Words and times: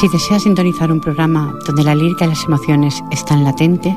Si 0.00 0.08
deseas 0.08 0.44
sintonizar 0.44 0.90
un 0.90 0.98
programa 0.98 1.54
donde 1.66 1.84
la 1.84 1.94
lírica 1.94 2.24
y 2.24 2.28
las 2.28 2.44
emociones 2.44 3.04
están 3.10 3.44
latentes, 3.44 3.92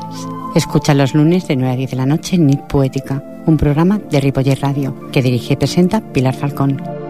escucha 0.53 0.93
los 0.93 1.13
lunes 1.13 1.47
de 1.47 1.55
9 1.55 1.71
a 1.71 1.77
10 1.77 1.91
de 1.91 1.95
la 1.95 2.05
noche 2.05 2.37
Nit 2.37 2.59
Poética, 2.63 3.23
un 3.45 3.55
programa 3.55 3.99
de 3.99 4.19
Ripoller 4.19 4.59
Radio 4.59 4.93
que 5.13 5.21
dirige 5.21 5.53
y 5.53 5.55
presenta 5.55 6.01
Pilar 6.01 6.35
Falcón. 6.35 7.02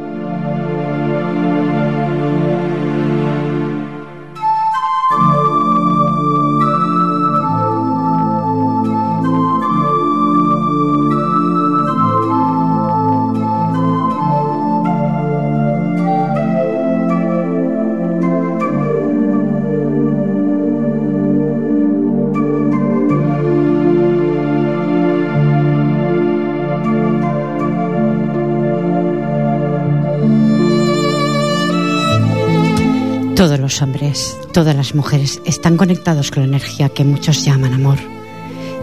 Los 33.64 33.82
hombres, 33.82 34.38
todas 34.52 34.76
las 34.76 34.94
mujeres 34.94 35.42
están 35.46 35.78
conectados 35.78 36.32
con 36.32 36.44
la 36.44 36.50
energía 36.50 36.90
que 36.90 37.06
muchos 37.06 37.46
llaman 37.46 37.74
amor. 37.74 37.98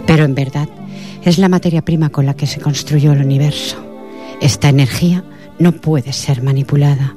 Pero 0.07 0.25
en 0.25 0.33
verdad 0.33 0.67
es 1.23 1.37
la 1.37 1.49
materia 1.49 1.85
prima 1.85 2.09
con 2.09 2.25
la 2.25 2.33
que 2.33 2.47
se 2.47 2.59
construyó 2.59 3.11
el 3.11 3.21
universo. 3.21 3.77
Esta 4.41 4.69
energía 4.69 5.23
no 5.59 5.71
puede 5.71 6.13
ser 6.13 6.41
manipulada. 6.41 7.15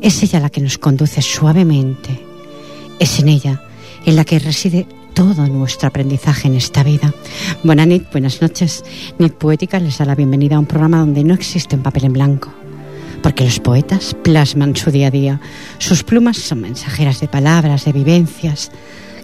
Es 0.00 0.24
ella 0.24 0.40
la 0.40 0.50
que 0.50 0.60
nos 0.60 0.76
conduce 0.76 1.22
suavemente. 1.22 2.20
Es 2.98 3.20
en 3.20 3.28
ella 3.28 3.62
en 4.04 4.16
la 4.16 4.24
que 4.24 4.40
reside 4.40 4.88
todo 5.14 5.46
nuestro 5.46 5.86
aprendizaje 5.86 6.48
en 6.48 6.56
esta 6.56 6.82
vida. 6.82 7.14
Buenas 7.62 7.86
noches, 7.86 8.10
buenas 8.10 8.42
noches. 8.42 8.84
Nit 9.20 9.34
Poética 9.34 9.78
les 9.78 9.98
da 9.98 10.04
la 10.04 10.16
bienvenida 10.16 10.56
a 10.56 10.58
un 10.58 10.66
programa 10.66 10.98
donde 10.98 11.22
no 11.22 11.34
existe 11.34 11.76
un 11.76 11.82
papel 11.84 12.06
en 12.06 12.12
blanco 12.12 12.63
porque 13.24 13.44
los 13.44 13.58
poetas 13.58 14.14
plasman 14.22 14.76
su 14.76 14.90
día 14.90 15.06
a 15.06 15.10
día. 15.10 15.40
Sus 15.78 16.04
plumas 16.04 16.36
son 16.36 16.60
mensajeras 16.60 17.20
de 17.20 17.26
palabras, 17.26 17.86
de 17.86 17.92
vivencias. 17.94 18.70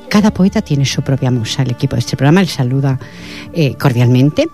Cada 0.08 0.32
poeta 0.32 0.62
tiene 0.62 0.86
su 0.86 1.02
propia 1.02 1.30
musa. 1.30 1.64
El 1.64 1.72
equipo 1.72 1.96
de 1.96 2.00
este 2.00 2.16
programa 2.16 2.40
les 2.40 2.52
saluda 2.52 2.98
eh, 3.52 3.74
cordialmente. 3.74 4.48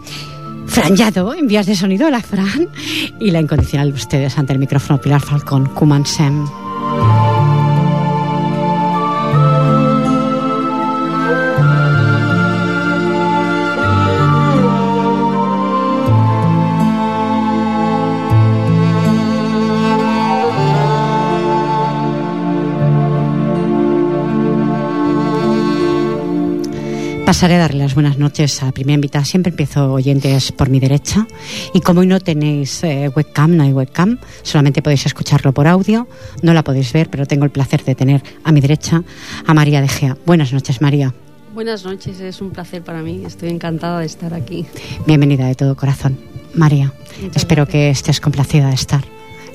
Fran 0.67 0.97
Yado, 0.97 1.33
en 1.33 1.47
vías 1.47 1.67
de 1.67 1.77
sonido, 1.77 2.11
la 2.11 2.23
Fran. 2.23 2.69
Y 3.21 3.31
la 3.31 3.41
incondicional 3.41 3.93
de 3.93 3.95
ustedes 3.95 4.37
ante 4.37 4.53
el 4.53 4.59
micrófono 4.59 5.01
Pilar 5.01 5.21
Falcón, 5.21 5.67
Kuman 5.67 6.07
Sem. 6.07 6.45
Pasaré 27.27 27.57
a 27.57 27.59
darle 27.59 27.81
las 27.81 27.95
buenas 27.95 28.19
noches 28.19 28.63
a 28.63 28.67
la 28.67 28.73
primera 28.73 28.95
invitada. 28.95 29.25
Siempre 29.25 29.51
empiezo 29.51 29.93
oyentes 29.93 30.53
por 30.53 30.71
mi 30.71 30.79
derecha. 30.79 31.27
Y 31.75 31.81
como 31.81 32.01
hoy 32.01 32.07
no 32.07 32.21
tenéis 32.21 32.85
eh, 32.85 33.11
webcam, 33.15 33.57
no 33.57 33.65
hay 33.65 33.73
webcam, 33.73 34.19
solamente 34.43 34.81
podéis 34.81 35.07
escucharlo 35.07 35.53
por 35.53 35.67
audio. 35.67 36.07
No 36.43 36.55
la 36.55 36.63
podéis 36.63 36.93
ver, 36.93 37.11
pero 37.11 37.27
tengo 37.27 37.45
el 37.45 37.51
placer 37.51 37.85
de 37.85 37.97
tener 37.97 38.23
a 38.45 38.53
mi 38.53 38.61
derecha 38.61 39.03
a 39.45 39.55
María 39.55 39.81
de 39.81 39.89
Gea. 39.89 40.17
Buenas 40.25 40.53
noches, 40.53 40.81
María. 40.81 41.15
Buenas 41.53 41.85
noches, 41.85 42.21
es 42.21 42.41
un 42.41 42.51
placer 42.51 42.83
para 42.83 43.03
mí. 43.03 43.25
Estoy 43.27 43.49
encantada 43.49 43.99
de 43.99 44.07
estar 44.07 44.33
aquí. 44.33 44.65
Bienvenida 45.05 45.47
de 45.49 45.57
todo 45.57 45.75
corazón. 45.75 46.21
María, 46.55 46.93
Muchas 47.21 47.39
espero 47.39 47.65
gracias. 47.65 47.73
que 47.73 47.91
estés 47.91 48.21
complacida 48.21 48.69
de 48.69 48.75
estar. 48.75 49.05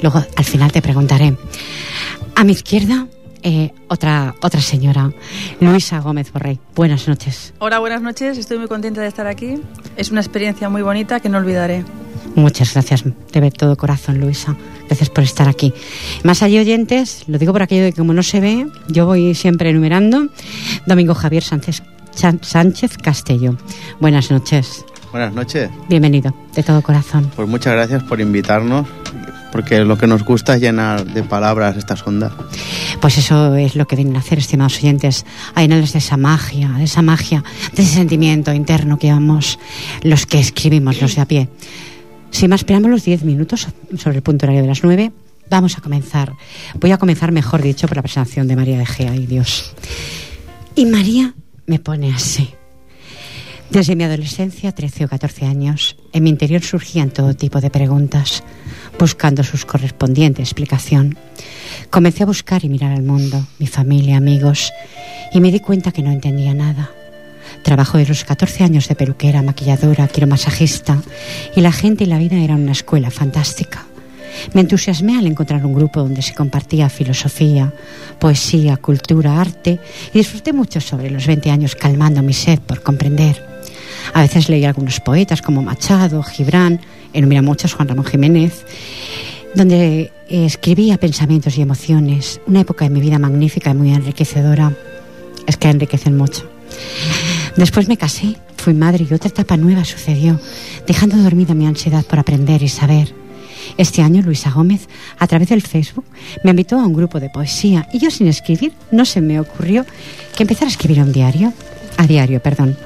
Luego, 0.02 0.22
al 0.36 0.46
final 0.46 0.74
te 0.74 0.82
preguntaré. 0.82 1.38
A 2.36 2.44
mi 2.44 2.52
izquierda, 2.52 3.08
eh, 3.44 3.74
otra, 3.88 4.36
otra 4.42 4.62
señora, 4.62 5.12
Luisa 5.60 6.00
Gómez 6.00 6.32
Borrell. 6.32 6.60
Buenas 6.76 7.08
noches. 7.08 7.54
Hola, 7.60 7.80
buenas 7.80 8.02
noches. 8.02 8.38
Estoy 8.38 8.58
muy 8.58 8.68
contenta 8.68 9.02
de 9.02 9.08
estar 9.08 9.28
aquí. 9.28 9.62
Es 9.98 10.12
una 10.12 10.22
experiencia 10.22 10.70
muy 10.70 10.82
bonita 10.82 11.20
que 11.20 11.30
no 11.30 11.38
olvidaré. 11.38 11.84
Muchas 12.36 12.74
gracias 12.74 13.04
de 13.04 13.52
todo 13.52 13.76
corazón, 13.76 14.20
Luisa. 14.20 14.56
Gracias 14.86 15.10
por 15.10 15.24
estar 15.24 15.48
aquí. 15.50 15.74
Más 16.24 16.44
allá 16.44 16.62
oyentes, 16.62 17.24
lo 17.28 17.38
digo 17.38 17.52
por 17.52 17.64
aquello 17.64 17.84
de 17.84 17.92
que 17.92 17.98
como 17.98 18.14
no 18.14 18.24
se 18.24 18.40
ve, 18.40 18.68
yo 18.88 19.06
voy 19.06 19.36
siempre 19.36 19.70
enumerando. 19.70 20.28
Domingo 20.86 21.14
Javier 21.14 21.44
Sánchez, 21.44 21.84
Sánchez 22.42 22.98
Castello. 22.98 23.58
Buenas 24.00 24.32
noches. 24.32 24.86
Buenas 25.12 25.34
noches. 25.34 25.70
Bienvenido, 25.90 26.34
de 26.56 26.64
todo 26.64 26.82
corazón. 26.82 27.30
Pues 27.36 27.48
muchas 27.48 27.74
gracias 27.74 28.02
por 28.04 28.22
invitarnos, 28.22 28.88
porque 29.52 29.84
lo 29.84 29.98
que 29.98 30.08
nos 30.08 30.24
gusta 30.24 30.56
es 30.56 30.62
llenar 30.62 31.06
de 31.06 31.24
palabras 31.24 31.78
estas 31.78 32.06
ondas. 32.06 32.32
Pues 33.00 33.18
eso 33.18 33.56
es 33.56 33.76
lo 33.76 33.88
que 33.88 33.96
vienen 33.96 34.16
a 34.16 34.20
hacer, 34.20 34.40
estimados 34.40 34.78
oyentes, 34.78 35.26
a 35.54 35.62
llenarles 35.62 35.94
de 35.94 36.00
esa 36.00 36.18
magia, 36.18 36.70
de 36.70 36.84
esa 36.84 37.02
magia, 37.02 37.44
de 37.76 37.84
ese 37.84 37.96
sentimiento 37.96 38.54
interno 38.54 38.98
que 38.98 39.08
llevamos 39.08 39.60
los 40.04 40.26
que 40.26 40.40
escribimos, 40.40 41.02
los 41.02 41.16
de 41.16 41.22
a 41.22 41.26
pie. 41.26 41.50
Sin 42.32 42.50
más 42.50 42.64
preámbulos, 42.64 43.04
10 43.04 43.24
minutos 43.24 43.68
sobre 43.98 44.18
el 44.18 44.24
punto 44.24 44.46
horario 44.46 44.62
de 44.62 44.68
las 44.68 44.84
9. 44.84 45.12
Vamos 45.50 45.78
a 45.78 45.82
comenzar. 45.82 46.32
Voy 46.80 46.92
a 46.92 46.98
comenzar, 46.98 47.32
mejor 47.34 47.62
dicho, 47.62 47.88
por 47.88 47.98
la 47.98 48.04
presentación 48.04 48.48
de 48.48 48.56
María 48.56 48.78
de 48.78 48.86
Gea 48.86 49.16
y 49.16 49.26
Dios. 49.26 49.74
Y 50.76 50.86
María 50.86 51.34
me 51.66 51.80
pone 51.80 52.14
así. 52.14 52.54
Desde 53.72 53.96
mi 53.96 54.04
adolescencia, 54.04 54.74
13 54.74 55.06
o 55.06 55.08
14 55.08 55.46
años, 55.46 55.96
en 56.12 56.24
mi 56.24 56.30
interior 56.30 56.62
surgían 56.62 57.10
todo 57.10 57.34
tipo 57.34 57.62
de 57.62 57.70
preguntas, 57.70 58.44
buscando 59.00 59.46
su 59.46 59.66
correspondiente 59.66 60.42
explicación. 60.42 61.18
Comencé 61.90 62.24
a 62.24 62.26
buscar 62.26 62.66
y 62.66 62.70
mirar 62.70 62.92
al 62.92 63.04
mundo, 63.04 63.48
mi 63.60 63.68
familia, 63.68 64.18
amigos, 64.18 64.74
y 65.32 65.40
me 65.40 65.54
di 65.54 65.62
cuenta 65.62 65.94
que 65.94 66.04
no 66.04 66.12
entendía 66.12 66.54
nada. 66.54 66.92
Trabajo 67.64 67.98
de 67.98 68.06
los 68.08 68.26
14 68.26 68.66
años 68.66 68.90
de 68.90 68.96
peluquera, 68.96 69.42
maquilladora, 69.42 70.10
quiromasajista, 70.10 71.02
y 71.56 71.62
la 71.62 71.72
gente 71.72 72.04
y 72.04 72.08
la 72.08 72.18
vida 72.18 72.36
eran 72.36 72.64
una 72.64 72.74
escuela 72.74 73.10
fantástica. 73.10 73.86
Me 74.54 74.60
entusiasmé 74.60 75.18
al 75.18 75.28
encontrar 75.28 75.66
un 75.66 75.74
grupo 75.74 76.02
donde 76.02 76.22
se 76.22 76.36
compartía 76.36 76.90
filosofía, 76.90 77.74
poesía, 78.20 78.76
cultura, 78.76 79.40
arte, 79.40 79.80
y 80.14 80.18
disfruté 80.18 80.52
mucho 80.52 80.82
sobre 80.82 81.10
los 81.10 81.26
20 81.26 81.50
años 81.52 81.76
calmando 81.76 82.22
mi 82.22 82.34
sed 82.34 82.60
por 82.60 82.84
comprender. 82.84 83.51
A 84.14 84.22
veces 84.22 84.50
leí 84.50 84.66
algunos 84.66 85.00
poetas 85.00 85.42
como 85.42 85.62
Machado, 85.62 86.24
Gibran, 86.24 86.82
enumera 87.14 87.42
muchos, 87.42 87.74
Juan 87.74 87.88
Ramón 87.88 88.06
Jiménez, 88.06 88.66
donde 89.56 90.12
eh, 90.30 90.46
escribía 90.46 90.98
pensamientos 90.98 91.58
y 91.58 91.62
emociones. 91.62 92.40
Una 92.48 92.62
época 92.62 92.86
de 92.86 92.92
mi 92.92 93.02
vida 93.02 93.20
magnífica 93.20 93.72
y 93.72 93.74
muy 93.74 93.94
enriquecedora. 93.94 94.74
Es 95.48 95.58
que 95.58 95.70
enriquecen 95.70 96.16
mucho. 96.16 96.50
Después 97.56 97.88
me 97.88 97.98
casé, 97.98 98.36
fui 98.58 98.74
madre 98.74 99.06
y 99.10 99.14
otra 99.14 99.30
etapa 99.30 99.58
nueva 99.58 99.84
sucedió, 99.84 100.40
dejando 100.88 101.18
dormida 101.18 101.54
mi 101.54 101.66
ansiedad 101.66 102.06
por 102.06 102.20
aprender 102.20 102.64
y 102.64 102.70
saber. 102.70 103.14
Este 103.78 104.02
año 104.02 104.22
Luisa 104.22 104.52
Gómez, 104.52 104.88
a 105.20 105.28
través 105.28 105.50
del 105.50 105.62
Facebook, 105.62 106.06
me 106.44 106.52
invitó 106.52 106.80
a 106.80 106.86
un 106.86 106.94
grupo 106.94 107.20
de 107.20 107.30
poesía 107.30 107.88
y 107.94 108.00
yo 108.00 108.10
sin 108.10 108.28
escribir 108.28 108.74
no 108.92 109.06
se 109.06 109.22
me 109.22 109.40
ocurrió 109.40 109.86
que 110.36 110.44
empezara 110.44 110.68
a 110.68 110.72
escribir 110.72 111.02
un 111.02 111.12
diario, 111.12 111.54
a 111.98 112.08
diario, 112.08 112.42
perdón. 112.42 112.78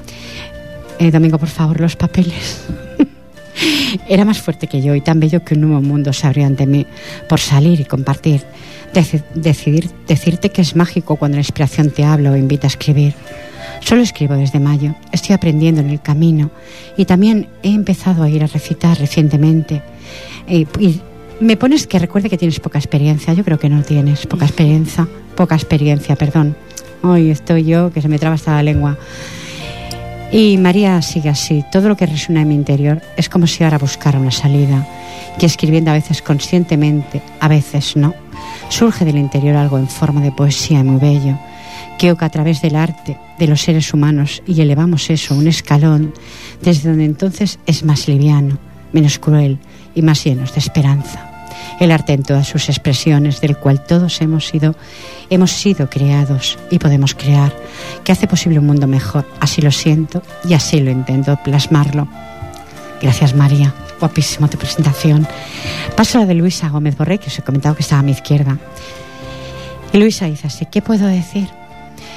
Eh, 1.00 1.12
Domingo, 1.12 1.38
por 1.38 1.50
favor, 1.50 1.80
los 1.80 1.96
papeles. 1.96 2.62
Era 4.10 4.26
más 4.26 4.42
fuerte 4.42 4.68
que 4.68 4.82
yo 4.82 4.96
y 4.96 5.02
tan 5.02 5.20
bello 5.20 5.44
que 5.44 5.56
un 5.56 5.62
nuevo 5.62 5.82
mundo 5.82 6.12
se 6.14 6.28
abrió 6.28 6.46
ante 6.46 6.66
mí 6.66 6.86
por 7.30 7.40
salir 7.40 7.80
y 7.80 7.86
compartir. 7.86 8.42
Deci- 8.94 9.24
decidir, 9.34 9.90
decirte 10.08 10.50
que 10.50 10.62
es 10.62 10.76
mágico 10.76 11.16
cuando 11.18 11.36
la 11.36 11.42
inspiración 11.42 11.90
te 11.92 12.04
habla 12.04 12.32
o 12.32 12.36
invita 12.36 12.68
a 12.68 12.70
escribir. 12.70 13.14
Solo 13.82 14.02
escribo 14.02 14.36
desde 14.36 14.60
mayo, 14.60 14.96
estoy 15.12 15.36
aprendiendo 15.36 15.82
en 15.82 15.90
el 15.90 16.02
camino 16.02 16.50
y 16.98 17.06
también 17.06 17.48
he 17.62 17.70
empezado 17.74 18.24
a 18.24 18.30
ir 18.30 18.44
a 18.44 18.48
recitar 18.48 18.98
recientemente. 18.98 19.82
Eh, 20.48 20.66
y 20.80 21.02
me 21.40 21.58
pones 21.58 21.86
que 21.88 22.00
recuerde 22.00 22.30
que 22.30 22.38
tienes 22.38 22.60
poca 22.60 22.80
experiencia, 22.80 23.34
yo 23.34 23.44
creo 23.44 23.60
que 23.60 23.70
no 23.70 23.82
tienes 23.84 24.26
poca 24.28 24.46
experiencia, 24.46 25.08
poca 25.36 25.56
experiencia, 25.56 26.16
perdón. 26.16 26.56
Hoy 27.04 27.30
estoy 27.30 27.66
yo 27.66 27.92
que 27.92 28.02
se 28.02 28.08
me 28.08 28.18
traba 28.18 28.36
hasta 28.36 28.52
la 28.56 28.64
lengua. 28.64 28.98
Y 30.38 30.58
María 30.58 31.02
sigue 31.02 31.30
así. 31.30 31.64
Todo 31.72 31.88
lo 31.88 31.96
que 31.96 32.06
resuena 32.06 32.42
en 32.42 32.50
mi 32.50 32.56
interior 32.56 33.02
es 33.16 33.30
como 33.30 33.48
si 33.48 33.64
ahora 33.64 33.78
buscara 33.78 34.20
una 34.20 34.32
salida. 34.32 34.86
Y 35.40 35.46
escribiendo 35.46 35.92
a 35.92 35.94
veces 35.94 36.22
conscientemente, 36.22 37.22
a 37.40 37.48
veces 37.48 37.96
no. 37.96 38.14
Surge 38.68 39.06
del 39.06 39.18
interior 39.18 39.56
algo 39.56 39.78
en 39.78 39.88
forma 39.88 40.20
de 40.20 40.34
poesía 40.34 40.84
muy 40.84 41.00
bello. 41.00 41.40
Creo 41.98 42.18
que 42.18 42.26
a 42.26 42.30
través 42.30 42.62
del 42.62 42.76
arte 42.76 43.18
de 43.40 43.48
los 43.48 43.62
seres 43.62 43.94
humanos 43.94 44.44
y 44.46 44.60
elevamos 44.60 45.10
eso 45.10 45.36
un 45.36 45.48
escalón, 45.48 46.14
desde 46.62 46.90
donde 46.90 47.06
entonces 47.06 47.58
es 47.66 47.86
más 47.86 48.10
liviano, 48.10 48.58
menos 48.92 49.20
cruel 49.20 49.58
y 49.96 50.02
más 50.02 50.22
llenos 50.22 50.54
de 50.54 50.60
esperanza. 50.60 51.35
El 51.80 51.92
arte 51.92 52.14
en 52.14 52.24
todas 52.24 52.48
sus 52.48 52.70
expresiones, 52.70 53.42
del 53.42 53.58
cual 53.58 53.84
todos 53.84 54.22
hemos 54.22 54.48
sido, 54.48 54.76
hemos 55.30 55.52
sido 55.52 55.90
creados 55.90 56.58
y 56.70 56.80
podemos 56.80 57.16
crear, 57.16 57.54
que 58.04 58.12
hace 58.12 58.28
posible 58.28 58.60
un 58.60 58.66
mundo 58.66 58.88
mejor. 58.88 59.26
Así 59.40 59.62
lo 59.62 59.72
siento 59.72 60.22
y 60.48 60.54
así 60.54 60.80
lo 60.80 60.92
intento 60.92 61.38
plasmarlo. 61.44 62.08
Gracias 63.02 63.36
María, 63.36 63.74
guapísimo 64.00 64.50
tu 64.50 64.58
presentación. 64.58 65.28
Paso 65.96 66.18
a 66.18 66.22
la 66.22 66.28
de 66.28 66.34
Luisa 66.34 66.70
Gómez 66.70 66.98
Borré, 66.98 67.18
que 67.18 67.28
os 67.28 67.40
he 67.40 67.42
comentado 67.42 67.76
que 67.76 67.84
estaba 67.84 68.00
a 68.00 68.04
mi 68.04 68.12
izquierda. 68.12 68.58
Y 69.94 69.98
Luisa 69.98 70.26
dice 70.26 70.48
así, 70.48 70.66
¿qué 70.66 70.82
puedo 70.82 71.08
decir? 71.08 71.48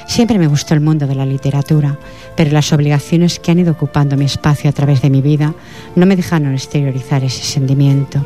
Siempre 0.09 0.39
me 0.39 0.47
gustó 0.47 0.73
el 0.73 0.81
mundo 0.81 1.05
de 1.05 1.13
la 1.13 1.25
literatura, 1.25 1.99
pero 2.35 2.51
las 2.51 2.73
obligaciones 2.73 3.39
que 3.39 3.51
han 3.51 3.59
ido 3.59 3.73
ocupando 3.73 4.17
mi 4.17 4.25
espacio 4.25 4.67
a 4.69 4.73
través 4.73 5.03
de 5.03 5.11
mi 5.11 5.21
vida 5.21 5.53
no 5.95 6.05
me 6.07 6.15
dejaron 6.15 6.53
exteriorizar 6.53 7.23
ese 7.23 7.43
sentimiento. 7.43 8.25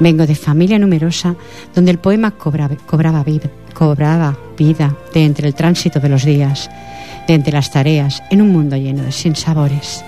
Vengo 0.00 0.26
de 0.26 0.34
familia 0.34 0.78
numerosa 0.78 1.34
donde 1.74 1.90
el 1.90 1.98
poema 1.98 2.32
cobraba, 2.32 2.76
vida 4.56 4.96
de 5.14 5.24
entre 5.24 5.48
el 5.48 5.54
tránsito 5.54 6.00
de 6.00 6.08
los 6.08 6.24
días, 6.24 6.70
de 7.26 7.34
entre 7.34 7.52
las 7.52 7.70
tareas, 7.70 8.22
en 8.30 8.42
un 8.42 8.52
mundo 8.52 8.76
lleno 8.76 9.02
de 9.02 9.12
sinsabores. 9.12 10.04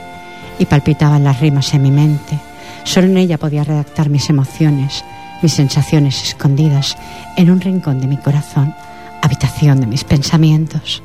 Y 0.58 0.66
palpitaban 0.66 1.24
las 1.24 1.40
rimas 1.40 1.72
en 1.74 1.82
mi 1.82 1.90
mente. 1.90 2.38
Solo 2.84 3.06
en 3.06 3.16
ella 3.16 3.38
podía 3.38 3.64
redactar 3.64 4.10
mis 4.10 4.28
emociones, 4.30 5.04
mis 5.42 5.52
sensaciones 5.52 6.22
escondidas 6.22 6.96
en 7.36 7.50
un 7.50 7.60
rincón 7.60 8.00
de 8.00 8.06
mi 8.06 8.16
corazón, 8.16 8.74
habitación 9.22 9.80
de 9.80 9.86
mis 9.86 10.04
pensamientos. 10.04 11.02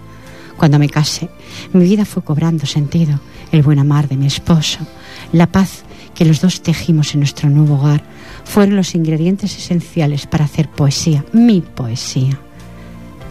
Cuando 0.58 0.80
me 0.80 0.90
casé, 0.90 1.30
mi 1.74 1.84
vida 1.84 2.06
fue 2.06 2.24
cobrando 2.24 2.66
sentido, 2.66 3.20
el 3.52 3.62
buen 3.62 3.80
amar 3.80 4.08
de 4.08 4.16
mi 4.18 4.26
esposo, 4.26 4.80
la 5.32 5.48
paz 5.48 5.84
que 6.16 6.26
los 6.26 6.42
dos 6.42 6.62
tejimos 6.62 7.14
en 7.14 7.20
nuestro 7.20 7.50
nuevo 7.50 7.76
hogar, 7.76 8.02
fueron 8.46 8.76
los 8.76 8.96
ingredientes 8.96 9.58
esenciales 9.58 10.26
para 10.26 10.46
hacer 10.46 10.70
poesía, 10.70 11.24
mi 11.34 11.62
poesía, 11.62 12.40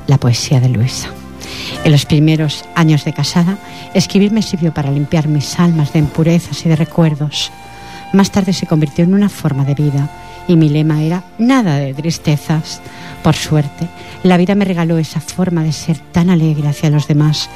la 0.07 0.19
poesía 0.19 0.61
de 0.61 0.69
Luisa. 0.69 1.09
En 1.83 1.93
los 1.93 2.07
primeros 2.07 2.65
años 2.75 3.05
de 3.05 3.13
casada, 3.13 3.59
escribir 3.95 4.33
me 4.33 4.43
sirvió 4.43 4.73
para 4.73 4.91
limpiar 4.91 5.29
mis 5.29 5.59
almas 5.59 5.93
de 5.93 5.99
impurezas 5.99 6.65
y 6.65 6.69
de 6.69 6.77
recuerdos. 6.77 7.51
Más 8.13 8.31
tarde 8.31 8.53
se 8.53 8.67
convirtió 8.67 9.05
en 9.05 9.15
una 9.15 9.29
forma 9.29 9.65
de 9.65 9.75
vida 9.75 10.11
y 10.49 10.57
mi 10.57 10.69
lema 10.69 11.03
era 11.03 11.25
nada 11.39 11.77
de 11.77 11.95
tristezas. 11.95 12.81
Por 13.23 13.35
suerte, 13.35 13.89
la 14.23 14.37
vida 14.37 14.55
me 14.55 14.65
regaló 14.65 14.99
esa 14.99 15.21
forma 15.21 15.63
de 15.63 15.73
ser 15.73 15.99
tan 15.99 16.31
alegre 16.31 16.69
hacia 16.69 16.91
los 16.91 17.09
demás 17.09 17.49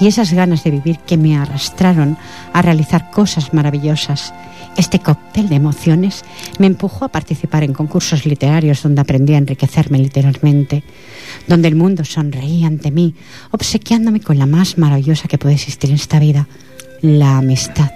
y 0.00 0.06
esas 0.06 0.32
ganas 0.32 0.64
de 0.64 0.70
vivir 0.70 0.98
que 0.98 1.16
me 1.16 1.36
arrastraron 1.36 2.18
a 2.52 2.62
realizar 2.62 3.10
cosas 3.10 3.54
maravillosas 3.54 4.34
este 4.76 4.98
cóctel 4.98 5.48
de 5.48 5.56
emociones 5.56 6.24
me 6.58 6.66
empujó 6.66 7.04
a 7.04 7.08
participar 7.08 7.62
en 7.62 7.72
concursos 7.72 8.26
literarios 8.26 8.82
donde 8.82 9.00
aprendí 9.00 9.34
a 9.34 9.38
enriquecerme 9.38 9.98
literalmente, 9.98 10.82
donde 11.46 11.68
el 11.68 11.76
mundo 11.76 12.04
sonreía 12.04 12.66
ante 12.66 12.90
mí, 12.90 13.14
obsequiándome 13.52 14.20
con 14.20 14.38
la 14.38 14.46
más 14.46 14.76
maravillosa 14.76 15.28
que 15.28 15.38
puede 15.38 15.54
existir 15.54 15.90
en 15.90 15.96
esta 15.96 16.18
vida, 16.18 16.48
la 17.04 17.36
amistad. 17.36 17.92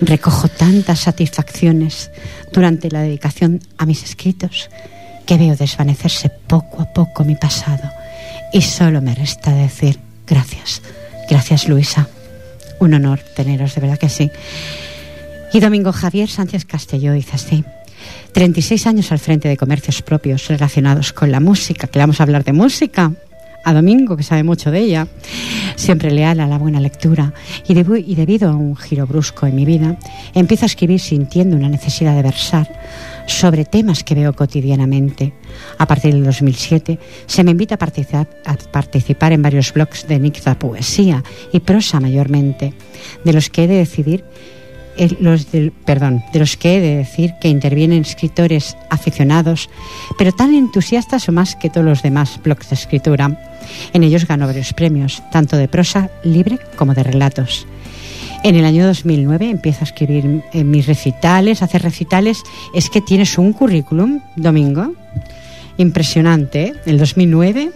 Recojo 0.00 0.48
tantas 0.48 1.00
satisfacciones 1.00 2.10
durante 2.52 2.88
la 2.88 3.02
dedicación 3.02 3.60
a 3.76 3.86
mis 3.86 4.04
escritos 4.04 4.70
que 5.26 5.36
veo 5.36 5.56
desvanecerse 5.56 6.30
poco 6.46 6.80
a 6.80 6.92
poco 6.92 7.24
mi 7.24 7.34
pasado 7.34 7.90
y 8.52 8.62
solo 8.62 9.02
me 9.02 9.14
resta 9.16 9.52
decir 9.52 9.98
gracias, 10.26 10.80
gracias 11.28 11.68
Luisa. 11.68 12.08
Un 12.78 12.94
honor 12.94 13.20
teneros, 13.34 13.74
de 13.74 13.80
verdad 13.80 13.98
que 13.98 14.08
sí. 14.08 14.30
Y 15.52 15.58
Domingo 15.58 15.92
Javier 15.92 16.28
Sánchez 16.28 16.64
Castelló 16.64 17.12
dice 17.12 17.32
así. 17.34 17.64
36 18.32 18.86
años 18.86 19.10
al 19.10 19.18
frente 19.18 19.48
de 19.48 19.56
comercios 19.56 20.02
propios 20.02 20.46
relacionados 20.46 21.12
con 21.12 21.32
la 21.32 21.40
música, 21.40 21.88
que 21.88 21.98
vamos 21.98 22.20
a 22.20 22.22
hablar 22.22 22.44
de 22.44 22.52
música 22.52 23.12
a 23.64 23.72
Domingo, 23.72 24.16
que 24.16 24.22
sabe 24.22 24.42
mucho 24.42 24.70
de 24.70 24.80
ella, 24.80 25.06
siempre 25.76 26.10
leal 26.10 26.40
a 26.40 26.46
la 26.46 26.58
buena 26.58 26.80
lectura, 26.80 27.32
y, 27.66 27.74
debido 27.74 28.50
a 28.50 28.56
un 28.56 28.76
giro 28.76 29.06
brusco 29.06 29.46
en 29.46 29.56
mi 29.56 29.64
vida, 29.64 29.96
empiezo 30.34 30.64
a 30.64 30.66
escribir 30.66 31.00
sintiendo 31.00 31.56
una 31.56 31.68
necesidad 31.68 32.14
de 32.14 32.22
versar 32.22 32.68
sobre 33.26 33.64
temas 33.64 34.04
que 34.04 34.14
veo 34.14 34.32
cotidianamente. 34.32 35.32
A 35.78 35.86
partir 35.86 36.12
del 36.12 36.24
2007 36.24 36.98
se 37.26 37.44
me 37.44 37.52
invita 37.52 37.76
a 37.76 37.78
participar, 37.78 39.32
en 39.32 39.42
varios 39.42 39.72
blogs 39.72 40.06
de 40.06 40.18
Nicta 40.18 40.58
Poesía 40.58 41.22
y 41.52 41.60
prosa 41.60 42.00
mayormente, 42.00 42.74
de 43.24 43.32
los 43.32 43.50
que 43.50 43.64
he 43.64 43.68
de 43.68 43.76
decidir 43.76 44.24
los 45.20 45.50
de 45.52 45.72
los 46.34 46.56
que 46.56 46.76
he 46.76 46.80
de 46.80 46.96
decir 46.96 47.34
que 47.40 47.48
intervienen 47.48 48.02
escritores 48.02 48.76
aficionados, 48.90 49.70
pero 50.18 50.32
tan 50.32 50.54
entusiastas 50.54 51.28
o 51.28 51.32
más 51.32 51.56
que 51.56 51.70
todos 51.70 51.86
los 51.86 52.02
demás 52.02 52.40
blogs 52.42 52.70
de 52.70 52.74
escritura. 52.74 53.38
En 53.92 54.02
ellos 54.02 54.26
ganó 54.26 54.46
varios 54.46 54.72
premios, 54.72 55.22
tanto 55.30 55.56
de 55.56 55.68
prosa 55.68 56.10
libre 56.24 56.58
como 56.76 56.94
de 56.94 57.02
relatos. 57.02 57.66
En 58.42 58.56
el 58.56 58.64
año 58.64 58.86
2009 58.86 59.50
empiezo 59.50 59.80
a 59.82 59.84
escribir 59.84 60.42
en 60.52 60.70
mis 60.70 60.86
recitales, 60.86 61.62
hacer 61.62 61.82
recitales. 61.82 62.42
Es 62.74 62.88
que 62.88 63.02
tienes 63.02 63.36
un 63.36 63.52
currículum, 63.52 64.20
Domingo, 64.36 64.94
impresionante. 65.76 66.62
¿eh? 66.62 66.72
En 66.86 66.92
el 66.92 66.98
2009 66.98 67.70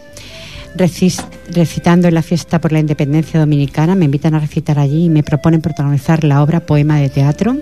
recitando 0.74 2.08
en 2.08 2.14
la 2.14 2.22
fiesta 2.22 2.60
por 2.60 2.72
la 2.72 2.80
independencia 2.80 3.40
dominicana. 3.40 3.94
Me 3.94 4.04
invitan 4.04 4.34
a 4.34 4.40
recitar 4.40 4.78
allí 4.78 5.04
y 5.04 5.08
me 5.08 5.22
proponen 5.22 5.60
protagonizar 5.60 6.24
la 6.24 6.42
obra 6.42 6.60
Poema 6.60 6.98
de 6.98 7.08
Teatro 7.08 7.56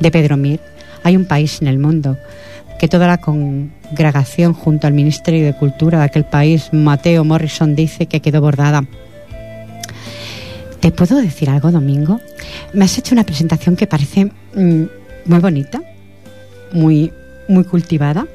de 0.00 0.10
Pedro 0.10 0.36
Mir. 0.36 0.60
Hay 1.02 1.16
un 1.16 1.24
país 1.24 1.60
en 1.62 1.68
el 1.68 1.78
mundo 1.78 2.16
que 2.78 2.88
toda 2.88 3.06
la 3.06 3.18
congregación 3.18 4.52
junto 4.52 4.86
al 4.86 4.92
Ministerio 4.92 5.44
de 5.44 5.54
Cultura 5.54 5.98
de 5.98 6.04
aquel 6.04 6.24
país, 6.24 6.68
Mateo 6.72 7.24
Morrison, 7.24 7.74
dice 7.74 8.06
que 8.06 8.20
quedó 8.20 8.40
bordada. 8.40 8.84
¿Te 10.80 10.90
puedo 10.90 11.16
decir 11.16 11.48
algo, 11.48 11.70
Domingo? 11.70 12.20
Me 12.72 12.84
has 12.84 12.98
hecho 12.98 13.14
una 13.14 13.24
presentación 13.24 13.76
que 13.76 13.86
parece 13.86 14.26
mm, 14.54 14.84
muy 15.24 15.38
bonita, 15.40 15.80
muy, 16.72 17.12
muy 17.48 17.64
cultivada, 17.64 18.26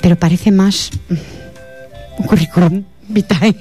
pero 0.00 0.16
parece 0.16 0.50
más 0.50 0.90
mm, 1.08 1.14
un 2.20 2.26
currículum 2.26 2.84
Vitae. 3.08 3.54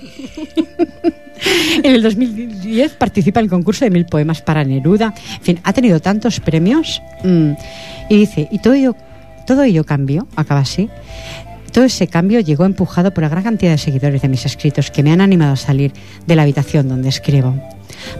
en 1.83 1.91
el 1.91 2.03
2010 2.03 2.93
participa 2.93 3.39
en 3.39 3.45
el 3.45 3.49
concurso 3.49 3.85
de 3.85 3.91
mil 3.91 4.05
poemas 4.05 4.41
para 4.41 4.63
Neruda. 4.63 5.13
En 5.37 5.41
fin, 5.41 5.59
ha 5.63 5.73
tenido 5.73 5.99
tantos 5.99 6.39
premios. 6.39 7.01
Mm, 7.23 7.51
y 8.09 8.17
dice, 8.17 8.47
y 8.51 8.59
todo 8.59 8.73
ello, 8.73 8.95
todo 9.45 9.63
ello 9.63 9.83
cambió, 9.83 10.27
acaba 10.35 10.61
así. 10.61 10.89
Todo 11.71 11.85
ese 11.85 12.07
cambio 12.07 12.39
llegó 12.39 12.65
empujado 12.65 13.13
por 13.13 13.23
la 13.23 13.29
gran 13.29 13.43
cantidad 13.43 13.71
de 13.71 13.79
seguidores 13.79 14.21
de 14.21 14.29
mis 14.29 14.45
escritos 14.45 14.91
que 14.91 15.01
me 15.01 15.11
han 15.11 15.21
animado 15.21 15.53
a 15.53 15.57
salir 15.57 15.91
de 16.27 16.35
la 16.35 16.43
habitación 16.43 16.87
donde 16.87 17.09
escribo, 17.09 17.55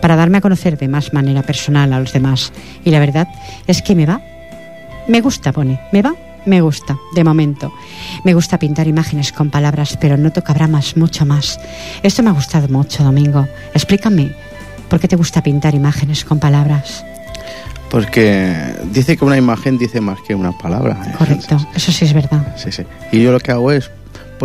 para 0.01 0.15
darme 0.15 0.39
a 0.39 0.42
conocer 0.42 0.77
de 0.77 0.88
más 0.88 1.13
manera 1.13 1.44
personal 1.44 1.94
a 1.94 2.00
los 2.00 2.13
demás. 2.13 2.51
Y 2.84 2.89
la 2.89 3.00
verdad 3.00 3.27
es 3.68 3.84
que 3.84 3.94
me 3.94 4.08
va, 4.08 4.22
me 5.08 5.22
gusta, 5.22 5.51
pone, 5.51 5.80
me 5.92 6.01
va 6.01 6.15
me 6.45 6.62
gusta, 6.62 6.97
de 7.15 7.23
momento. 7.23 7.73
Me 8.23 8.33
gusta 8.33 8.59
pintar 8.59 8.88
imágenes 8.88 9.31
con 9.31 9.50
palabras, 9.50 9.97
pero 10.00 10.17
noto 10.17 10.43
que 10.43 10.51
habrá 10.51 10.67
más, 10.67 10.97
mucho 10.97 11.25
más. 11.25 11.59
Esto 12.01 12.23
me 12.23 12.29
ha 12.29 12.33
gustado 12.33 12.67
mucho, 12.67 13.03
Domingo. 13.03 13.47
Explícame, 13.73 14.33
¿por 14.89 15.00
qué 15.00 15.07
te 15.07 15.15
gusta 15.15 15.41
pintar 15.41 15.75
imágenes 15.75 16.23
con 16.25 16.39
palabras? 16.39 17.05
Porque 17.89 18.73
dice 18.91 19.17
que 19.17 19.25
una 19.25 19.38
imagen 19.38 19.77
dice 19.77 20.01
más 20.01 20.19
que 20.21 20.33
una 20.33 20.57
palabra. 20.57 20.97
¿eh? 21.05 21.15
Correcto, 21.17 21.57
eso 21.75 21.91
sí 21.91 22.05
es 22.05 22.13
verdad. 22.13 22.55
Sí, 22.57 22.71
sí. 22.71 22.83
Y 23.12 23.21
yo 23.21 23.31
lo 23.31 23.39
que 23.39 23.51
hago 23.51 23.71
es 23.71 23.91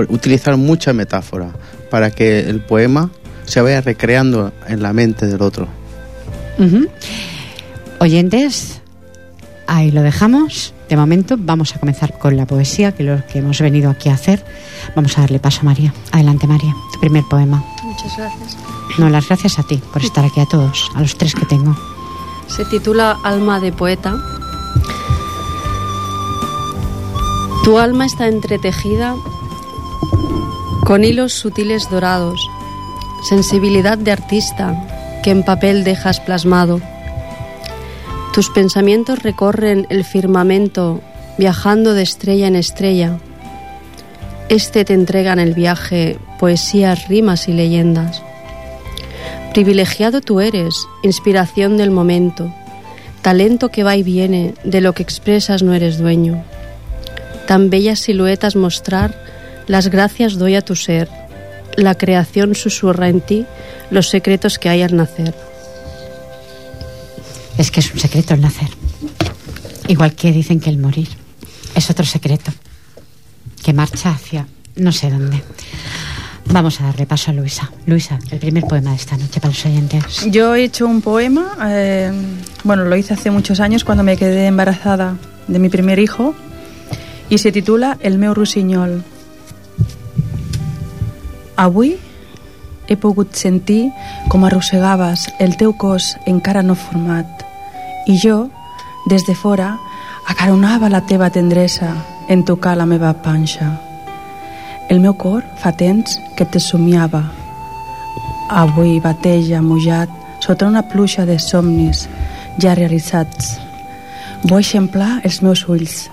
utilizar 0.08 0.56
mucha 0.56 0.92
metáfora 0.92 1.50
para 1.90 2.10
que 2.10 2.40
el 2.40 2.60
poema 2.60 3.10
se 3.46 3.60
vaya 3.62 3.80
recreando 3.80 4.52
en 4.66 4.82
la 4.82 4.92
mente 4.92 5.26
del 5.26 5.40
otro. 5.40 5.66
Oyentes, 7.98 8.77
ahí 9.68 9.92
lo 9.92 10.02
dejamos. 10.02 10.74
De 10.88 10.96
momento 10.96 11.36
vamos 11.38 11.76
a 11.76 11.78
comenzar 11.78 12.18
con 12.18 12.36
la 12.36 12.46
poesía, 12.46 12.92
que 12.92 13.04
es 13.04 13.08
lo 13.08 13.26
que 13.26 13.38
hemos 13.38 13.60
venido 13.60 13.90
aquí 13.90 14.08
a 14.08 14.14
hacer. 14.14 14.44
Vamos 14.96 15.16
a 15.16 15.20
darle 15.20 15.38
paso 15.38 15.60
a 15.60 15.64
María. 15.64 15.92
Adelante, 16.10 16.46
María, 16.46 16.74
tu 16.92 16.98
primer 16.98 17.22
poema. 17.24 17.62
Muchas 17.84 18.16
gracias. 18.16 18.56
No, 18.98 19.08
las 19.10 19.28
gracias 19.28 19.58
a 19.58 19.62
ti 19.62 19.80
por 19.92 20.02
estar 20.02 20.24
aquí 20.24 20.40
a 20.40 20.46
todos, 20.46 20.90
a 20.96 21.00
los 21.02 21.16
tres 21.16 21.34
que 21.34 21.46
tengo. 21.46 21.76
Se 22.48 22.64
titula 22.64 23.16
Alma 23.22 23.60
de 23.60 23.70
poeta. 23.70 24.16
Tu 27.62 27.78
alma 27.78 28.06
está 28.06 28.28
entretejida 28.28 29.14
con 30.86 31.04
hilos 31.04 31.34
sutiles 31.34 31.90
dorados, 31.90 32.40
sensibilidad 33.28 33.98
de 33.98 34.12
artista 34.12 34.74
que 35.22 35.30
en 35.30 35.44
papel 35.44 35.84
dejas 35.84 36.18
plasmado 36.20 36.80
tus 38.38 38.50
pensamientos 38.50 39.24
recorren 39.24 39.88
el 39.90 40.04
firmamento 40.04 41.00
viajando 41.38 41.92
de 41.92 42.02
estrella 42.02 42.46
en 42.46 42.54
estrella. 42.54 43.18
Este 44.48 44.84
te 44.84 44.94
entrega 44.94 45.32
en 45.32 45.40
el 45.40 45.54
viaje 45.54 46.20
poesías, 46.38 47.08
rimas 47.08 47.48
y 47.48 47.52
leyendas. 47.52 48.22
Privilegiado 49.52 50.20
tú 50.20 50.38
eres, 50.38 50.86
inspiración 51.02 51.76
del 51.76 51.90
momento, 51.90 52.54
talento 53.22 53.70
que 53.70 53.82
va 53.82 53.96
y 53.96 54.04
viene, 54.04 54.54
de 54.62 54.82
lo 54.82 54.92
que 54.92 55.02
expresas 55.02 55.64
no 55.64 55.74
eres 55.74 55.98
dueño. 55.98 56.44
tan 57.48 57.70
bellas 57.70 57.98
siluetas 57.98 58.54
mostrar, 58.54 59.20
las 59.66 59.88
gracias 59.88 60.38
doy 60.38 60.54
a 60.54 60.62
tu 60.62 60.76
ser. 60.76 61.08
La 61.74 61.96
creación 61.96 62.54
susurra 62.54 63.08
en 63.08 63.20
ti 63.20 63.46
los 63.90 64.08
secretos 64.08 64.60
que 64.60 64.68
hay 64.68 64.82
al 64.82 64.94
nacer. 64.94 65.34
Es 67.58 67.70
que 67.70 67.80
es 67.80 67.92
un 67.92 68.00
secreto 68.00 68.34
el 68.34 68.40
nacer. 68.40 68.70
Igual 69.88 70.14
que 70.14 70.32
dicen 70.32 70.60
que 70.60 70.70
el 70.70 70.78
morir 70.78 71.08
es 71.74 71.90
otro 71.90 72.04
secreto 72.04 72.52
que 73.62 73.72
marcha 73.72 74.10
hacia 74.10 74.46
no 74.76 74.92
sé 74.92 75.10
dónde. 75.10 75.42
Vamos 76.50 76.80
a 76.80 76.84
darle 76.84 77.04
paso 77.04 77.30
a 77.30 77.34
Luisa. 77.34 77.70
Luisa, 77.84 78.18
el 78.30 78.38
primer 78.38 78.64
poema 78.64 78.90
de 78.90 78.96
esta 78.96 79.16
noche 79.16 79.40
para 79.40 79.52
los 79.52 79.66
oyentes. 79.66 80.26
Yo 80.30 80.54
he 80.54 80.64
hecho 80.64 80.86
un 80.86 81.02
poema, 81.02 81.56
eh, 81.66 82.10
bueno, 82.64 82.84
lo 82.84 82.96
hice 82.96 83.12
hace 83.14 83.30
muchos 83.30 83.60
años 83.60 83.84
cuando 83.84 84.02
me 84.02 84.16
quedé 84.16 84.46
embarazada 84.46 85.16
de 85.46 85.58
mi 85.58 85.68
primer 85.68 85.98
hijo 85.98 86.34
i 87.28 87.36
se 87.38 87.52
titula 87.52 87.98
El 88.00 88.18
meu 88.18 88.34
rossinyol. 88.34 89.02
Avui 91.56 91.98
he 92.88 92.96
pogut 92.96 93.34
sentir 93.36 93.90
com 94.32 94.46
arrossegaves 94.48 95.26
el 95.38 95.58
teu 95.60 95.74
cos 95.76 96.14
encara 96.24 96.62
no 96.62 96.78
format 96.78 97.47
i 98.08 98.16
jo, 98.16 98.48
des 99.06 99.26
de 99.26 99.34
fora, 99.34 99.76
acaronava 100.26 100.88
la 100.88 101.04
teva 101.06 101.30
tendresa 101.30 101.92
en 102.28 102.44
tocar 102.44 102.76
la 102.76 102.86
meva 102.86 103.12
panxa. 103.22 103.68
El 104.88 105.00
meu 105.00 105.14
cor 105.14 105.44
fa 105.60 105.72
temps 105.76 106.16
que 106.36 106.46
te 106.48 106.60
somiava. 106.60 107.22
Avui 108.48 108.96
bateja 109.04 109.60
mullat 109.60 110.08
sota 110.40 110.66
una 110.66 110.82
pluja 110.88 111.26
de 111.28 111.38
somnis 111.38 112.06
ja 112.56 112.74
realitzats. 112.74 113.58
Vull 114.48 114.62
eixamplar 114.62 115.20
els 115.28 115.42
meus 115.44 115.66
ulls 115.68 116.08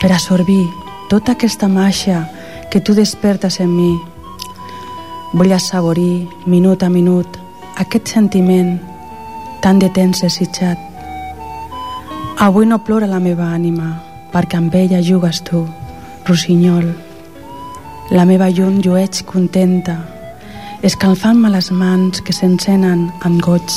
per 0.00 0.12
absorbir 0.12 0.62
tota 1.10 1.34
aquesta 1.34 1.66
màgia 1.68 2.22
que 2.70 2.80
tu 2.80 2.94
despertes 2.94 3.58
en 3.60 3.74
mi. 3.74 3.92
Vull 5.34 5.52
assaborir, 5.52 6.28
minut 6.46 6.86
a 6.86 6.88
minut, 6.88 7.38
aquest 7.74 8.14
sentiment 8.14 8.76
tan 9.62 9.82
de 9.82 9.90
temps 9.90 10.22
desitjat. 10.22 10.93
Avui 12.38 12.66
no 12.66 12.80
plora 12.82 13.06
la 13.06 13.20
meva 13.22 13.46
ànima, 13.54 13.92
perquè 14.32 14.58
amb 14.58 14.74
ella 14.74 14.98
jugues 15.02 15.38
tu, 15.46 15.60
rossinyol. 16.26 16.88
La 18.10 18.24
meva 18.26 18.48
llum 18.50 18.80
llueix 18.82 19.22
contenta, 19.28 19.94
escalfant-me 20.82 21.48
les 21.54 21.70
mans 21.70 22.20
que 22.26 22.34
s'encenen 22.34 23.06
amb 23.22 23.38
goig 23.40 23.76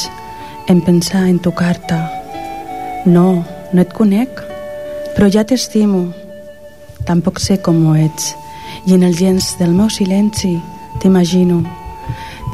en 0.68 0.82
pensar 0.82 1.28
en 1.30 1.38
tocar-te. 1.40 2.00
No, 3.06 3.46
no 3.72 3.86
et 3.86 3.94
conec, 3.94 4.42
però 5.14 5.30
ja 5.30 5.46
t'estimo. 5.46 6.08
Tampoc 7.06 7.40
sé 7.40 7.60
com 7.62 7.86
ho 7.86 7.96
ets, 7.96 8.34
i 8.90 8.98
en 8.98 9.06
el 9.06 9.16
gens 9.16 9.54
del 9.62 9.78
meu 9.78 9.94
silenci 9.94 10.58
t'imagino, 10.98 11.62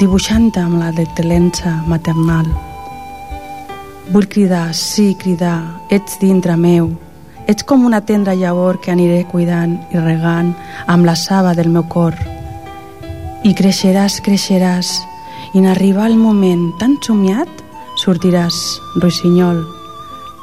dibuixant 0.03 0.51
amb 0.59 0.83
la 0.83 0.91
detelença 0.91 1.79
maternal. 1.87 2.72
Vull 4.11 4.27
cridar, 4.27 4.73
sí, 4.75 5.15
cridar, 5.15 5.79
ets 5.89 6.17
dintre 6.19 6.57
meu, 6.59 6.89
ets 7.47 7.63
com 7.63 7.85
una 7.87 8.01
tendra 8.03 8.35
llavor 8.35 8.81
que 8.83 8.91
aniré 8.91 9.21
cuidant 9.31 9.77
i 9.95 10.01
regant 10.01 10.51
amb 10.91 11.07
la 11.07 11.15
saba 11.15 11.53
del 11.55 11.69
meu 11.71 11.85
cor. 11.87 12.17
I 13.47 13.53
creixeràs, 13.55 14.19
creixeràs, 14.25 14.91
i 15.53 15.61
en 15.61 15.69
arribar 15.71 16.09
el 16.09 16.17
moment 16.19 16.73
tan 16.81 16.97
somiat, 17.05 17.47
sortiràs, 18.03 18.59
rossinyol, 18.99 19.63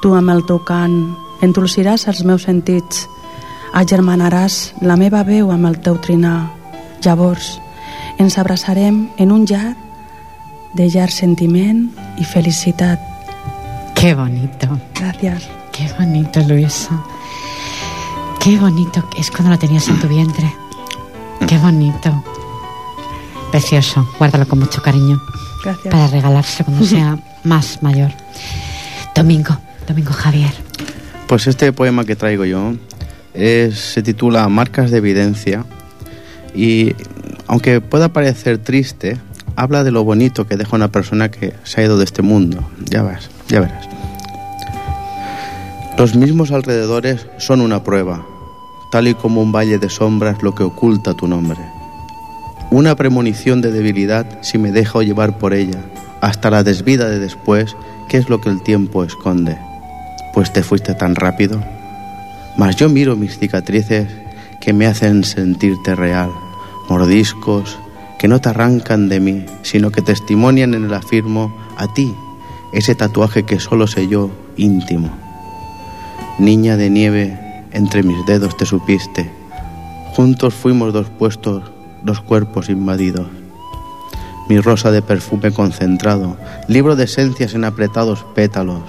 tu 0.01 0.15
amb 0.17 0.33
el 0.33 0.41
teu 0.49 0.63
cant, 0.65 0.97
endolciràs 1.45 2.07
els 2.09 2.25
meus 2.25 2.49
sentits, 2.49 3.05
agermanaràs 3.77 4.73
la 4.81 4.97
meva 4.97 5.21
veu 5.29 5.53
amb 5.53 5.69
el 5.69 5.77
teu 5.85 6.01
trinar. 6.01 6.49
Llavors, 7.05 7.59
ens 8.17 8.41
abraçarem 8.41 9.07
en 9.19 9.37
un 9.37 9.45
llar 9.45 9.77
de 10.73 10.89
llar 10.89 11.11
sentiment 11.13 11.89
i 12.17 12.25
felicitat. 12.25 13.10
Qué 14.01 14.15
bonito. 14.15 14.67
Gracias. 14.99 15.49
Qué 15.73 15.89
bonito, 15.99 16.41
Luisa. 16.41 17.03
Qué 18.43 18.59
bonito 18.59 19.09
que 19.11 19.21
es 19.21 19.31
cuando 19.31 19.51
lo 19.51 19.59
tenías 19.59 19.89
en 19.89 20.01
tu 20.01 20.09
vientre. 20.09 20.53
Qué 21.47 21.59
bonito. 21.59 22.25
Precioso. 23.51 24.09
Guárdalo 24.19 24.47
con 24.49 24.61
mucho 24.61 24.81
cariño 24.83 25.21
Gracias. 25.65 25.93
para 25.93 26.07
regalarse 26.07 26.65
cuando 26.65 26.87
sea 26.87 27.19
más 27.45 27.83
mayor. 27.83 28.11
Domingo, 29.15 29.57
Domingo 29.87 30.13
Javier. 30.13 30.53
Pues 31.27 31.47
este 31.47 31.73
poema 31.73 32.05
que 32.05 32.17
traigo 32.17 32.45
yo 32.45 32.73
es- 33.35 33.79
se 33.79 34.03
titula 34.03 34.49
Marcas 34.49 34.91
de 34.91 34.99
evidencia 34.99 35.65
y 36.55 36.95
aunque 37.47 37.81
pueda 37.81 38.09
parecer 38.09 38.59
triste, 38.59 39.19
habla 39.57 39.85
de 39.85 39.91
lo 39.91 40.05
bonito 40.05 40.47
que 40.47 40.57
deja 40.57 40.75
una 40.77 40.89
persona 40.89 41.31
que 41.31 41.55
se 41.65 41.81
ha 41.81 41.85
ido 41.85 41.99
de 41.99 42.05
este 42.05 42.23
mundo. 42.23 42.69
Ya 42.85 43.03
verás, 43.03 43.29
ya 43.51 43.61
verás. 43.61 43.89
Los 45.99 46.15
mismos 46.15 46.51
alrededores 46.51 47.27
son 47.37 47.61
una 47.61 47.85
prueba, 47.85 48.25
tal 48.91 49.09
y 49.09 49.15
como 49.15 49.43
un 49.43 49.53
valle 49.53 49.79
de 49.79 49.91
sombras 49.91 50.43
lo 50.43 50.55
que 50.55 50.63
oculta 50.63 51.15
tu 51.15 51.27
nombre. 51.27 51.61
Una 52.71 52.95
premonición 52.95 53.61
de 53.61 53.73
debilidad 53.73 54.27
si 54.41 54.57
me 54.57 54.73
dejo 54.73 55.03
llevar 55.03 55.39
por 55.39 55.53
ella, 55.53 55.81
hasta 56.21 56.51
la 56.51 56.63
desvida 56.63 57.09
de 57.09 57.19
después, 57.19 57.77
que 58.09 58.17
es 58.17 58.29
lo 58.29 58.41
que 58.41 58.49
el 58.49 58.63
tiempo 58.63 59.05
esconde. 59.05 59.59
Pues 60.33 60.53
te 60.53 60.63
fuiste 60.63 60.95
tan 60.95 61.17
rápido. 61.17 61.63
Mas 62.57 62.77
yo 62.77 62.89
miro 62.89 63.17
mis 63.17 63.39
cicatrices 63.39 64.09
que 64.61 64.73
me 64.73 64.87
hacen 64.87 65.25
sentirte 65.25 65.95
real, 65.95 66.31
mordiscos 66.89 67.79
que 68.19 68.29
no 68.29 68.41
te 68.41 68.51
arrancan 68.51 69.09
de 69.09 69.19
mí, 69.19 69.47
sino 69.63 69.91
que 69.91 70.03
testimonian 70.03 70.75
en 70.75 70.85
el 70.85 70.95
afirmo 70.95 71.57
a 71.77 71.93
ti, 71.95 72.15
ese 72.73 72.95
tatuaje 72.95 73.45
que 73.45 73.61
solo 73.61 73.87
sé 73.87 74.09
yo 74.09 74.31
íntimo. 74.57 75.11
Niña 76.39 76.77
de 76.77 76.91
nieve, 76.91 77.67
entre 77.73 78.03
mis 78.03 78.25
dedos 78.27 78.57
te 78.57 78.67
supiste. 78.67 79.31
Juntos 80.15 80.55
fuimos 80.55 80.93
dos 80.93 81.09
puestos, 81.11 81.71
dos 82.03 82.21
cuerpos 82.21 82.69
invadidos. 82.69 83.29
Mi 84.49 84.61
rosa 84.61 84.91
de 84.91 85.03
perfume 85.03 85.53
concentrado, 85.53 86.37
libro 86.67 86.97
de 86.97 87.05
esencias 87.05 87.55
en 87.55 87.65
apretados 87.65 88.25
pétalos. 88.35 88.83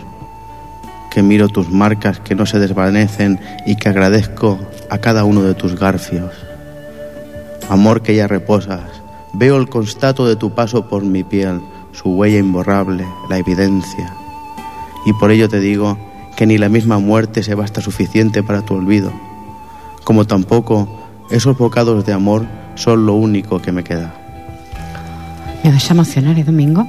Que 1.11 1.21
miro 1.21 1.49
tus 1.49 1.69
marcas 1.69 2.19
que 2.19 2.35
no 2.35 2.45
se 2.45 2.57
desvanecen 2.57 3.39
y 3.65 3.75
que 3.75 3.89
agradezco 3.89 4.59
a 4.89 4.97
cada 4.99 5.25
uno 5.25 5.43
de 5.43 5.53
tus 5.53 5.77
garfios. 5.77 6.31
Amor 7.69 8.01
que 8.01 8.15
ya 8.15 8.27
reposas, 8.27 8.81
veo 9.33 9.57
el 9.57 9.69
constato 9.69 10.27
de 10.27 10.35
tu 10.35 10.55
paso 10.55 10.87
por 10.87 11.03
mi 11.03 11.23
piel, 11.23 11.61
su 11.91 12.09
huella 12.09 12.39
imborrable, 12.39 13.05
la 13.29 13.37
evidencia. 13.37 14.13
Y 15.05 15.13
por 15.13 15.31
ello 15.31 15.49
te 15.49 15.59
digo 15.59 15.97
que 16.35 16.45
ni 16.45 16.57
la 16.57 16.69
misma 16.69 16.99
muerte 16.99 17.43
se 17.43 17.55
basta 17.55 17.81
suficiente 17.81 18.43
para 18.43 18.63
tu 18.63 18.75
olvido, 18.75 19.11
como 20.03 20.25
tampoco 20.25 20.87
esos 21.29 21.57
bocados 21.57 22.05
de 22.05 22.13
amor 22.13 22.45
son 22.75 23.05
lo 23.05 23.13
único 23.13 23.61
que 23.61 23.71
me 23.71 23.83
queda. 23.83 24.13
Me 25.63 25.71
vas 25.71 25.89
a 25.89 25.93
emocionar, 25.93 26.37
¿eh, 26.39 26.43
Domingo? 26.43 26.87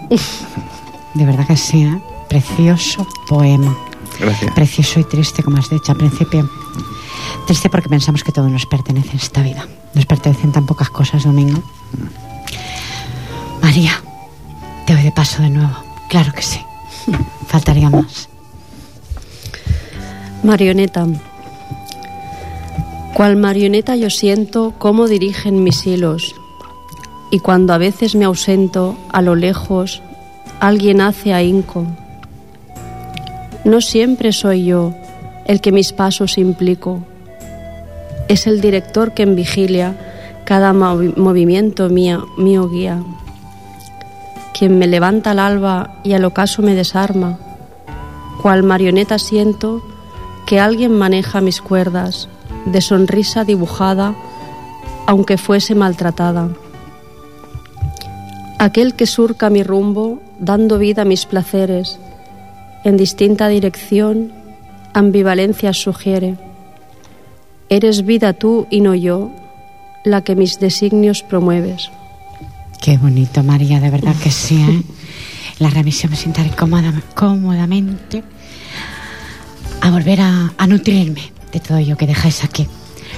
De 1.14 1.26
verdad 1.26 1.46
que 1.46 1.56
sí, 1.56 1.82
¿eh? 1.82 2.00
Precioso 2.28 3.06
poema. 3.28 3.76
Gracias. 4.18 4.54
Precioso 4.54 5.00
y 5.00 5.04
triste, 5.04 5.42
como 5.42 5.58
has 5.58 5.68
dicho 5.68 5.92
al 5.92 5.98
principio. 5.98 6.48
Triste 7.46 7.68
porque 7.68 7.88
pensamos 7.88 8.24
que 8.24 8.32
todo 8.32 8.48
nos 8.48 8.66
pertenece 8.66 9.10
en 9.10 9.16
esta 9.16 9.42
vida. 9.42 9.66
Nos 9.94 10.06
pertenecen 10.06 10.52
tan 10.52 10.64
pocas 10.64 10.88
cosas, 10.88 11.24
Domingo. 11.24 11.62
María, 13.60 14.02
te 14.86 14.94
doy 14.94 15.02
de 15.02 15.12
paso 15.12 15.42
de 15.42 15.50
nuevo. 15.50 15.74
Claro 16.08 16.32
que 16.32 16.42
sí. 16.42 16.60
Faltaría 17.46 17.90
más. 17.90 18.28
Marioneta. 20.42 21.06
Cual 23.14 23.36
marioneta 23.36 23.94
yo 23.96 24.10
siento 24.10 24.74
cómo 24.78 25.06
dirigen 25.06 25.62
mis 25.62 25.86
hilos, 25.86 26.34
y 27.30 27.38
cuando 27.40 27.72
a 27.74 27.78
veces 27.78 28.14
me 28.14 28.24
ausento, 28.24 28.96
a 29.10 29.22
lo 29.22 29.34
lejos, 29.34 30.02
alguien 30.60 31.00
hace 31.00 31.32
ahínco. 31.34 31.86
No 33.64 33.80
siempre 33.80 34.32
soy 34.32 34.64
yo 34.64 34.94
el 35.46 35.60
que 35.60 35.72
mis 35.72 35.92
pasos 35.92 36.38
implico, 36.38 37.00
es 38.28 38.46
el 38.46 38.60
director 38.60 39.12
que 39.12 39.24
en 39.24 39.36
vigilia 39.36 39.94
cada 40.44 40.72
movi- 40.72 41.14
movimiento 41.16 41.88
mío 41.90 42.68
guía, 42.68 43.02
quien 44.62 44.78
me 44.78 44.86
levanta 44.86 45.32
al 45.32 45.40
alba 45.40 45.96
y 46.04 46.12
al 46.12 46.24
ocaso 46.24 46.62
me 46.62 46.76
desarma, 46.76 47.36
cual 48.40 48.62
marioneta 48.62 49.18
siento 49.18 49.82
que 50.46 50.60
alguien 50.60 50.96
maneja 50.96 51.40
mis 51.40 51.60
cuerdas, 51.60 52.28
de 52.64 52.80
sonrisa 52.80 53.42
dibujada, 53.42 54.14
aunque 55.08 55.36
fuese 55.36 55.74
maltratada. 55.74 56.50
Aquel 58.60 58.94
que 58.94 59.06
surca 59.06 59.50
mi 59.50 59.64
rumbo, 59.64 60.20
dando 60.38 60.78
vida 60.78 61.02
a 61.02 61.06
mis 61.06 61.26
placeres, 61.26 61.98
en 62.84 62.96
distinta 62.96 63.48
dirección, 63.48 64.30
ambivalencias 64.92 65.76
sugiere. 65.76 66.36
Eres 67.68 68.04
vida 68.04 68.32
tú 68.32 68.68
y 68.70 68.80
no 68.80 68.94
yo, 68.94 69.32
la 70.04 70.22
que 70.22 70.36
mis 70.36 70.60
designios 70.60 71.24
promueves. 71.24 71.90
Qué 72.82 72.98
bonito, 72.98 73.44
María, 73.44 73.78
de 73.78 73.90
verdad 73.90 74.16
que 74.20 74.32
sí. 74.32 74.56
¿eh? 74.60 74.82
La 75.60 75.70
remisión 75.70 76.10
me 76.10 76.16
sentaré 76.16 76.50
cómoda, 76.50 76.92
cómodamente 77.14 78.24
a 79.80 79.90
volver 79.92 80.20
a, 80.20 80.66
nutrirme 80.66 81.32
de 81.52 81.60
todo 81.60 81.78
ello 81.78 81.96
que 81.96 82.08
dejáis 82.08 82.42
aquí. 82.42 82.66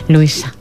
Luisa. 0.06 0.52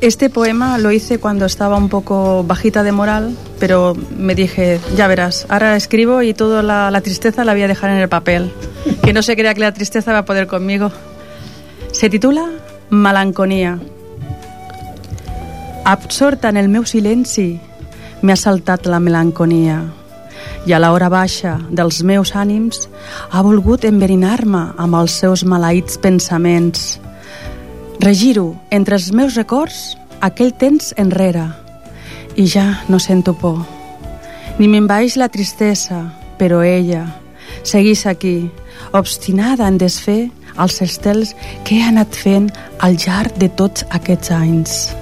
Este 0.00 0.30
poema 0.30 0.78
lo 0.78 0.90
hice 0.90 1.18
cuando 1.18 1.44
estaba 1.44 1.76
un 1.76 1.90
poco 1.90 2.44
bajita 2.44 2.82
de 2.82 2.92
moral, 2.92 3.36
pero 3.58 3.94
me 4.16 4.34
dije, 4.34 4.80
ya 4.96 5.06
verás, 5.06 5.44
ahora 5.50 5.76
escribo 5.76 6.22
y 6.22 6.32
toda 6.32 6.62
la, 6.62 6.90
la 6.90 7.02
tristeza 7.02 7.44
la 7.44 7.52
voy 7.52 7.62
a 7.62 7.68
dejar 7.68 7.90
en 7.90 7.98
el 7.98 8.08
papel. 8.08 8.50
Que 9.02 9.12
no 9.12 9.20
se 9.20 9.36
crea 9.36 9.52
que 9.52 9.60
la 9.60 9.74
tristeza 9.74 10.12
va 10.12 10.20
a 10.20 10.24
poder 10.24 10.46
conmigo. 10.46 10.90
Se 11.92 12.08
titula 12.08 12.48
Melanconia. 12.88 13.78
Absorta 15.90 16.50
en 16.50 16.56
el 16.56 16.68
meu 16.70 16.84
silenci, 16.86 17.56
m'ha 18.22 18.34
saltat 18.38 18.84
la 18.86 19.00
melanconia 19.02 19.80
i 20.62 20.70
a 20.70 20.78
l'hora 20.78 21.08
baixa 21.10 21.56
dels 21.66 21.98
meus 22.06 22.30
ànims 22.38 22.84
ha 23.34 23.42
volgut 23.42 23.82
enverinar-me 23.88 24.60
amb 24.78 24.98
els 25.00 25.16
seus 25.18 25.42
maleïts 25.42 25.98
pensaments. 25.98 27.00
Regiro 28.06 28.52
entre 28.70 29.00
els 29.00 29.10
meus 29.10 29.34
records 29.34 29.96
aquell 30.22 30.54
temps 30.62 30.92
enrere 30.94 31.48
i 32.38 32.46
ja 32.46 32.68
no 32.86 33.02
sento 33.02 33.34
por. 33.34 33.58
Ni 34.62 34.70
m'envaeix 34.70 35.18
la 35.18 35.26
tristesa, 35.26 36.04
però 36.38 36.62
ella 36.62 37.02
segueix 37.66 38.06
aquí, 38.06 38.46
obstinada 38.94 39.66
en 39.66 39.82
desfer 39.82 40.28
els 40.54 40.80
estels 40.86 41.34
que 41.66 41.82
he 41.82 41.84
anat 41.90 42.14
fent 42.14 42.52
al 42.78 42.94
llarg 42.94 43.42
de 43.42 43.50
tots 43.50 43.82
aquests 43.90 44.38
anys. 44.38 44.99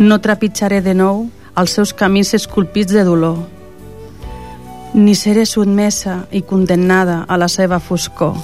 No 0.00 0.16
trepitjaré 0.24 0.78
de 0.80 0.94
nou 0.96 1.26
els 1.60 1.74
seus 1.76 1.90
camins 1.92 2.30
esculpits 2.32 2.94
de 2.96 3.02
dolor, 3.04 3.36
ni 4.94 5.12
seré 5.14 5.44
sotmesa 5.44 6.22
i 6.32 6.40
condemnada 6.40 7.26
a 7.28 7.36
la 7.36 7.50
seva 7.52 7.76
foscor. 7.84 8.38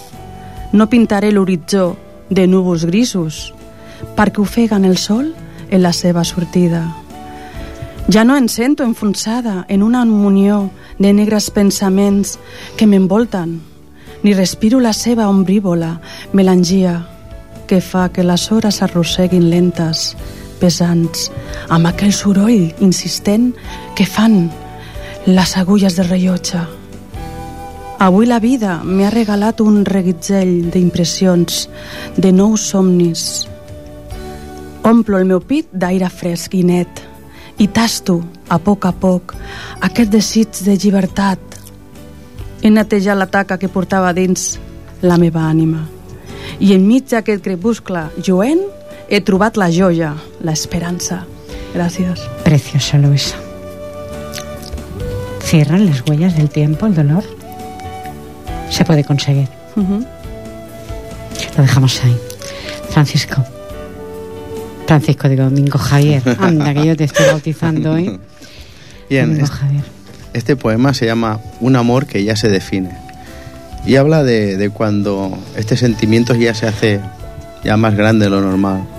No 0.77 0.91
pintaré 0.93 1.33
l'horitzó 1.33 1.95
de 2.29 2.45
núvols 2.47 2.85
grisos 2.85 3.55
perquè 4.19 4.43
ofeguen 4.45 4.85
el 4.85 4.99
sol 5.01 5.33
en 5.71 5.81
la 5.81 5.95
seva 5.97 6.25
sortida. 6.29 6.85
Ja 8.13 8.27
no 8.29 8.37
em 8.37 8.53
sento 8.53 8.85
enfonsada 8.85 9.65
en 9.69 9.83
una 9.83 10.05
munió 10.05 10.69
de 10.99 11.15
negres 11.17 11.49
pensaments 11.51 12.37
que 12.77 12.87
m'envolten, 12.87 13.63
ni 14.23 14.35
respiro 14.35 14.79
la 14.79 14.93
seva 14.93 15.31
ombrívola 15.33 16.03
melangia 16.33 17.07
que 17.67 17.81
fa 17.81 18.11
que 18.13 18.23
les 18.23 18.51
hores 18.53 18.83
arrosseguin 18.83 19.49
lentes, 19.49 20.13
pesants, 20.61 21.31
amb 21.69 21.89
aquell 21.91 22.15
soroll 22.15 22.73
insistent 22.85 23.53
que 23.97 24.07
fan 24.07 24.47
les 25.27 25.57
agulles 25.57 25.97
de 25.97 26.05
rellotge. 26.07 26.61
Avui 27.99 28.27
la 28.29 28.39
vida 28.39 28.83
m'ha 28.85 29.09
regalat 29.11 29.63
un 29.65 29.85
reguitzell 29.89 30.71
d'impressions, 30.71 31.67
de 32.17 32.31
nous 32.33 32.61
somnis. 32.61 33.47
Omplo 34.85 35.19
el 35.19 35.25
meu 35.25 35.41
pit 35.41 35.71
d'aire 35.73 36.11
fresc 36.13 36.55
i 36.55 36.63
net 36.63 37.03
i 37.59 37.69
tasto, 37.73 38.21
a 38.53 38.59
poc 38.61 38.85
a 38.85 38.93
poc, 38.93 39.33
aquest 39.81 40.13
desig 40.13 40.61
de 40.67 40.77
llibertat. 40.77 41.41
He 42.61 42.71
netejat 42.71 43.17
la 43.17 43.31
taca 43.33 43.57
que 43.57 43.73
portava 43.73 44.13
dins 44.13 44.59
la 45.01 45.17
meva 45.17 45.47
ànima. 45.49 45.87
I 46.61 46.75
enmig 46.77 47.09
d'aquest 47.09 47.43
crepuscle 47.45 48.07
lluent 48.21 48.63
he 49.09 49.21
trobat 49.21 49.57
la 49.57 49.71
joia, 49.71 50.15
l'esperança. 50.43 51.25
Gràcies. 51.75 52.21
Preciosa, 52.45 52.99
Luisa. 52.99 53.37
Cierran 55.43 55.87
las 55.87 56.03
huellas 56.09 56.37
del 56.37 56.49
tiempo, 56.51 56.87
el 56.87 56.95
dolor. 56.95 57.25
Se 58.71 58.85
puede 58.85 59.05
conseguir. 59.05 59.49
Uh 59.77 59.83
-huh. 59.83 60.07
Lo 61.57 61.63
dejamos 61.63 62.03
ahí. 62.05 62.17
Francisco. 62.91 63.45
Francisco, 64.87 65.29
digo, 65.29 65.45
Domingo 65.45 65.79
Javier. 65.79 66.23
Anda, 66.41 66.75
que 66.75 66.87
yo 66.87 66.97
te 66.97 67.05
estoy 67.05 67.27
bautizando 67.27 67.93
hoy. 67.93 68.19
Bien, 69.09 69.27
Domingo 69.27 69.45
este, 69.45 69.57
Javier. 69.57 69.85
este 70.33 70.57
poema 70.57 70.95
se 70.95 71.07
llama 71.07 71.41
Un 71.61 71.77
amor 71.77 72.07
que 72.07 72.25
ya 72.25 72.37
se 72.37 72.49
define. 72.49 72.91
Y 73.87 73.97
habla 73.97 74.25
de, 74.25 74.57
de 74.57 74.71
cuando 74.71 75.39
este 75.57 75.77
sentimiento 75.77 76.35
ya 76.35 76.55
se 76.55 76.67
hace 76.67 77.01
ya 77.63 77.77
más 77.77 77.95
grande 77.95 78.25
de 78.25 78.31
lo 78.31 78.41
normal. 78.41 78.96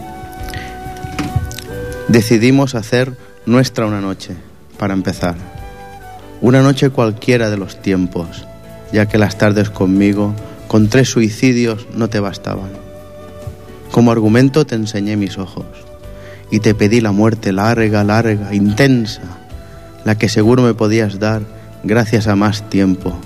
Decidimos 2.08 2.74
hacer 2.74 3.17
nuestra 3.46 3.86
una 3.86 4.00
noche, 4.00 4.34
para 4.78 4.93
empezar. 4.93 5.36
Una 6.39 6.62
noche 6.62 6.89
cualquiera 6.89 7.50
de 7.50 7.58
los 7.58 7.82
tiempos, 7.82 8.48
ya 8.93 9.08
que 9.08 9.17
las 9.17 9.38
tardes 9.38 9.70
conmigo, 9.70 10.34
con 10.70 10.88
tres 10.88 11.10
suicidios, 11.10 11.86
no 11.93 12.08
te 12.08 12.22
bastaban. 12.22 12.70
Como 13.91 14.13
argumento 14.13 14.65
te 14.65 14.76
enseñé 14.76 15.17
mis 15.17 15.38
ojos 15.38 15.65
y 16.50 16.62
te 16.62 16.74
pedí 16.74 17.02
la 17.02 17.12
muerte 17.12 17.52
larga, 17.52 18.06
larga, 18.06 18.56
intensa, 18.56 19.24
la 20.06 20.17
que 20.17 20.30
seguro 20.30 20.63
me 20.63 20.74
podías 20.74 21.20
dar 21.20 21.41
gracias 21.84 22.28
a 22.30 22.38
más 22.38 22.70
tiempo, 22.70 23.17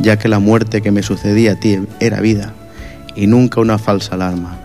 ya 0.00 0.18
que 0.18 0.26
la 0.26 0.40
muerte 0.40 0.82
que 0.82 0.90
me 0.90 1.04
sucedía 1.04 1.52
a 1.52 1.60
ti 1.60 1.78
era 2.00 2.20
vida 2.20 2.52
y 3.14 3.28
nunca 3.28 3.60
una 3.60 3.78
falsa 3.78 4.16
alarma. 4.16 4.56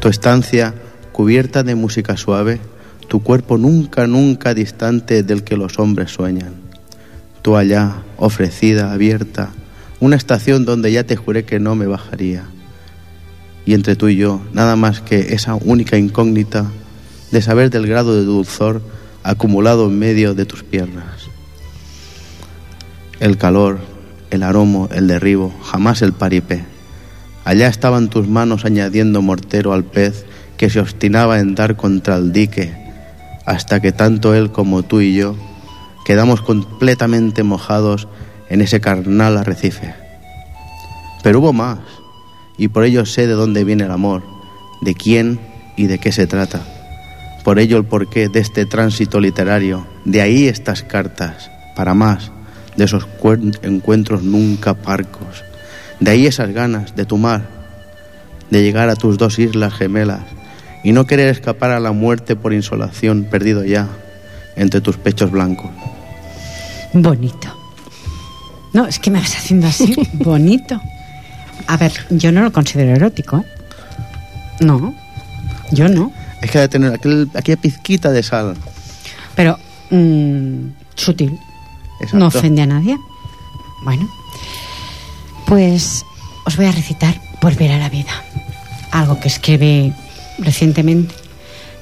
Tu 0.00 0.08
estancia 0.08 0.72
cubierta 1.18 1.64
de 1.64 1.74
música 1.74 2.16
suave, 2.16 2.60
tu 3.08 3.24
cuerpo 3.24 3.58
nunca, 3.58 4.06
nunca 4.06 4.54
distante 4.54 5.24
del 5.24 5.42
que 5.42 5.56
los 5.56 5.80
hombres 5.80 6.12
sueñan. 6.12 6.54
Tú 7.42 7.56
allá, 7.56 8.04
ofrecida, 8.18 8.92
abierta, 8.92 9.50
una 9.98 10.14
estación 10.14 10.64
donde 10.64 10.92
ya 10.92 11.02
te 11.02 11.16
juré 11.16 11.44
que 11.44 11.58
no 11.58 11.74
me 11.74 11.88
bajaría. 11.88 12.44
Y 13.66 13.74
entre 13.74 13.96
tú 13.96 14.06
y 14.06 14.14
yo, 14.14 14.40
nada 14.52 14.76
más 14.76 15.00
que 15.00 15.34
esa 15.34 15.56
única 15.56 15.98
incógnita 15.98 16.70
de 17.32 17.42
saber 17.42 17.70
del 17.70 17.88
grado 17.88 18.14
de 18.14 18.22
dulzor 18.22 18.80
acumulado 19.24 19.88
en 19.88 19.98
medio 19.98 20.34
de 20.34 20.46
tus 20.46 20.62
piernas. 20.62 21.22
El 23.18 23.38
calor, 23.38 23.80
el 24.30 24.44
aroma, 24.44 24.88
el 24.92 25.08
derribo, 25.08 25.52
jamás 25.64 26.00
el 26.00 26.12
paripé. 26.12 26.64
Allá 27.44 27.66
estaban 27.66 28.08
tus 28.08 28.28
manos 28.28 28.64
añadiendo 28.64 29.20
mortero 29.20 29.72
al 29.72 29.82
pez 29.82 30.24
que 30.58 30.68
se 30.68 30.80
obstinaba 30.80 31.38
en 31.38 31.54
dar 31.54 31.76
contra 31.76 32.16
el 32.16 32.32
dique, 32.32 32.74
hasta 33.46 33.80
que 33.80 33.92
tanto 33.92 34.34
él 34.34 34.52
como 34.52 34.82
tú 34.82 35.00
y 35.00 35.14
yo 35.14 35.34
quedamos 36.04 36.42
completamente 36.42 37.42
mojados 37.42 38.08
en 38.50 38.60
ese 38.60 38.80
carnal 38.80 39.38
arrecife. 39.38 39.94
Pero 41.22 41.38
hubo 41.40 41.52
más, 41.52 41.78
y 42.56 42.68
por 42.68 42.84
ello 42.84 43.06
sé 43.06 43.26
de 43.26 43.34
dónde 43.34 43.64
viene 43.64 43.84
el 43.84 43.90
amor, 43.90 44.22
de 44.80 44.94
quién 44.94 45.38
y 45.76 45.86
de 45.86 45.98
qué 45.98 46.12
se 46.12 46.26
trata. 46.26 46.60
Por 47.44 47.58
ello 47.58 47.76
el 47.76 47.84
porqué 47.84 48.28
de 48.28 48.40
este 48.40 48.66
tránsito 48.66 49.20
literario, 49.20 49.86
de 50.04 50.20
ahí 50.20 50.48
estas 50.48 50.82
cartas, 50.82 51.50
para 51.76 51.94
más, 51.94 52.32
de 52.76 52.84
esos 52.84 53.06
cuen- 53.20 53.58
encuentros 53.62 54.22
nunca 54.22 54.74
parcos, 54.74 55.44
de 56.00 56.10
ahí 56.10 56.26
esas 56.26 56.50
ganas 56.50 56.96
de 56.96 57.04
tu 57.04 57.16
mar, 57.16 57.42
de 58.50 58.62
llegar 58.62 58.88
a 58.88 58.96
tus 58.96 59.18
dos 59.18 59.38
islas 59.38 59.74
gemelas 59.74 60.22
y 60.88 60.92
no 60.92 61.06
querer 61.06 61.28
escapar 61.28 61.70
a 61.70 61.80
la 61.80 61.92
muerte 61.92 62.34
por 62.34 62.54
insolación 62.54 63.24
perdido 63.24 63.62
ya 63.62 63.90
entre 64.56 64.80
tus 64.80 64.96
pechos 64.96 65.30
blancos. 65.30 65.70
Bonito. 66.94 67.54
No, 68.72 68.86
es 68.86 68.98
que 68.98 69.10
me 69.10 69.20
vas 69.20 69.36
haciendo 69.36 69.66
así. 69.66 69.94
Bonito. 70.14 70.80
A 71.66 71.76
ver, 71.76 71.92
yo 72.08 72.32
no 72.32 72.40
lo 72.40 72.52
considero 72.52 72.96
erótico. 72.96 73.36
¿eh? 73.36 73.44
No, 74.60 74.94
yo 75.72 75.90
no. 75.90 76.10
Es 76.40 76.50
que 76.50 76.56
ha 76.56 76.62
de 76.62 76.68
tener 76.68 76.94
aquel, 76.94 77.28
aquella 77.34 77.60
pizquita 77.60 78.10
de 78.10 78.22
sal. 78.22 78.56
Pero 79.36 79.58
mm, 79.90 80.70
sutil. 80.94 81.38
Exacto. 82.00 82.16
No 82.16 82.28
ofende 82.28 82.62
a 82.62 82.66
nadie. 82.66 82.96
Bueno, 83.84 84.08
pues 85.46 86.02
os 86.46 86.56
voy 86.56 86.64
a 86.64 86.72
recitar 86.72 87.20
Volver 87.42 87.72
a 87.72 87.78
la 87.78 87.90
vida. 87.90 88.10
Algo 88.90 89.20
que 89.20 89.28
escribí 89.28 89.92
recientemente, 90.38 91.14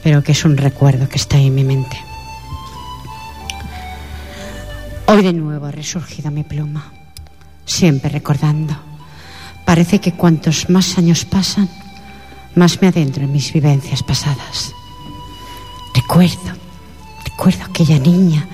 pero 0.02 0.22
que 0.22 0.32
es 0.32 0.44
un 0.44 0.56
recuerdo 0.56 1.08
que 1.08 1.16
está 1.16 1.38
en 1.38 1.54
mi 1.54 1.64
mente. 1.64 1.96
Hoy 5.06 5.22
de 5.22 5.32
nuevo 5.32 5.66
ha 5.66 5.70
resurgido 5.70 6.30
mi 6.30 6.42
pluma, 6.42 6.92
siempre 7.64 8.10
recordando. 8.10 8.76
Parece 9.64 10.00
que 10.00 10.12
cuantos 10.12 10.68
más 10.68 10.98
años 10.98 11.24
pasan, 11.24 11.68
más 12.54 12.80
me 12.80 12.88
adentro 12.88 13.24
en 13.24 13.32
mis 13.32 13.52
vivencias 13.52 14.02
pasadas. 14.02 14.72
Recuerdo, 15.94 16.56
recuerdo 17.24 17.64
aquella 17.64 17.98
niña 17.98 18.46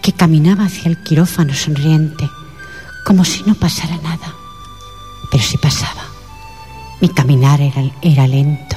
que 0.00 0.12
caminaba 0.12 0.64
hacia 0.64 0.88
el 0.88 1.02
quirófano 1.02 1.54
sonriente, 1.54 2.28
como 3.04 3.24
si 3.24 3.42
no 3.42 3.54
pasara 3.54 3.96
nada, 3.98 4.34
pero 5.30 5.42
sí 5.42 5.58
pasaba. 5.58 6.04
Mi 7.00 7.08
caminar 7.08 7.60
era, 7.60 7.82
era 8.02 8.26
lento, 8.26 8.76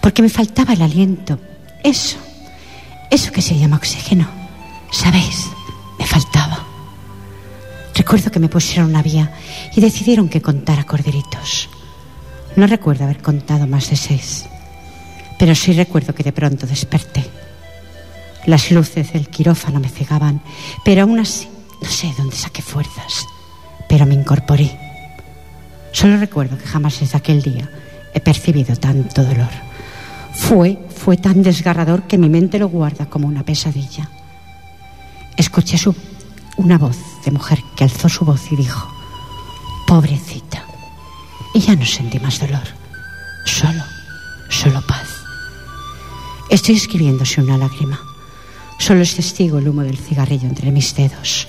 porque 0.00 0.22
me 0.22 0.28
faltaba 0.28 0.72
el 0.72 0.82
aliento. 0.82 1.38
Eso, 1.82 2.18
eso 3.10 3.32
que 3.32 3.42
se 3.42 3.58
llama 3.58 3.76
oxígeno, 3.76 4.28
¿sabéis? 4.90 5.46
Me 5.98 6.06
faltaba. 6.06 6.64
Recuerdo 7.94 8.30
que 8.30 8.40
me 8.40 8.48
pusieron 8.48 8.90
una 8.90 9.02
vía 9.02 9.32
y 9.74 9.80
decidieron 9.80 10.28
que 10.28 10.40
contara 10.42 10.84
corderitos. 10.84 11.68
No 12.56 12.66
recuerdo 12.66 13.04
haber 13.04 13.22
contado 13.22 13.66
más 13.66 13.90
de 13.90 13.96
seis, 13.96 14.46
pero 15.38 15.54
sí 15.54 15.72
recuerdo 15.72 16.14
que 16.14 16.22
de 16.22 16.32
pronto 16.32 16.66
desperté. 16.66 17.24
Las 18.46 18.70
luces 18.70 19.12
del 19.12 19.28
quirófano 19.28 19.78
me 19.80 19.88
cegaban, 19.88 20.40
pero 20.84 21.02
aún 21.02 21.18
así 21.20 21.48
no 21.82 21.88
sé 21.88 22.12
dónde 22.16 22.36
saqué 22.36 22.62
fuerzas, 22.62 23.26
pero 23.88 24.06
me 24.06 24.14
incorporé. 24.14 24.70
Solo 25.92 26.16
recuerdo 26.16 26.56
que 26.56 26.66
jamás 26.66 27.00
desde 27.00 27.18
aquel 27.18 27.42
día 27.42 27.68
he 28.14 28.20
percibido 28.20 28.76
tanto 28.76 29.22
dolor. 29.22 29.67
Fue, 30.38 30.78
fue 30.88 31.16
tan 31.18 31.42
desgarrador 31.42 32.04
que 32.04 32.16
mi 32.16 32.30
mente 32.30 32.58
lo 32.58 32.68
guarda 32.68 33.06
como 33.06 33.26
una 33.26 33.42
pesadilla. 33.42 34.08
Escuché 35.36 35.76
su, 35.76 35.94
una 36.56 36.78
voz 36.78 36.96
de 37.24 37.30
mujer 37.32 37.58
que 37.76 37.84
alzó 37.84 38.08
su 38.08 38.24
voz 38.24 38.50
y 38.50 38.56
dijo, 38.56 38.88
pobrecita. 39.86 40.64
Y 41.52 41.60
ya 41.60 41.76
no 41.76 41.84
sentí 41.84 42.18
más 42.18 42.38
dolor, 42.40 42.66
solo, 43.44 43.82
solo 44.48 44.80
paz. 44.86 45.08
Estoy 46.48 46.76
escribiéndose 46.76 47.42
una 47.42 47.58
lágrima. 47.58 48.00
Solo 48.78 49.02
es 49.02 49.16
testigo 49.16 49.58
el 49.58 49.68
humo 49.68 49.82
del 49.82 49.98
cigarrillo 49.98 50.48
entre 50.48 50.70
mis 50.70 50.94
dedos. 50.94 51.48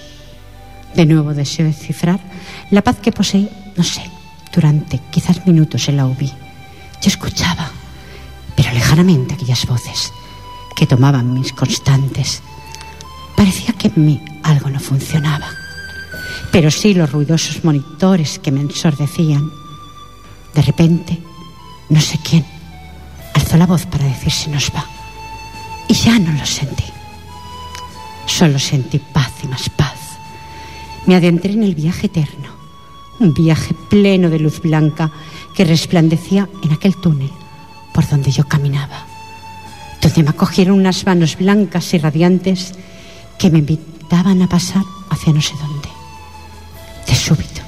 De 0.96 1.06
nuevo 1.06 1.34
deseo 1.34 1.68
descifrar 1.68 2.20
la 2.72 2.82
paz 2.82 2.98
que 2.98 3.12
poseí, 3.12 3.50
no 3.78 3.84
sé, 3.84 4.04
durante 4.52 5.00
quizás 5.12 5.46
minutos 5.46 5.88
en 5.88 5.98
la 5.98 6.06
UBI. 6.06 6.28
Yo 7.02 7.08
escuchaba, 7.08 7.72
pero 8.60 8.74
lejanamente 8.74 9.36
aquellas 9.36 9.66
voces 9.68 10.12
que 10.76 10.86
tomaban 10.86 11.34
mis 11.34 11.54
constantes. 11.54 12.42
Parecía 13.38 13.72
que 13.72 13.88
en 13.88 14.06
mí 14.06 14.22
algo 14.44 14.70
no 14.70 14.82
funcionaba, 14.82 15.48
pero 16.52 16.70
sí 16.70 16.94
los 16.94 17.10
ruidosos 17.10 17.64
monitores 17.64 18.38
que 18.38 18.52
me 18.52 18.60
ensordecían. 18.60 19.50
De 20.54 20.62
repente, 20.62 21.18
no 21.88 22.02
sé 22.02 22.20
quién, 22.22 22.46
alzó 23.34 23.56
la 23.56 23.66
voz 23.66 23.86
para 23.86 24.04
decir 24.04 24.34
si 24.34 24.50
nos 24.50 24.70
va. 24.76 24.84
Y 25.88 25.94
ya 25.94 26.20
no 26.20 26.34
lo 26.34 26.46
sentí. 26.46 26.84
Solo 28.26 28.60
sentí 28.60 29.00
paz 29.00 29.32
y 29.42 29.48
más 29.48 29.70
paz. 29.70 30.18
Me 31.06 31.16
adentré 31.16 31.54
en 31.54 31.64
el 31.64 31.76
viaje 31.76 32.08
eterno 32.08 32.50
un 33.20 33.34
viaje 33.34 33.74
pleno 33.90 34.30
de 34.30 34.40
luz 34.40 34.62
blanca 34.62 35.12
que 35.54 35.64
resplandecía 35.64 36.50
en 36.62 36.74
aquel 36.74 36.98
túnel 36.98 37.32
por 38.00 38.08
donde 38.08 38.32
yo 38.32 38.48
caminaba, 38.48 39.04
donde 40.02 40.24
me 40.24 40.30
acogieron 40.30 40.80
unas 40.80 41.06
manos 41.06 41.36
blancas 41.36 41.94
y 41.94 41.98
radiantes 41.98 42.72
que 43.38 43.50
me 43.50 43.60
invitaban 43.60 44.42
a 44.42 44.48
pasar 44.48 44.84
hacia 45.10 45.34
no 45.34 45.42
sé 45.42 45.54
dónde. 45.60 45.90
De 47.06 47.14
súbito, 47.14 47.62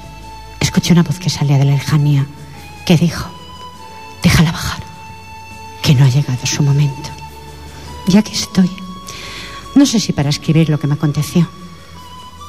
escuché 0.62 0.94
una 0.94 1.04
voz 1.04 1.20
que 1.20 1.30
salía 1.30 1.58
de 1.58 1.66
la 1.66 1.74
lejanía 1.74 2.26
que 2.86 2.96
dijo, 2.96 3.30
déjala 4.24 4.54
bajar, 4.54 4.82
que 5.82 5.96
no 5.96 6.06
ha 6.06 6.10
llegado 6.10 6.46
su 6.46 6.64
momento. 6.64 7.10
Ya 8.08 8.22
que 8.22 8.32
estoy, 8.32 8.72
no 9.76 9.86
sé 9.86 10.00
si 10.00 10.14
para 10.14 10.30
escribir 10.30 10.70
lo 10.70 10.80
que 10.80 10.88
me 10.88 10.94
aconteció. 10.94 11.46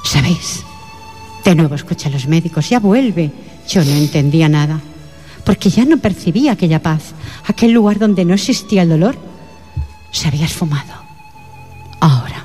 ¿Sabéis? 0.05 0.63
De 1.45 1.57
nuevo 1.57 1.75
escuché 1.75 2.07
a 2.07 2.13
los 2.13 2.29
médicos, 2.29 2.69
ya 2.69 2.79
vuelve. 2.79 3.33
Yo 3.69 3.85
no 3.85 3.91
entendía 3.91 4.49
nada, 4.49 4.81
porque 5.45 5.71
ya 5.71 5.85
no 5.85 5.99
percibía 5.99 6.53
aquella 6.53 6.83
paz, 6.83 7.15
aquel 7.47 7.73
lugar 7.73 7.99
donde 7.99 8.25
no 8.25 8.35
existía 8.35 8.83
el 8.83 8.89
dolor. 8.89 9.17
Se 10.13 10.29
había 10.29 10.45
esfumado. 10.45 10.93
Ahora, 12.01 12.45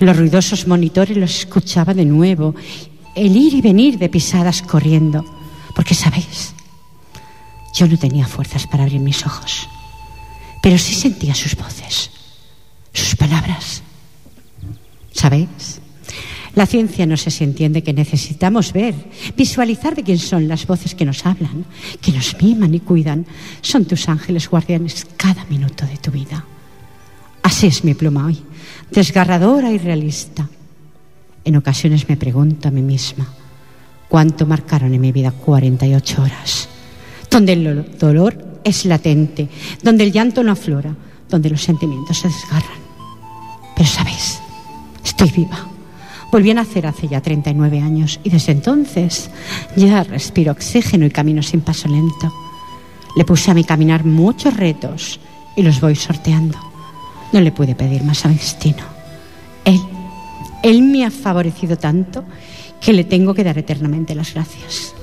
los 0.00 0.16
ruidosos 0.16 0.66
monitores 0.66 1.16
los 1.16 1.38
escuchaba 1.40 1.94
de 1.94 2.04
nuevo, 2.04 2.54
el 3.14 3.36
ir 3.36 3.54
y 3.54 3.60
venir 3.60 3.98
de 3.98 4.08
pisadas 4.08 4.62
corriendo, 4.62 5.24
porque 5.74 5.94
sabéis, 5.94 6.54
yo 7.74 7.86
no 7.86 7.98
tenía 7.98 8.26
fuerzas 8.26 8.66
para 8.66 8.84
abrir 8.84 9.00
mis 9.00 9.26
ojos, 9.26 9.68
pero 10.62 10.78
sí 10.78 10.94
sentía 10.94 11.34
sus 11.34 11.56
voces, 11.56 12.10
sus 12.92 13.16
palabras. 13.16 13.82
¿Sabéis? 15.12 15.80
La 16.58 16.66
ciencia 16.66 17.06
no 17.06 17.16
sé 17.16 17.30
entiende 17.44 17.84
que 17.84 17.92
necesitamos 17.92 18.72
ver, 18.72 18.92
visualizar 19.36 19.94
de 19.94 20.02
quién 20.02 20.18
son 20.18 20.48
las 20.48 20.66
voces 20.66 20.96
que 20.96 21.04
nos 21.04 21.24
hablan, 21.24 21.64
que 22.00 22.10
nos 22.10 22.34
miman 22.42 22.74
y 22.74 22.80
cuidan. 22.80 23.26
Son 23.60 23.84
tus 23.84 24.08
ángeles 24.08 24.50
guardianes 24.50 25.06
cada 25.16 25.44
minuto 25.44 25.86
de 25.86 25.96
tu 25.98 26.10
vida. 26.10 26.44
Así 27.44 27.68
es 27.68 27.84
mi 27.84 27.94
pluma 27.94 28.26
hoy, 28.26 28.42
desgarradora 28.90 29.70
y 29.70 29.78
realista. 29.78 30.48
En 31.44 31.54
ocasiones 31.54 32.08
me 32.08 32.16
pregunto 32.16 32.66
a 32.66 32.72
mí 32.72 32.82
misma, 32.82 33.32
¿cuánto 34.08 34.44
marcaron 34.44 34.92
en 34.92 35.00
mi 35.00 35.12
vida 35.12 35.30
48 35.30 36.22
horas? 36.22 36.68
Donde 37.30 37.52
el 37.52 37.98
dolor 38.00 38.60
es 38.64 38.84
latente, 38.84 39.48
donde 39.80 40.02
el 40.02 40.10
llanto 40.10 40.42
no 40.42 40.50
aflora, 40.50 40.92
donde 41.30 41.50
los 41.50 41.62
sentimientos 41.62 42.18
se 42.18 42.26
desgarran. 42.26 42.80
Pero 43.76 43.88
sabéis, 43.88 44.40
estoy 45.04 45.30
viva 45.30 45.77
Volví 46.30 46.50
a 46.50 46.54
nacer 46.54 46.86
hace 46.86 47.08
ya 47.08 47.22
39 47.22 47.80
años 47.80 48.20
y 48.22 48.28
desde 48.30 48.52
entonces 48.52 49.30
ya 49.76 50.04
respiro 50.04 50.52
oxígeno 50.52 51.06
y 51.06 51.10
camino 51.10 51.42
sin 51.42 51.62
paso 51.62 51.88
lento. 51.88 52.32
Le 53.16 53.24
puse 53.24 53.50
a 53.50 53.54
mi 53.54 53.64
caminar 53.64 54.04
muchos 54.04 54.54
retos 54.54 55.20
y 55.56 55.62
los 55.62 55.80
voy 55.80 55.96
sorteando. 55.96 56.58
No 57.32 57.40
le 57.40 57.50
pude 57.50 57.74
pedir 57.74 58.04
más 58.04 58.24
a 58.24 58.28
mi 58.28 58.34
destino. 58.34 58.84
Él, 59.64 59.80
él 60.62 60.82
me 60.82 61.04
ha 61.04 61.10
favorecido 61.10 61.76
tanto 61.78 62.24
que 62.80 62.92
le 62.92 63.04
tengo 63.04 63.32
que 63.32 63.44
dar 63.44 63.56
eternamente 63.56 64.14
las 64.14 64.34
gracias. 64.34 64.94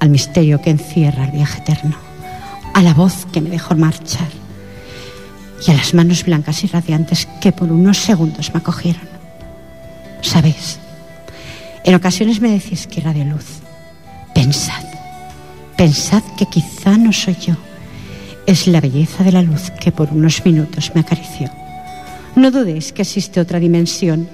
Al 0.00 0.10
misterio 0.10 0.60
que 0.60 0.70
encierra 0.70 1.24
el 1.24 1.32
viaje 1.32 1.60
eterno, 1.60 1.96
a 2.74 2.82
la 2.82 2.94
voz 2.94 3.26
que 3.32 3.40
me 3.40 3.50
dejó 3.50 3.76
marchar 3.76 4.28
y 5.66 5.70
a 5.70 5.74
las 5.74 5.94
manos 5.94 6.24
blancas 6.24 6.62
y 6.64 6.66
radiantes 6.66 7.26
que 7.40 7.52
por 7.52 7.70
unos 7.72 7.98
segundos 7.98 8.52
me 8.52 8.58
acogieron. 8.58 9.17
¿Sabéis? 10.20 10.78
En 11.84 11.94
ocasiones 11.94 12.40
me 12.40 12.50
decís 12.50 12.86
que 12.86 13.00
era 13.00 13.12
de 13.12 13.24
luz. 13.24 13.60
Pensad, 14.34 14.84
pensad 15.76 16.22
que 16.36 16.46
quizá 16.46 16.98
no 16.98 17.12
soy 17.12 17.36
yo. 17.36 17.54
Es 18.46 18.66
la 18.66 18.80
belleza 18.80 19.24
de 19.24 19.32
la 19.32 19.42
luz 19.42 19.70
que 19.80 19.92
por 19.92 20.10
unos 20.10 20.44
minutos 20.44 20.92
me 20.94 21.00
acarició. 21.00 21.50
No 22.36 22.50
dudéis 22.50 22.92
que 22.92 23.02
existe 23.02 23.40
otra 23.40 23.58
dimensión. 23.58 24.28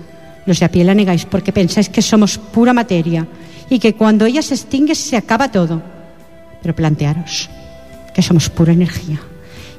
Los 0.46 0.60
de 0.60 0.66
a 0.66 0.70
pie 0.70 0.84
la 0.84 0.94
negáis 0.94 1.24
porque 1.24 1.52
pensáis 1.52 1.88
que 1.88 2.02
somos 2.02 2.38
pura 2.38 2.72
materia 2.72 3.26
y 3.70 3.78
que 3.78 3.94
cuando 3.94 4.26
ella 4.26 4.42
se 4.42 4.54
extingue 4.54 4.94
se 4.94 5.16
acaba 5.16 5.50
todo. 5.50 5.82
Pero 6.60 6.74
plantearos 6.74 7.48
que 8.14 8.22
somos 8.22 8.48
pura 8.48 8.72
energía 8.72 9.20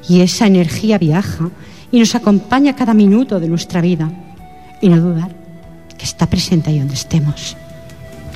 y 0.08 0.20
esa 0.20 0.46
energía 0.46 0.98
viaja 0.98 1.50
y 1.90 1.98
nos 1.98 2.14
acompaña 2.14 2.76
cada 2.76 2.94
minuto 2.94 3.38
de 3.40 3.48
nuestra 3.48 3.80
vida. 3.80 4.10
Y 4.80 4.88
no 4.88 5.00
dudar 5.00 5.45
que 5.96 6.04
está 6.04 6.26
presente 6.26 6.70
ahí 6.70 6.78
donde 6.78 6.94
estemos. 6.94 7.56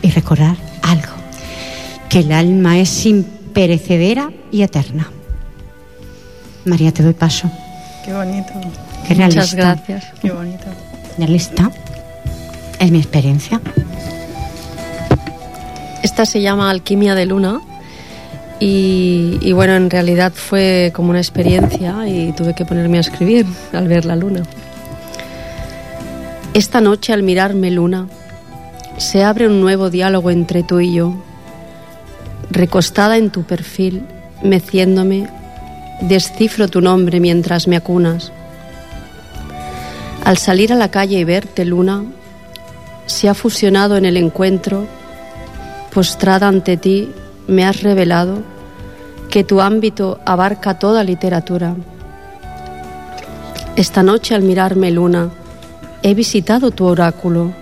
Y 0.02 0.10
recordar 0.10 0.56
algo, 0.82 1.12
que 2.08 2.20
el 2.20 2.32
alma 2.32 2.78
es 2.78 3.06
imperecedera 3.06 4.30
y 4.50 4.62
eterna. 4.62 5.10
María, 6.64 6.92
te 6.92 7.02
doy 7.02 7.14
paso. 7.14 7.50
Qué 8.04 8.12
bonito. 8.12 8.52
Qué 9.06 9.14
realista. 9.14 9.40
Muchas 9.40 9.54
gracias. 9.54 10.04
Qué 10.20 10.30
bonito. 10.30 10.64
Realista. 11.18 11.70
Es 12.78 12.90
mi 12.90 12.98
experiencia. 12.98 13.60
Esta 16.02 16.24
se 16.24 16.40
llama 16.40 16.70
Alquimia 16.70 17.14
de 17.14 17.26
Luna 17.26 17.60
y, 18.58 19.38
y, 19.40 19.52
bueno, 19.52 19.74
en 19.74 19.90
realidad 19.90 20.32
fue 20.34 20.92
como 20.94 21.10
una 21.10 21.18
experiencia 21.18 22.06
y 22.06 22.32
tuve 22.32 22.54
que 22.54 22.64
ponerme 22.64 22.98
a 22.98 23.00
escribir 23.00 23.46
al 23.72 23.88
ver 23.88 24.04
la 24.04 24.16
luna. 24.16 24.42
Esta 26.52 26.80
noche 26.80 27.12
al 27.12 27.22
mirarme 27.22 27.70
luna, 27.70 28.08
se 28.98 29.22
abre 29.22 29.46
un 29.46 29.60
nuevo 29.60 29.88
diálogo 29.88 30.32
entre 30.32 30.64
tú 30.64 30.80
y 30.80 30.94
yo. 30.94 31.14
Recostada 32.50 33.16
en 33.18 33.30
tu 33.30 33.44
perfil, 33.44 34.02
meciéndome, 34.42 35.28
descifro 36.00 36.66
tu 36.66 36.80
nombre 36.80 37.20
mientras 37.20 37.68
me 37.68 37.76
acunas. 37.76 38.32
Al 40.24 40.38
salir 40.38 40.72
a 40.72 40.76
la 40.76 40.90
calle 40.90 41.20
y 41.20 41.24
verte 41.24 41.64
luna, 41.64 42.02
se 43.06 43.28
ha 43.28 43.34
fusionado 43.34 43.96
en 43.96 44.04
el 44.04 44.16
encuentro, 44.16 44.88
postrada 45.94 46.48
ante 46.48 46.76
ti, 46.76 47.12
me 47.46 47.64
has 47.64 47.82
revelado 47.84 48.42
que 49.30 49.44
tu 49.44 49.60
ámbito 49.60 50.18
abarca 50.26 50.80
toda 50.80 51.04
literatura. 51.04 51.76
Esta 53.76 54.02
noche 54.02 54.34
al 54.34 54.42
mirarme 54.42 54.90
luna, 54.90 55.30
He 56.02 56.14
visitado 56.14 56.70
tu 56.70 56.86
oráculo, 56.86 57.52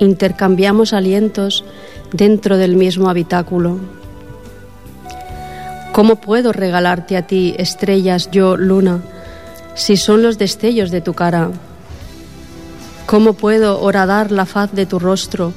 intercambiamos 0.00 0.92
alientos 0.92 1.64
dentro 2.12 2.56
del 2.56 2.74
mismo 2.74 3.08
habitáculo. 3.08 3.78
¿Cómo 5.92 6.16
puedo 6.16 6.52
regalarte 6.52 7.16
a 7.16 7.26
ti 7.26 7.54
estrellas, 7.56 8.30
yo, 8.32 8.56
luna, 8.56 9.00
si 9.76 9.96
son 9.96 10.22
los 10.22 10.38
destellos 10.38 10.90
de 10.90 11.00
tu 11.00 11.14
cara? 11.14 11.50
¿Cómo 13.06 13.34
puedo 13.34 13.80
horadar 13.80 14.32
la 14.32 14.44
faz 14.44 14.72
de 14.72 14.84
tu 14.84 14.98
rostro 14.98 15.52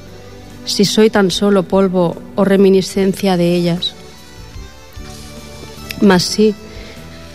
si 0.64 0.84
soy 0.84 1.10
tan 1.10 1.32
solo 1.32 1.64
polvo 1.64 2.16
o 2.36 2.44
reminiscencia 2.44 3.36
de 3.36 3.56
ellas? 3.56 3.94
Mas 6.00 6.22
sí, 6.22 6.54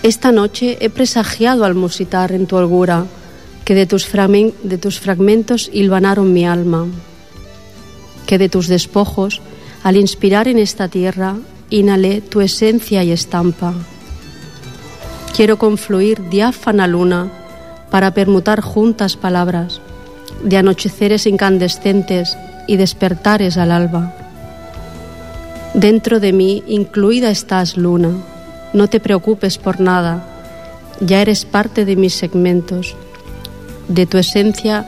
esta 0.01 0.31
noche 0.31 0.77
he 0.79 0.89
presagiado 0.89 1.65
al 1.65 1.75
musitar 1.75 2.31
en 2.31 2.47
tu 2.47 2.55
holgura 2.55 3.05
que 3.67 3.75
de 3.75 3.85
tus, 3.85 4.05
fragmentos 4.07 5.69
hilvanaron 5.73 6.31
mi 6.31 6.47
alma, 6.47 6.87
que 8.25 8.37
de 8.37 8.47
tus 8.47 8.69
despojos, 8.69 9.41
al 9.83 9.97
inspirar 9.97 10.47
en 10.47 10.57
esta 10.57 10.87
tierra, 10.87 11.35
inhalé 11.69 12.21
tu 12.21 12.39
esencia 12.39 13.03
y 13.03 13.11
estampa. 13.11 13.73
Quiero 15.35 15.57
confluir 15.57 16.29
diáfana 16.29 16.87
luna 16.87 17.29
para 17.91 18.13
permutar 18.13 18.61
juntas 18.61 19.17
palabras 19.17 19.81
de 20.41 20.55
anocheceres 20.55 21.27
incandescentes 21.27 22.37
y 22.67 22.77
despertares 22.77 23.57
al 23.57 23.73
alba. 23.73 24.15
Dentro 25.73 26.21
de 26.21 26.31
mí 26.31 26.63
incluida 26.67 27.31
estás, 27.31 27.75
luna. 27.75 28.11
No 28.71 28.87
te 28.87 29.01
preocupes 29.01 29.57
por 29.57 29.81
nada. 29.81 30.25
Ya 31.01 31.21
eres 31.21 31.43
parte 31.43 31.83
de 31.83 31.97
mis 31.97 32.13
segmentos 32.13 32.95
de 33.87 34.05
tu 34.05 34.17
esencia 34.17 34.85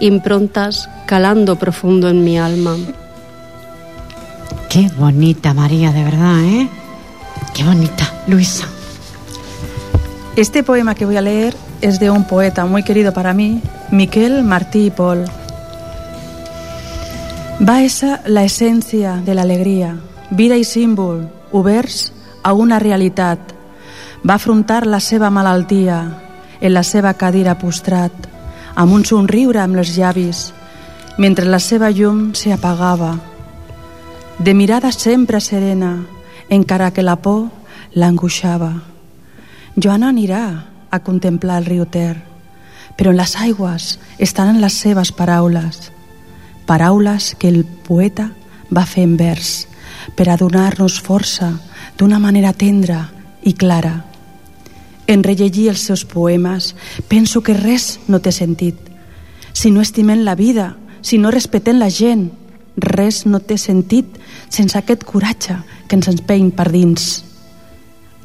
improntas 0.00 0.88
calando 1.06 1.56
profundo 1.56 2.08
en 2.08 2.24
mi 2.24 2.38
alma. 2.38 2.76
Qué 4.68 4.90
bonita 4.98 5.54
María, 5.54 5.92
de 5.92 6.04
verdad, 6.04 6.44
¿eh? 6.44 6.68
Qué 7.54 7.64
bonita, 7.64 8.12
Luisa. 8.26 8.66
Este 10.36 10.62
poema 10.62 10.94
que 10.94 11.06
voy 11.06 11.16
a 11.16 11.22
leer 11.22 11.56
es 11.80 11.98
de 11.98 12.10
un 12.10 12.24
poeta 12.24 12.64
muy 12.66 12.82
querido 12.82 13.12
para 13.12 13.32
mí, 13.32 13.62
Miquel 13.90 14.44
Martí 14.44 14.86
y 14.86 14.90
Pol. 14.90 15.24
Va 17.58 17.82
esa 17.82 18.20
la 18.26 18.44
essència 18.46 19.16
de 19.26 19.34
l'alegria, 19.34 19.96
vida 20.30 20.54
i 20.54 20.62
símbol, 20.62 21.24
oberts 21.50 22.12
a 22.46 22.52
una 22.54 22.78
realitat. 22.78 23.40
Va 24.22 24.36
afrontar 24.38 24.86
la 24.86 25.00
seva 25.00 25.30
malaltia 25.30 25.98
en 26.60 26.74
la 26.74 26.84
seva 26.84 27.14
cadira 27.14 27.58
postrat, 27.58 28.12
amb 28.78 28.94
un 28.94 29.02
somriure 29.02 29.58
amb 29.58 29.80
els 29.80 29.96
llavis, 29.98 30.52
mentre 31.18 31.48
la 31.50 31.58
seva 31.58 31.90
llum 31.90 32.30
s'hi 32.38 32.52
apagava. 32.54 33.16
De 34.38 34.54
mirada 34.54 34.92
sempre 34.94 35.40
serena, 35.42 36.04
encara 36.48 36.92
que 36.94 37.02
la 37.02 37.16
por 37.18 37.48
l'angoixava. 37.98 38.70
Joana 39.74 40.12
anirà 40.14 40.42
a 40.90 41.00
contemplar 41.02 41.58
el 41.58 41.66
riu 41.66 41.88
Ter, 41.90 42.22
però 42.94 43.10
en 43.10 43.18
les 43.18 43.34
aigües 43.42 43.96
estan 44.18 44.60
les 44.62 44.78
seves 44.78 45.10
paraules, 45.10 45.90
paraules 46.66 47.34
que 47.34 47.50
el 47.50 47.64
poeta 47.64 48.30
va 48.70 48.86
fer 48.86 49.08
en 49.08 49.16
vers 49.18 49.66
per 50.14 50.28
a 50.30 50.38
donar-nos 50.38 51.00
força 51.02 51.50
d'una 51.98 52.22
manera 52.22 52.54
tendra 52.54 53.08
i 53.42 53.54
clara 53.58 54.07
en 55.08 55.24
rellegir 55.24 55.70
els 55.72 55.86
seus 55.88 56.04
poemes, 56.04 56.74
penso 57.08 57.40
que 57.42 57.56
res 57.56 57.96
no 58.06 58.20
té 58.20 58.30
sentit. 58.30 58.76
Si 59.56 59.72
no 59.72 59.80
estimem 59.80 60.22
la 60.22 60.36
vida, 60.36 60.76
si 61.00 61.18
no 61.18 61.32
respetem 61.32 61.80
la 61.80 61.88
gent, 61.90 62.28
res 62.76 63.24
no 63.26 63.40
té 63.40 63.56
sentit 63.58 64.20
sense 64.52 64.76
aquest 64.78 65.02
coratge 65.08 65.56
que 65.88 65.96
ens 65.96 66.12
empeny 66.12 66.52
per 66.52 66.68
dins. 66.70 67.24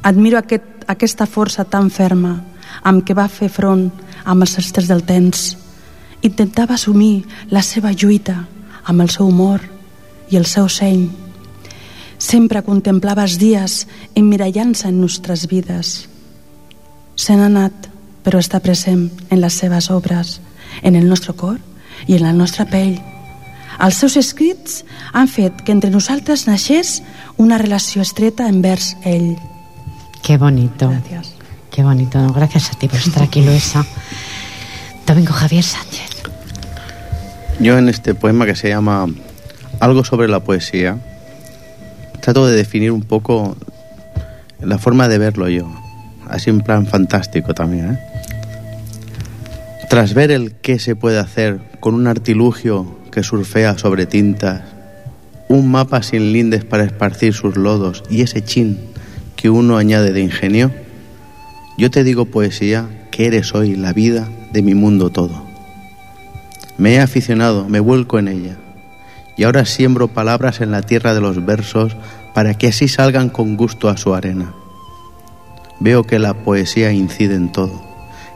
Admiro 0.04 0.38
aquest, 0.38 0.84
aquesta 0.86 1.26
força 1.26 1.64
tan 1.64 1.88
ferma 1.90 2.36
amb 2.84 3.02
què 3.02 3.16
va 3.16 3.30
fer 3.32 3.48
front 3.48 3.88
amb 4.24 4.44
els 4.44 4.58
estres 4.60 4.86
del 4.86 5.02
temps. 5.08 5.54
Intentava 6.20 6.76
assumir 6.76 7.24
la 7.50 7.64
seva 7.64 7.96
lluita 7.96 8.42
amb 8.84 9.00
el 9.00 9.08
seu 9.08 9.32
humor 9.32 9.64
i 10.28 10.36
el 10.36 10.44
seu 10.44 10.68
seny. 10.68 11.08
Sempre 12.20 12.62
contemplava 12.62 13.24
els 13.24 13.40
dies 13.40 13.86
emmirallant-se 14.14 14.92
en 14.92 15.00
nostres 15.00 15.48
vides 15.48 16.13
se 17.16 17.36
n'ha 17.36 17.46
anat, 17.46 17.88
però 18.24 18.40
està 18.40 18.60
present 18.64 19.10
en 19.30 19.40
les 19.40 19.54
seves 19.60 19.90
obres, 19.92 20.40
en 20.82 20.96
el 20.96 21.08
nostre 21.08 21.34
cor 21.36 21.58
i 22.06 22.16
en 22.16 22.24
la 22.24 22.32
nostra 22.32 22.66
pell. 22.66 22.96
Els 23.82 23.98
seus 23.98 24.16
escrits 24.16 24.82
han 25.12 25.28
fet 25.28 25.62
que 25.66 25.74
entre 25.74 25.90
nosaltres 25.90 26.46
naixés 26.48 27.00
una 27.36 27.58
relació 27.58 28.02
estreta 28.02 28.48
envers 28.48 28.94
ell. 29.04 29.34
Qué 30.22 30.38
bonito. 30.38 30.88
Gracias. 30.88 31.34
Qué 31.70 31.82
bonito. 31.82 32.32
Gracias 32.32 32.70
a 32.70 32.78
ti 32.78 32.88
por 32.88 32.98
estar 32.98 33.22
aquí, 33.22 33.42
Luisa. 33.42 33.84
Domingo 35.06 35.32
Javier 35.32 35.64
Sánchez. 35.64 36.10
Yo 37.60 37.76
en 37.76 37.88
este 37.88 38.14
poema 38.14 38.46
que 38.46 38.56
se 38.56 38.68
llama 38.68 39.06
Algo 39.80 40.04
sobre 40.04 40.28
la 40.28 40.40
poesía, 40.40 40.98
trato 42.20 42.46
de 42.46 42.56
definir 42.56 42.90
un 42.90 43.02
poco 43.02 43.56
la 44.60 44.78
forma 44.78 45.08
de 45.08 45.18
verlo 45.18 45.48
yo 45.48 45.83
así 46.28 46.50
en 46.50 46.60
plan 46.60 46.86
fantástico 46.86 47.54
también. 47.54 47.92
¿eh? 47.92 47.98
Tras 49.88 50.14
ver 50.14 50.30
el 50.30 50.52
qué 50.52 50.78
se 50.78 50.96
puede 50.96 51.18
hacer 51.18 51.60
con 51.80 51.94
un 51.94 52.06
artilugio 52.06 52.96
que 53.12 53.22
surfea 53.22 53.78
sobre 53.78 54.06
tintas, 54.06 54.62
un 55.48 55.70
mapa 55.70 56.02
sin 56.02 56.32
lindes 56.32 56.64
para 56.64 56.84
esparcir 56.84 57.34
sus 57.34 57.56
lodos 57.56 58.02
y 58.10 58.22
ese 58.22 58.42
chin 58.42 58.80
que 59.36 59.50
uno 59.50 59.76
añade 59.76 60.12
de 60.12 60.20
ingenio, 60.20 60.72
yo 61.78 61.90
te 61.90 62.02
digo 62.02 62.24
poesía 62.24 62.86
que 63.10 63.26
eres 63.26 63.54
hoy 63.54 63.76
la 63.76 63.92
vida 63.92 64.28
de 64.52 64.62
mi 64.62 64.74
mundo 64.74 65.10
todo. 65.10 65.44
Me 66.78 66.94
he 66.94 67.00
aficionado, 67.00 67.68
me 67.68 67.78
vuelco 67.78 68.18
en 68.18 68.28
ella, 68.28 68.56
y 69.36 69.44
ahora 69.44 69.64
siembro 69.64 70.08
palabras 70.08 70.60
en 70.60 70.70
la 70.70 70.82
tierra 70.82 71.14
de 71.14 71.20
los 71.20 71.44
versos 71.44 71.96
para 72.34 72.54
que 72.54 72.68
así 72.68 72.88
salgan 72.88 73.28
con 73.28 73.56
gusto 73.56 73.88
a 73.88 73.96
su 73.96 74.14
arena 74.14 74.54
Veo 75.80 76.04
que 76.04 76.18
la 76.18 76.34
poesía 76.34 76.92
incide 76.92 77.34
en 77.34 77.52
todo, 77.52 77.82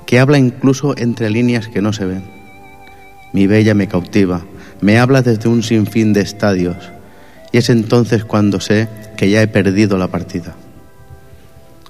que 0.07 0.19
habla 0.19 0.39
incluso 0.39 0.97
entre 0.97 1.31
líneas 1.31 1.69
que 1.69 1.83
no 1.83 1.93
se 1.93 2.05
ven. 2.05 2.25
Mi 3.33 3.47
bella 3.47 3.75
me 3.75 3.89
cautiva, 3.89 4.43
me 4.81 4.99
habla 4.99 5.23
desde 5.23 5.49
un 5.49 5.63
sinfín 5.63 6.13
de 6.13 6.21
estadios, 6.21 6.91
y 7.53 7.59
es 7.59 7.71
entonces 7.71 8.25
cuando 8.25 8.61
sé 8.61 8.89
que 9.17 9.31
ya 9.31 9.43
he 9.43 9.49
perdido 9.49 9.99
la 9.99 10.09
partida. 10.09 10.55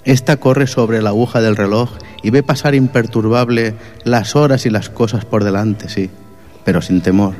Esta 0.04 0.36
corre 0.38 0.66
sobre 0.66 1.02
la 1.02 1.10
aguja 1.10 1.40
del 1.40 1.56
reloj 1.56 1.90
y 2.22 2.30
ve 2.30 2.42
pasar 2.42 2.74
imperturbable 2.74 3.74
las 4.04 4.36
horas 4.36 4.64
y 4.66 4.70
las 4.70 4.88
cosas 4.88 5.24
por 5.24 5.44
delante, 5.44 5.88
sí, 5.88 6.10
pero 6.64 6.82
sin 6.82 7.00
temor, 7.00 7.34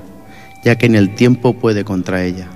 ya 0.65 0.77
que 0.77 0.89
ni 0.89 0.99
el 0.99 1.15
tiempo 1.15 1.55
puede 1.55 1.85
contra 1.85 2.25
ella. 2.25 2.49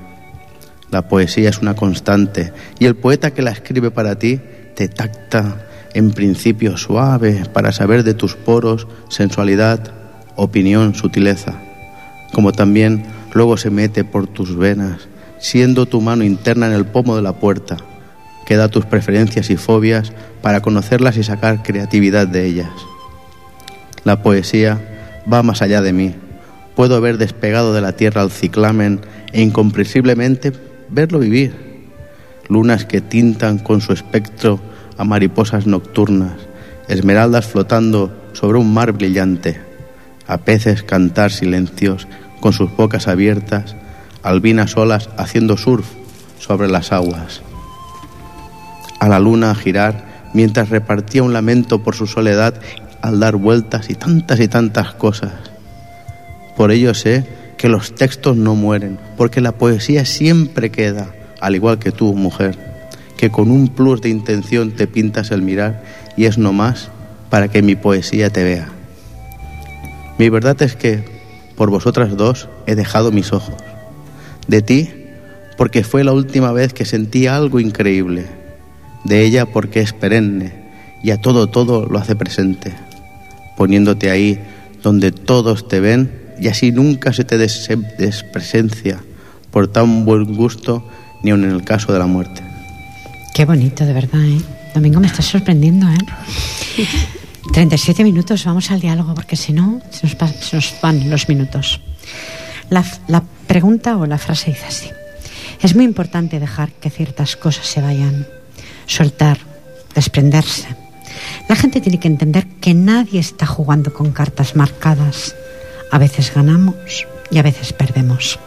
La 0.91 1.09
poesía 1.09 1.49
es 1.49 1.59
una 1.61 1.75
constante 1.75 2.53
y 2.79 2.85
el 2.85 2.97
poeta 2.97 3.31
que 3.31 3.41
la 3.41 3.51
escribe 3.51 3.91
para 3.91 4.19
ti 4.19 4.41
te 4.75 4.89
tacta 4.89 5.67
en 5.95 6.13
principio 6.13 6.77
suave 6.77 7.45
para 7.53 7.73
saber 7.73 8.03
de 8.03 8.15
tus 8.15 8.35
poros 8.35 8.87
sensualidad, 9.09 9.93
opinión, 10.37 10.95
sutileza, 10.95 11.55
como 12.33 12.53
también 12.53 13.05
luego 13.35 13.57
se 13.57 13.71
mete 13.71 14.05
por 14.05 14.27
tus 14.27 14.57
venas, 14.57 15.09
siendo 15.39 15.87
tu 15.87 16.01
mano 16.01 16.25
interna 16.25 16.67
en 16.67 16.73
el 16.73 16.87
pomo 16.87 17.17
de 17.17 17.23
la 17.23 17.35
puerta, 17.35 17.77
que 18.47 18.57
da 18.57 18.69
tus 18.69 18.87
preferencias 18.87 19.51
y 19.51 19.57
fobias 19.57 20.13
para 20.41 20.61
conocerlas 20.61 21.17
y 21.17 21.23
sacar 21.23 21.63
creatividad 21.63 22.27
de 22.27 22.47
ellas. 22.47 22.71
La 24.05 24.23
poesía 24.23 24.81
va 25.33 25.43
más 25.43 25.63
allá 25.63 25.81
de 25.81 25.93
mí. 25.93 26.15
Puedo 26.75 27.01
ver 27.01 27.19
despegado 27.19 27.75
de 27.75 27.83
la 27.83 27.93
tierra 27.93 28.23
al 28.23 28.31
ciclamen 28.31 29.01
e 29.33 29.43
incomprensiblemente 29.43 30.53
verlo 30.89 31.19
vivir 31.19 31.72
lunas 32.49 32.85
que 32.85 33.01
tintan 33.01 33.59
con 33.59 33.81
su 33.81 33.93
espectro 33.93 34.61
a 34.99 35.05
mariposas 35.05 35.67
nocturnas, 35.67 36.35
esmeraldas 36.89 37.47
flotando 37.47 38.13
sobre 38.33 38.59
un 38.59 38.73
mar 38.73 38.93
brillante, 38.93 39.61
a 40.27 40.39
peces 40.39 40.83
cantar 40.83 41.31
silencios 41.31 42.07
con 42.41 42.53
sus 42.53 42.75
bocas 42.77 43.09
abiertas, 43.09 43.77
albinas 44.23 44.77
olas 44.77 45.09
haciendo 45.17 45.57
surf 45.57 45.87
sobre 46.39 46.69
las 46.69 46.93
aguas. 46.93 47.43
A 49.01 49.09
la 49.09 49.19
luna 49.19 49.55
girar 49.55 50.31
mientras 50.35 50.71
repartía 50.71 51.23
un 51.23 51.33
lamento 51.33 51.83
por 51.83 51.95
su 51.95 52.07
soledad 52.07 52.55
al 53.01 53.21
dar 53.21 53.37
vueltas 53.37 53.91
y 53.91 53.95
tantas 53.95 54.41
y 54.41 54.49
tantas 54.49 54.95
cosas. 54.95 55.33
Por 56.57 56.71
ello 56.71 56.95
sé 56.95 57.27
que 57.57 57.69
los 57.69 57.95
textos 57.95 58.37
no 58.37 58.55
mueren, 58.55 58.99
porque 59.17 59.41
la 59.41 59.53
poesía 59.53 60.05
siempre 60.05 60.71
queda 60.71 61.09
al 61.43 61.57
igual 61.57 61.81
que 61.81 61.91
tú, 61.91 62.15
mujer, 62.15 62.57
que 63.17 63.31
con 63.31 63.51
un 63.51 63.67
plus 63.67 64.01
de 64.01 64.09
intención 64.09 64.71
te 64.71 64.87
pintas 64.87 65.33
el 65.33 65.43
mirar 65.43 65.83
y 66.17 66.27
es 66.27 66.39
no 66.39 66.53
más 66.53 66.89
para 67.31 67.49
que 67.49 67.63
mi 67.63 67.75
poesía 67.75 68.31
te 68.31 68.45
vea. 68.45 68.69
Mi 70.19 70.29
verdad 70.29 70.63
es 70.63 70.77
que 70.77 71.05
por 71.57 71.69
vosotras 71.69 72.17
dos 72.17 72.49
he 72.67 72.77
dejado 72.77 73.11
mis 73.11 73.33
ojos. 73.33 73.57
De 74.47 74.63
ti, 74.63 74.89
porque 75.57 75.83
fue 75.83 76.05
la 76.05 76.13
última 76.13 76.53
vez 76.53 76.73
que 76.73 76.85
sentí 76.85 77.27
algo 77.27 77.59
increíble. 77.59 78.27
de 79.05 79.25
ella 79.25 79.47
porque 79.47 79.81
es 79.81 79.93
perenne 79.93 80.53
y 81.03 81.11
a 81.11 81.21
todo, 81.21 81.49
todo 81.49 81.87
lo 81.87 81.99
hace 81.99 82.15
presente, 82.15 82.73
poniéndote 83.57 84.13
ahí 84.13 84.39
donde 84.81 85.11
todos 85.11 85.67
te 85.67 85.81
ven 85.81 86.13
y 86.39 86.47
así 86.47 86.71
nunca 86.71 87.13
se 87.13 87.25
te 87.25 87.37
des 87.37 87.69
despresencia 87.99 89.03
por 89.51 89.67
tan 89.67 90.05
buen 90.05 90.37
gusto 90.37 90.85
ni 91.23 91.31
aun 91.31 91.45
en 91.45 91.51
el 91.51 91.65
caso 91.65 91.93
de 91.93 91.99
la 91.99 92.07
muerte. 92.07 92.43
Qué 93.35 93.45
bonito, 93.45 93.85
de 93.87 93.93
verdad, 93.93 94.21
¿eh? 94.21 94.41
Domingo, 94.75 95.01
me 95.01 95.07
estás 95.07 95.27
sorprendiendo, 95.27 95.89
¿eh? 95.89 96.87
37 97.53 98.05
minutos, 98.05 98.45
vamos 98.45 98.71
al 98.71 98.81
diálogo, 98.81 99.15
porque 99.15 99.37
si 99.37 99.53
no, 99.53 99.81
se 99.91 100.07
nos, 100.07 100.17
se 100.41 100.57
nos 100.57 100.75
van 100.81 101.11
los 101.11 101.29
minutos. 101.29 101.81
La, 102.71 102.85
la 103.09 103.23
pregunta 103.47 103.97
o 103.97 104.07
la 104.07 104.19
frase 104.19 104.51
dice 104.51 104.67
así. 104.67 104.91
Es 105.61 105.75
muy 105.75 105.85
importante 105.85 106.41
dejar 106.41 106.73
que 106.73 106.91
ciertas 106.91 107.37
cosas 107.37 107.67
se 107.67 107.81
vayan, 107.81 108.27
soltar, 108.87 109.39
desprenderse. 109.95 110.69
La 111.49 111.57
gente 111.57 111.81
tiene 111.81 112.01
que 112.01 112.09
entender 112.09 112.47
que 112.61 112.75
nadie 112.75 113.21
está 113.21 113.47
jugando 113.47 113.93
con 113.93 114.13
cartas 114.13 114.57
marcadas. 114.57 115.37
A 115.91 115.99
veces 115.99 116.33
ganamos 116.35 117.07
y 117.31 117.39
a 117.39 117.43
veces 117.43 117.73
perdemos. 117.73 118.39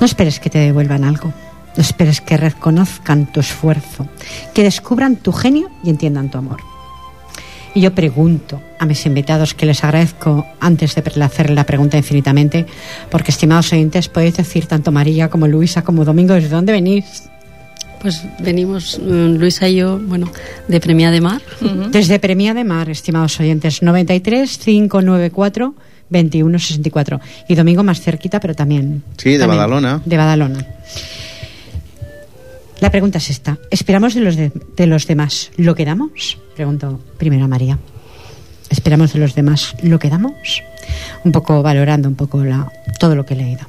No 0.00 0.06
esperes 0.06 0.40
que 0.40 0.50
te 0.50 0.58
devuelvan 0.58 1.04
algo. 1.04 1.32
No 1.76 1.82
esperes 1.82 2.20
que 2.20 2.36
reconozcan 2.36 3.32
tu 3.32 3.40
esfuerzo, 3.40 4.08
que 4.54 4.62
descubran 4.62 5.16
tu 5.16 5.32
genio 5.32 5.70
y 5.82 5.90
entiendan 5.90 6.30
tu 6.30 6.38
amor. 6.38 6.60
Y 7.74 7.80
yo 7.80 7.92
pregunto 7.92 8.60
a 8.78 8.86
mis 8.86 9.04
invitados, 9.04 9.52
que 9.52 9.66
les 9.66 9.82
agradezco 9.82 10.46
antes 10.60 10.94
de 10.94 11.02
hacer 11.24 11.50
la 11.50 11.66
pregunta 11.66 11.96
infinitamente, 11.96 12.66
porque 13.10 13.32
estimados 13.32 13.72
oyentes, 13.72 14.08
podéis 14.08 14.36
decir 14.36 14.66
tanto 14.66 14.92
María 14.92 15.28
como 15.28 15.48
Luisa 15.48 15.82
como 15.82 16.04
Domingo, 16.04 16.34
¿desde 16.34 16.50
dónde 16.50 16.72
venís? 16.72 17.24
Pues 18.00 18.22
venimos, 18.38 19.00
mm, 19.02 19.38
Luisa 19.38 19.68
y 19.68 19.76
yo, 19.76 19.98
bueno, 19.98 20.30
de 20.68 20.78
Premia 20.78 21.10
de 21.10 21.20
Mar. 21.20 21.42
Desde 21.90 22.20
Premia 22.20 22.54
de 22.54 22.62
Mar, 22.62 22.90
estimados 22.90 23.40
oyentes, 23.40 23.82
93 23.82 24.58
594 24.58 25.74
2164. 26.10 27.20
Y 27.48 27.54
Domingo 27.54 27.82
más 27.82 28.00
cerquita, 28.00 28.40
pero 28.40 28.54
también. 28.54 29.02
Sí, 29.16 29.30
de 29.30 29.38
también, 29.38 29.56
Badalona. 29.56 30.02
De 30.04 30.16
Badalona. 30.16 30.66
La 32.84 32.90
pregunta 32.90 33.16
es 33.16 33.30
esta. 33.30 33.56
¿Esperamos 33.70 34.12
de 34.12 34.20
los, 34.20 34.36
de, 34.36 34.52
de 34.76 34.86
los 34.86 35.06
demás 35.06 35.50
lo 35.56 35.74
que 35.74 35.86
damos? 35.86 36.36
Pregunto 36.54 37.00
primero 37.16 37.46
a 37.46 37.48
María. 37.48 37.78
¿Esperamos 38.68 39.14
de 39.14 39.20
los 39.20 39.34
demás 39.34 39.74
lo 39.82 39.98
que 39.98 40.10
damos? 40.10 40.62
Un 41.24 41.32
poco 41.32 41.62
valorando 41.62 42.10
un 42.10 42.14
poco 42.14 42.44
la, 42.44 42.70
todo 43.00 43.16
lo 43.16 43.24
que 43.24 43.32
he 43.32 43.36
leído. 43.38 43.62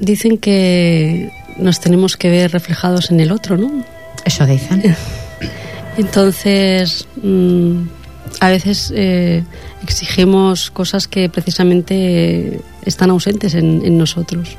Dicen 0.00 0.38
que 0.38 1.30
nos 1.58 1.78
tenemos 1.78 2.16
que 2.16 2.30
ver 2.30 2.52
reflejados 2.52 3.10
en 3.10 3.20
el 3.20 3.32
otro, 3.32 3.58
¿no? 3.58 3.84
Eso 4.24 4.46
dicen. 4.46 4.82
Entonces, 5.98 7.06
mmm, 7.22 7.82
a 8.40 8.48
veces 8.48 8.94
eh, 8.96 9.44
exigimos 9.82 10.70
cosas 10.70 11.06
que 11.06 11.28
precisamente 11.28 12.62
están 12.86 13.10
ausentes 13.10 13.52
en, 13.52 13.84
en 13.84 13.98
nosotros. 13.98 14.56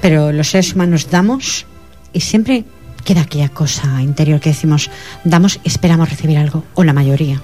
Pero 0.00 0.32
los 0.32 0.50
seres 0.50 0.74
humanos 0.74 1.10
damos 1.10 1.66
y 2.12 2.20
siempre 2.20 2.64
queda 3.04 3.22
aquella 3.22 3.48
cosa 3.48 4.02
interior 4.02 4.40
que 4.40 4.50
decimos, 4.50 4.90
damos 5.24 5.60
y 5.64 5.68
esperamos 5.68 6.10
recibir 6.10 6.38
algo, 6.38 6.64
o 6.74 6.84
la 6.84 6.92
mayoría. 6.92 7.40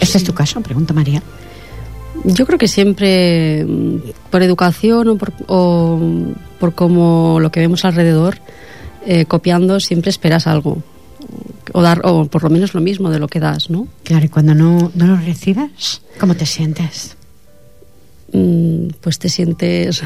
¿Este 0.00 0.18
es 0.18 0.24
tu 0.24 0.34
caso? 0.34 0.60
Pregunta 0.60 0.94
María. 0.94 1.22
Yo 2.24 2.46
creo 2.46 2.58
que 2.58 2.68
siempre, 2.68 3.64
mm, 3.64 3.96
por 4.30 4.42
educación 4.42 5.08
o 5.08 5.16
por, 5.16 5.32
o 5.46 6.00
por 6.58 6.74
como 6.74 7.38
lo 7.40 7.50
que 7.50 7.60
vemos 7.60 7.84
alrededor, 7.84 8.38
eh, 9.06 9.26
copiando, 9.26 9.80
siempre 9.80 10.10
esperas 10.10 10.46
algo. 10.46 10.82
O, 11.72 11.82
dar, 11.82 12.02
o 12.04 12.26
por 12.26 12.44
lo 12.44 12.50
menos 12.50 12.74
lo 12.74 12.80
mismo 12.80 13.10
de 13.10 13.18
lo 13.18 13.28
que 13.28 13.40
das, 13.40 13.70
¿no? 13.70 13.88
Claro, 14.04 14.26
y 14.26 14.28
cuando 14.28 14.54
no, 14.54 14.92
no 14.94 15.06
lo 15.06 15.16
recibes, 15.16 16.02
¿cómo 16.20 16.36
te 16.36 16.46
sientes? 16.46 17.16
Mm, 18.32 18.88
pues 19.00 19.18
te 19.18 19.28
sientes 19.28 20.02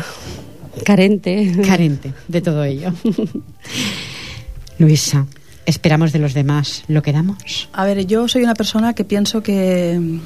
carente. 0.84 1.52
Carente 1.64 2.12
de 2.28 2.40
todo 2.40 2.64
ello. 2.64 2.92
Luisa, 4.78 5.26
¿esperamos 5.66 6.12
de 6.12 6.18
los 6.18 6.34
demás 6.34 6.84
lo 6.88 7.02
que 7.02 7.12
damos? 7.12 7.68
A 7.72 7.84
ver, 7.84 8.06
yo 8.06 8.28
soy 8.28 8.42
una 8.42 8.54
persona 8.54 8.94
que 8.94 9.04
pienso 9.04 9.42
que, 9.42 10.20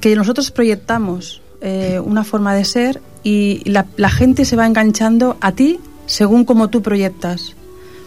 que 0.00 0.16
nosotros 0.16 0.50
proyectamos 0.50 1.42
eh, 1.60 2.00
una 2.00 2.24
forma 2.24 2.54
de 2.54 2.64
ser 2.64 3.00
y 3.22 3.68
la, 3.68 3.86
la, 3.96 4.10
gente 4.10 4.44
se 4.44 4.56
va 4.56 4.66
enganchando 4.66 5.36
a 5.40 5.52
ti 5.52 5.78
según 6.06 6.44
como 6.44 6.68
tú 6.68 6.82
proyectas. 6.82 7.54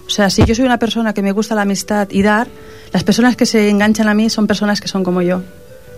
O 0.07 0.09
sea, 0.09 0.29
si 0.29 0.43
yo 0.45 0.53
soy 0.55 0.65
una 0.65 0.77
persona 0.77 1.13
que 1.13 1.21
me 1.21 1.31
gusta 1.31 1.55
la 1.55 1.61
amistad 1.61 2.09
y 2.11 2.21
dar, 2.21 2.47
las 2.91 3.03
personas 3.03 3.35
que 3.35 3.45
se 3.45 3.69
enganchan 3.69 4.07
a 4.07 4.13
mí 4.13 4.29
son 4.29 4.47
personas 4.47 4.81
que 4.81 4.87
son 4.87 5.03
como 5.03 5.21
yo. 5.21 5.41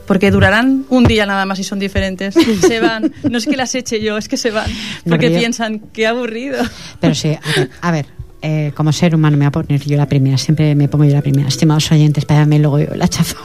Porque 0.08 0.32
durarán 0.32 0.86
un 0.90 1.04
día 1.04 1.26
nada 1.26 1.46
más 1.46 1.60
y 1.60 1.64
son 1.64 1.80
diferentes. 1.80 2.34
Se 2.34 2.80
van. 2.80 3.14
No 3.30 3.38
es 3.38 3.46
que 3.46 3.58
las 3.58 3.76
eche 3.76 4.02
yo, 4.02 4.18
es 4.18 4.28
que 4.28 4.38
se 4.38 4.52
van. 4.52 4.72
Porque 5.08 5.30
no, 5.30 5.38
piensan, 5.38 5.80
qué 5.92 6.08
aburrido. 6.08 6.64
Pero 7.00 7.14
sí, 7.14 7.30
a 7.30 7.60
ver, 7.60 7.70
a 7.82 7.92
ver 7.92 8.18
eh, 8.42 8.72
como 8.76 8.92
ser 8.94 9.16
humano 9.16 9.36
me 9.36 9.46
voy 9.46 9.48
a 9.48 9.52
poner 9.52 9.84
yo 9.84 9.98
la 9.98 10.08
primera, 10.08 10.38
siempre 10.38 10.76
me 10.76 10.88
pongo 10.88 11.06
yo 11.06 11.14
la 11.14 11.22
primera. 11.22 11.48
Estimados 11.48 11.92
oyentes, 11.92 12.22
espérame 12.22 12.60
luego 12.60 12.80
yo 12.80 12.96
la 12.96 13.08
chazo. 13.08 13.38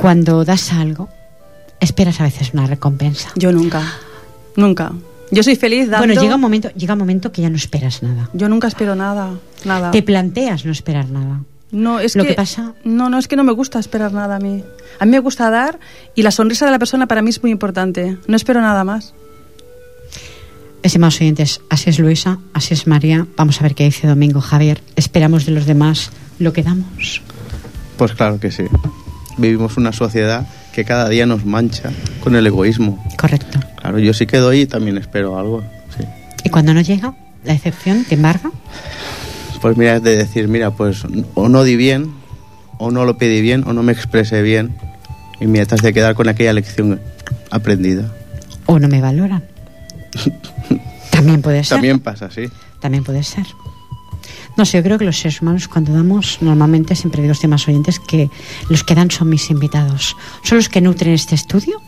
Cuando 0.00 0.44
das 0.44 0.72
algo, 0.72 1.08
esperas 1.80 2.20
a 2.20 2.24
veces 2.24 2.52
una 2.54 2.66
recompensa. 2.66 3.30
Yo 3.34 3.52
nunca, 3.52 3.82
nunca. 4.56 4.92
Yo 5.30 5.42
soy 5.42 5.56
feliz 5.56 5.88
dando... 5.88 6.06
Bueno, 6.06 6.20
llega 6.20 6.34
un 6.34 6.40
momento, 6.40 6.70
llega 6.70 6.92
un 6.92 6.98
momento 6.98 7.32
que 7.32 7.42
ya 7.42 7.50
no 7.50 7.56
esperas 7.56 8.02
nada. 8.02 8.28
Yo 8.32 8.48
nunca 8.48 8.68
espero 8.68 8.94
nada, 8.94 9.30
nada. 9.64 9.90
Te 9.90 10.02
planteas 10.02 10.64
no 10.64 10.72
esperar 10.72 11.08
nada. 11.08 11.42
No, 11.72 12.00
es 12.00 12.16
lo 12.16 12.22
que, 12.22 12.30
que, 12.30 12.34
pasa. 12.34 12.74
No, 12.84 13.08
no, 13.08 13.18
es 13.18 13.26
que 13.26 13.34
no 13.34 13.44
me 13.44 13.52
gusta 13.52 13.78
esperar 13.78 14.12
nada 14.12 14.36
a 14.36 14.38
mí. 14.38 14.62
A 15.00 15.06
mí 15.06 15.10
me 15.10 15.18
gusta 15.18 15.50
dar 15.50 15.80
y 16.14 16.22
la 16.22 16.30
sonrisa 16.30 16.66
de 16.66 16.70
la 16.70 16.78
persona 16.78 17.08
para 17.08 17.22
mí 17.22 17.30
es 17.30 17.42
muy 17.42 17.50
importante. 17.50 18.18
No 18.26 18.36
espero 18.36 18.60
nada 18.60 18.84
más. 18.84 19.14
Estimados 20.82 21.20
oyentes, 21.20 21.60
así 21.70 21.90
es 21.90 21.98
Luisa, 21.98 22.38
así 22.52 22.74
es 22.74 22.86
María. 22.86 23.26
Vamos 23.36 23.60
a 23.60 23.62
ver 23.62 23.74
qué 23.74 23.84
dice 23.84 24.06
Domingo 24.06 24.40
Javier. 24.40 24.82
¿Esperamos 24.96 25.46
de 25.46 25.52
los 25.52 25.64
demás 25.64 26.10
lo 26.38 26.52
que 26.52 26.62
damos? 26.62 27.22
Pues 27.96 28.12
claro 28.12 28.38
que 28.38 28.50
sí. 28.50 28.64
Vivimos 29.38 29.76
una 29.76 29.92
sociedad 29.92 30.46
que 30.74 30.84
cada 30.84 31.08
día 31.08 31.24
nos 31.24 31.44
mancha 31.46 31.90
con 32.20 32.34
el 32.34 32.46
egoísmo. 32.46 33.02
Correcto. 33.16 33.60
Claro, 33.80 33.98
yo 33.98 34.12
sí 34.12 34.26
que 34.26 34.38
doy 34.38 34.62
y 34.62 34.66
también 34.66 34.98
espero 34.98 35.38
algo. 35.38 35.62
Sí. 35.96 36.04
¿Y 36.44 36.50
cuando 36.50 36.74
no 36.74 36.80
llega? 36.80 37.14
¿La 37.44 37.54
excepción 37.54 38.04
te 38.04 38.16
embarga? 38.16 38.50
Pues 39.62 39.76
mira, 39.76 39.96
es 39.96 40.02
de 40.02 40.16
decir, 40.16 40.48
mira, 40.48 40.72
pues 40.72 41.04
o 41.34 41.48
no 41.48 41.62
di 41.62 41.76
bien, 41.76 42.12
o 42.78 42.90
no 42.90 43.04
lo 43.04 43.16
pedí 43.16 43.40
bien, 43.40 43.62
o 43.64 43.72
no 43.72 43.84
me 43.84 43.92
expresé 43.92 44.42
bien, 44.42 44.74
y 45.40 45.46
me 45.46 45.60
estás 45.60 45.82
de 45.82 45.92
quedar 45.94 46.16
con 46.16 46.28
aquella 46.28 46.52
lección 46.52 47.00
aprendida. 47.48 48.12
O 48.66 48.80
no 48.80 48.88
me 48.88 49.00
valoran. 49.00 49.44
También 51.12 51.42
puede 51.42 51.62
ser. 51.62 51.76
También 51.76 52.00
pasa, 52.00 52.28
sí. 52.28 52.48
También 52.80 53.04
puede 53.04 53.22
ser. 53.22 53.46
No 54.56 54.64
sé, 54.64 54.78
yo 54.78 54.82
creo 54.82 54.98
que 54.98 55.04
los 55.04 55.16
seres 55.18 55.40
humanos 55.40 55.68
cuando 55.68 55.92
damos, 55.92 56.38
normalmente 56.40 56.96
siempre 56.96 57.22
digo 57.22 57.30
a 57.30 57.34
los 57.34 57.40
demás 57.40 57.66
oyentes 57.68 58.00
que 58.00 58.30
los 58.68 58.82
que 58.82 58.96
dan 58.96 59.12
son 59.12 59.28
mis 59.28 59.48
invitados. 59.48 60.16
Son 60.42 60.58
los 60.58 60.68
que 60.68 60.80
nutren 60.80 61.14
este 61.14 61.36
estudio 61.36 61.80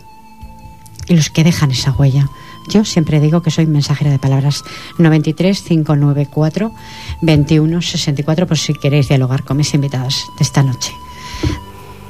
y 1.09 1.17
los 1.17 1.29
que 1.29 1.43
dejan 1.43 1.73
esa 1.73 1.91
huella. 1.91 2.29
Yo 2.69 2.85
siempre 2.85 3.21
digo 3.21 3.43
que 3.43 3.51
soy 3.51 3.67
mensajera 3.67 4.11
de 4.11 4.19
palabras 4.19 4.65
93 4.99 5.63
594 5.63 6.73
21 7.21 7.83
64 7.83 8.47
por 8.47 8.59
si 8.59 8.75
queréis 8.75 9.09
dialogar 9.09 9.45
con 9.45 9.57
mis 9.57 9.75
invitados 9.75 10.25
de 10.39 10.45
esta 10.45 10.63
noche. 10.63 10.93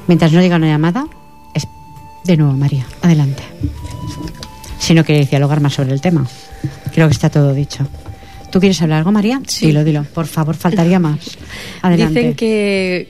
Mientras 0.07 0.31
no 0.31 0.41
llega 0.41 0.55
una 0.55 0.67
llamada, 0.67 1.07
es 1.53 1.67
de 2.23 2.37
nuevo 2.37 2.53
María. 2.53 2.85
Adelante. 3.01 3.43
Si 4.79 4.93
no 4.93 5.03
queréis 5.03 5.29
dialogar 5.29 5.61
más 5.61 5.73
sobre 5.73 5.93
el 5.93 6.01
tema. 6.01 6.25
Creo 6.93 7.07
que 7.07 7.13
está 7.13 7.29
todo 7.29 7.53
dicho. 7.53 7.87
¿Tú 8.51 8.59
quieres 8.59 8.81
hablar 8.81 8.99
algo, 8.99 9.11
María? 9.11 9.41
Sí. 9.47 9.67
Dilo, 9.67 9.83
dilo. 9.83 10.03
Por 10.03 10.27
favor, 10.27 10.55
faltaría 10.55 10.99
más. 10.99 11.37
Adelante. 11.81 12.19
Dicen 12.19 12.35
que, 12.35 13.09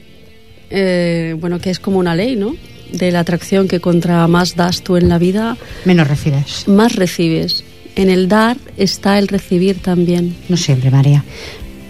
eh, 0.70 1.36
bueno, 1.38 1.60
que 1.60 1.70
es 1.70 1.78
como 1.78 1.98
una 1.98 2.14
ley, 2.14 2.34
¿no? 2.34 2.54
De 2.92 3.10
la 3.10 3.20
atracción 3.20 3.68
que 3.68 3.80
contra 3.80 4.26
más 4.28 4.56
das 4.56 4.82
tú 4.82 4.96
en 4.96 5.08
la 5.08 5.18
vida, 5.18 5.56
menos 5.84 6.06
recibes. 6.06 6.68
Más 6.68 6.94
recibes. 6.94 7.64
En 7.96 8.10
el 8.10 8.28
dar 8.28 8.56
está 8.76 9.18
el 9.18 9.28
recibir 9.28 9.80
también. 9.80 10.36
No 10.48 10.56
siempre, 10.56 10.90
María. 10.90 11.24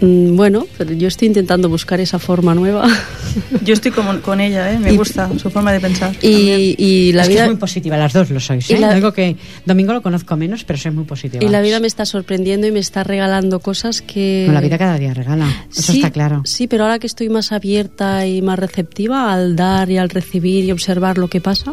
Mm, 0.01 0.37
Bueno, 0.37 0.67
pero 0.77 0.93
yo 0.93 1.09
estoy 1.09 1.29
intentando 1.29 1.69
buscar 1.69 2.01
esa 2.01 2.19
forma 2.19 2.55
nueva. 2.55 2.87
Yo 3.65 3.75
estoy 3.75 3.91
como, 3.93 4.19
con 4.23 4.41
ella, 4.41 4.73
¿eh? 4.73 4.79
me 4.79 4.93
Y- 4.93 4.97
gusta 4.97 5.31
su 5.39 5.51
forma 5.51 5.71
de 5.73 5.81
pensar. 5.81 6.15
Y, 6.23 6.75
y 6.79 7.13
la 7.13 7.23
es 7.23 7.29
que 7.29 7.35
vida 7.35 7.43
es 7.45 7.49
muy 7.51 7.57
positiva, 7.59 7.97
las 7.99 8.13
dos 8.15 8.31
lo 8.31 8.41
sois. 8.41 8.71
¿eh? 8.71 8.79
la- 8.79 9.13
que 9.13 9.37
Domingo 9.67 9.93
lo 9.93 10.01
conozco 10.03 10.37
menos, 10.37 10.65
pero 10.65 10.79
soy 10.79 10.91
muy 10.93 11.05
positiva. 11.05 11.45
y 11.45 11.49
la 11.49 11.61
vida 11.61 11.79
me 11.81 11.87
está 11.87 12.07
sorprendiendo 12.07 12.67
y 12.67 12.73
me 12.73 12.79
está 12.81 13.05
regalando 13.05 13.61
cosas 13.61 14.01
que 14.03 14.45
No, 14.47 14.53
la 14.55 14.61
vida 14.63 14.79
cada 14.79 14.99
día 14.99 15.13
regala. 15.15 15.67
Eso 15.71 15.93
sí, 15.93 15.99
está 15.99 16.11
claro. 16.11 16.43
Sí, 16.45 16.67
pero 16.67 16.85
ahora 16.85 16.99
que 16.99 17.07
estoy 17.07 17.29
más 17.29 17.53
abierta 17.53 18.27
y 18.27 18.41
más 18.43 18.59
receptiva 18.59 19.33
al 19.33 19.55
dar 19.57 19.91
y 19.91 19.99
al 19.99 20.09
recibir 20.09 20.65
y 20.65 20.73
observar 20.73 21.19
lo 21.19 21.29
que 21.29 21.41
pasa, 21.43 21.73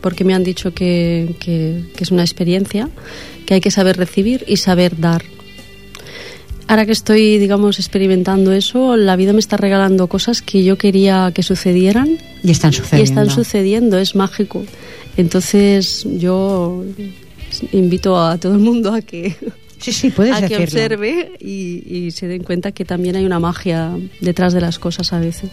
porque 0.00 0.24
me 0.24 0.34
han 0.34 0.42
dicho 0.44 0.72
que, 0.74 1.34
que- 1.40 1.84
que 1.96 2.04
es 2.04 2.10
una 2.10 2.22
experiencia, 2.22 2.88
que 3.44 3.54
hay 3.54 3.60
que 3.60 3.70
saber 3.70 3.96
recibir 3.96 4.44
y 4.48 4.56
saber 4.56 4.98
dar. 4.98 5.22
Ahora 6.68 6.86
que 6.86 6.92
estoy, 6.92 7.38
digamos, 7.38 7.78
experimentando 7.78 8.52
eso, 8.52 8.96
la 8.96 9.16
vida 9.16 9.32
me 9.32 9.38
está 9.38 9.56
regalando 9.56 10.06
cosas 10.08 10.42
que 10.42 10.64
yo 10.64 10.76
quería 10.76 11.30
que 11.34 11.42
sucedieran. 11.42 12.18
Y 12.42 12.50
están 12.50 12.72
sucediendo. 12.72 13.00
Y 13.00 13.04
están 13.04 13.30
sucediendo, 13.30 13.98
es 13.98 14.14
mágico. 14.14 14.64
Entonces 15.16 16.06
yo 16.18 16.84
invito 17.72 18.18
a 18.18 18.38
todo 18.38 18.54
el 18.54 18.60
mundo 18.60 18.92
a 18.92 19.00
que, 19.00 19.34
sí, 19.78 19.92
sí, 19.92 20.10
puedes 20.10 20.34
a 20.34 20.46
que 20.46 20.56
observe 20.58 21.32
y, 21.40 21.82
y 21.86 22.10
se 22.10 22.26
den 22.26 22.42
cuenta 22.42 22.72
que 22.72 22.84
también 22.84 23.16
hay 23.16 23.24
una 23.24 23.40
magia 23.40 23.92
detrás 24.20 24.52
de 24.52 24.60
las 24.60 24.78
cosas 24.78 25.12
a 25.12 25.20
veces. 25.20 25.50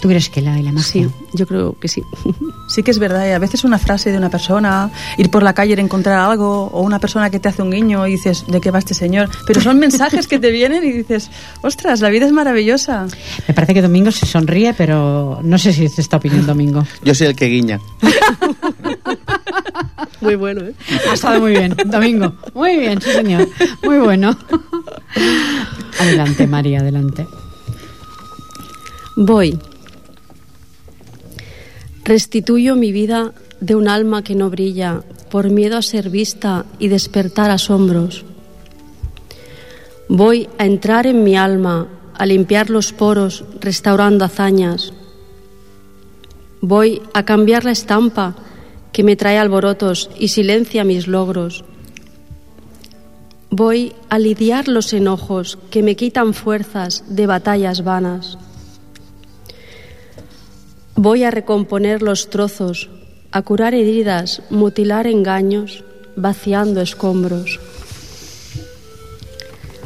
¿Tú 0.00 0.08
crees 0.08 0.28
que 0.28 0.42
la 0.42 0.54
hay 0.54 0.62
la 0.62 0.72
magia? 0.72 1.08
Sí, 1.08 1.10
yo 1.32 1.46
creo 1.46 1.78
que 1.78 1.88
sí. 1.88 2.02
Sí 2.66 2.82
que 2.82 2.90
es 2.90 2.98
verdad, 2.98 3.28
y 3.28 3.30
a 3.30 3.38
veces 3.38 3.62
una 3.62 3.78
frase 3.78 4.10
de 4.10 4.18
una 4.18 4.30
persona, 4.30 4.90
ir 5.18 5.30
por 5.30 5.42
la 5.42 5.52
calle 5.52 5.74
y 5.76 5.80
encontrar 5.80 6.18
algo, 6.18 6.70
o 6.72 6.80
una 6.80 6.98
persona 6.98 7.30
que 7.30 7.38
te 7.38 7.48
hace 7.48 7.62
un 7.62 7.70
guiño 7.70 8.06
y 8.06 8.12
dices, 8.12 8.44
¿de 8.48 8.60
qué 8.60 8.70
va 8.70 8.78
este 8.78 8.94
señor? 8.94 9.28
Pero 9.46 9.60
son 9.60 9.78
mensajes 9.78 10.26
que 10.26 10.38
te 10.38 10.50
vienen 10.50 10.82
y 10.82 10.90
dices, 10.90 11.30
ostras, 11.62 12.00
la 12.00 12.08
vida 12.08 12.26
es 12.26 12.32
maravillosa. 12.32 13.06
Me 13.46 13.54
parece 13.54 13.74
que 13.74 13.82
Domingo 13.82 14.10
se 14.10 14.26
sonríe, 14.26 14.74
pero 14.74 15.40
no 15.42 15.58
sé 15.58 15.72
si 15.72 15.84
es 15.84 15.98
esta 15.98 16.16
opinión, 16.16 16.46
Domingo. 16.46 16.84
Yo 17.04 17.14
soy 17.14 17.28
el 17.28 17.36
que 17.36 17.46
guiña. 17.46 17.80
Muy 20.20 20.36
bueno, 20.36 20.62
¿eh? 20.62 20.74
Ha 21.10 21.14
estado 21.14 21.38
muy 21.38 21.52
bien, 21.52 21.76
Domingo. 21.84 22.32
Muy 22.54 22.78
bien, 22.78 23.00
sí, 23.00 23.10
señor. 23.10 23.46
Muy 23.82 23.98
bueno. 23.98 24.34
Adelante, 26.00 26.46
María, 26.46 26.80
adelante. 26.80 27.26
Voy. 29.16 29.58
Restituyo 32.04 32.76
mi 32.76 32.92
vida 32.92 33.32
de 33.60 33.74
un 33.74 33.88
alma 33.88 34.22
que 34.22 34.34
no 34.34 34.50
brilla 34.50 35.02
por 35.30 35.48
miedo 35.48 35.78
a 35.78 35.82
ser 35.82 36.10
vista 36.10 36.66
y 36.78 36.88
despertar 36.88 37.50
asombros. 37.50 38.26
Voy 40.08 40.50
a 40.58 40.66
entrar 40.66 41.06
en 41.06 41.24
mi 41.24 41.34
alma, 41.34 41.88
a 42.12 42.26
limpiar 42.26 42.68
los 42.68 42.92
poros, 42.92 43.44
restaurando 43.58 44.26
hazañas. 44.26 44.92
Voy 46.60 47.00
a 47.14 47.24
cambiar 47.24 47.64
la 47.64 47.72
estampa 47.72 48.34
que 48.92 49.02
me 49.02 49.16
trae 49.16 49.38
alborotos 49.38 50.10
y 50.18 50.28
silencia 50.28 50.84
mis 50.84 51.08
logros. 51.08 51.64
Voy 53.48 53.94
a 54.10 54.18
lidiar 54.18 54.68
los 54.68 54.92
enojos 54.92 55.58
que 55.70 55.82
me 55.82 55.96
quitan 55.96 56.34
fuerzas 56.34 57.02
de 57.08 57.26
batallas 57.26 57.82
vanas. 57.82 58.36
Voy 60.96 61.24
a 61.24 61.30
recomponer 61.30 62.02
los 62.02 62.30
trozos, 62.30 62.88
a 63.32 63.42
curar 63.42 63.74
heridas, 63.74 64.42
mutilar 64.50 65.08
engaños, 65.08 65.82
vaciando 66.14 66.80
escombros. 66.80 67.58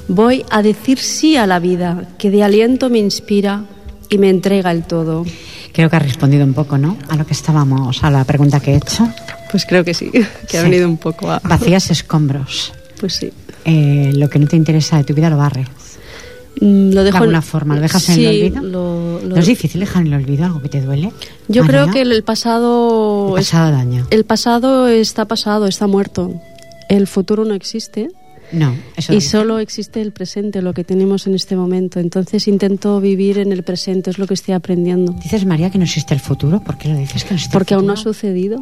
Voy 0.07 0.45
a 0.51 0.63
decir 0.63 0.99
sí 0.99 1.37
a 1.37 1.47
la 1.47 1.59
vida, 1.61 2.09
que 2.19 2.31
de 2.31 2.43
aliento 2.43 2.91
me 2.91 2.99
inspira 2.99 3.65
y 4.11 4.19
me 4.19 4.29
entrega 4.29 4.71
el 4.71 4.85
todo. 4.85 5.25
Creo 5.73 5.89
que 5.89 5.97
ha 5.97 6.01
respondido 6.01 6.45
un 6.45 6.55
poco, 6.55 6.77
¿no? 6.77 6.99
A 7.09 7.17
lo 7.17 7.27
que 7.27 7.33
estábamos, 7.33 8.05
a 8.05 8.11
la 8.11 8.25
pregunta 8.25 8.61
que 8.61 8.73
he 8.73 8.77
hecho. 8.77 9.09
Pues 9.51 9.65
creo 9.65 9.85
que 9.85 9.95
sí, 9.95 10.11
que 10.49 10.59
ha 10.59 10.63
venido 10.63 10.89
un 10.89 10.99
poco 10.99 11.31
a... 11.31 11.41
Vacías 11.43 11.91
escombros. 11.91 12.73
Pues 13.01 13.15
sí. 13.15 13.33
Eh, 13.65 14.13
lo 14.15 14.29
que 14.29 14.39
no 14.39 14.47
te 14.47 14.57
interesa 14.57 14.99
de 14.99 15.05
tu 15.05 15.15
vida 15.15 15.31
lo 15.31 15.39
barres. 15.39 15.69
Mm, 16.61 16.91
Lo 16.93 17.01
De 17.01 17.05
dejo 17.05 17.19
alguna 17.19 17.43
forma, 17.43 17.75
¿lo 17.77 17.81
dejas 17.81 18.09
en 18.09 18.21
el 18.21 18.27
olvido? 18.27 18.63
lo- 18.63 19.21
lo- 19.21 19.29
¿No 19.29 19.37
es 19.37 19.47
difícil 19.47 19.81
dejar 19.81 20.03
en 20.07 20.13
el 20.13 20.15
olvido 20.23 20.45
algo 20.45 20.61
que 20.61 20.69
te 20.69 20.81
duele? 20.81 21.13
Yo 21.49 21.63
María? 21.65 21.83
creo 21.83 21.93
que 21.93 22.01
el, 22.03 22.13
el 22.13 22.23
pasado... 22.25 23.35
El 23.37 23.41
es- 23.43 23.49
pasado 23.51 23.71
daño. 23.73 24.07
el 24.11 24.25
pasado 24.25 24.89
está 24.89 25.25
pasado, 25.27 25.67
está 25.67 25.87
muerto. 25.87 26.35
El 26.89 27.07
futuro 27.07 27.45
no 27.45 27.55
existe. 27.55 28.09
No, 28.51 28.75
eso 28.97 29.13
y 29.13 29.17
no. 29.17 29.21
solo 29.21 29.59
existe 29.59 30.01
el 30.01 30.11
presente, 30.11 30.63
lo 30.63 30.73
que 30.73 30.83
tenemos 30.83 31.27
en 31.27 31.35
este 31.35 31.55
momento. 31.55 32.01
Entonces 32.01 32.49
intento 32.49 32.99
vivir 32.99 33.37
en 33.39 33.53
el 33.53 33.63
presente, 33.63 34.09
es 34.11 34.19
lo 34.19 34.27
que 34.27 34.33
estoy 34.33 34.55
aprendiendo. 34.55 35.13
Dices, 35.13 35.45
María, 35.45 35.69
que 35.71 35.77
no 35.77 35.85
existe 35.85 36.15
el 36.15 36.21
futuro. 36.21 36.61
¿Por 36.61 36.79
qué 36.79 36.89
lo 36.89 36.97
dices 36.97 37.25
que 37.25 37.31
no 37.31 37.37
existe 37.37 37.53
Porque 37.53 37.75
el 37.75 37.79
aún 37.81 37.87
no 37.89 37.93
ha 37.93 37.97
sucedido. 37.97 38.59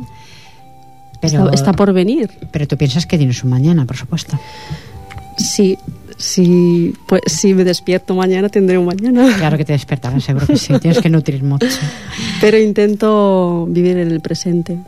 Pero, 1.21 1.45
Está, 1.45 1.55
está 1.55 1.73
por 1.73 1.93
venir. 1.93 2.31
pero 2.51 2.67
tú 2.67 2.77
piensas 2.77 3.07
que 3.07 3.17
tienes 3.17 3.43
un 3.45 3.51
mañana, 3.51 3.87
por 3.87 3.97
supuesto. 3.97 4.39
Sí, 5.39 5.79
sí, 6.17 6.95
pues 7.07 7.23
si 7.27 7.55
me 7.55 7.65
despierto 7.65 8.15
mañana 8.15 8.49
tendré 8.49 8.79
un 8.79 8.87
mañana. 8.87 9.35
Claro 9.39 9.57
que 9.57 9.65
te 9.65 9.73
despertarás, 9.73 10.25
seguro 10.25 10.47
que 10.47 10.57
sí. 10.57 10.73
Tienes 10.79 11.01
que 11.01 11.09
nutrir 11.11 11.43
mucho. 11.43 11.67
Pero 12.41 12.59
intento 12.59 13.67
vivir 13.69 13.97
en 13.99 14.11
el 14.11 14.21
presente. 14.21 14.79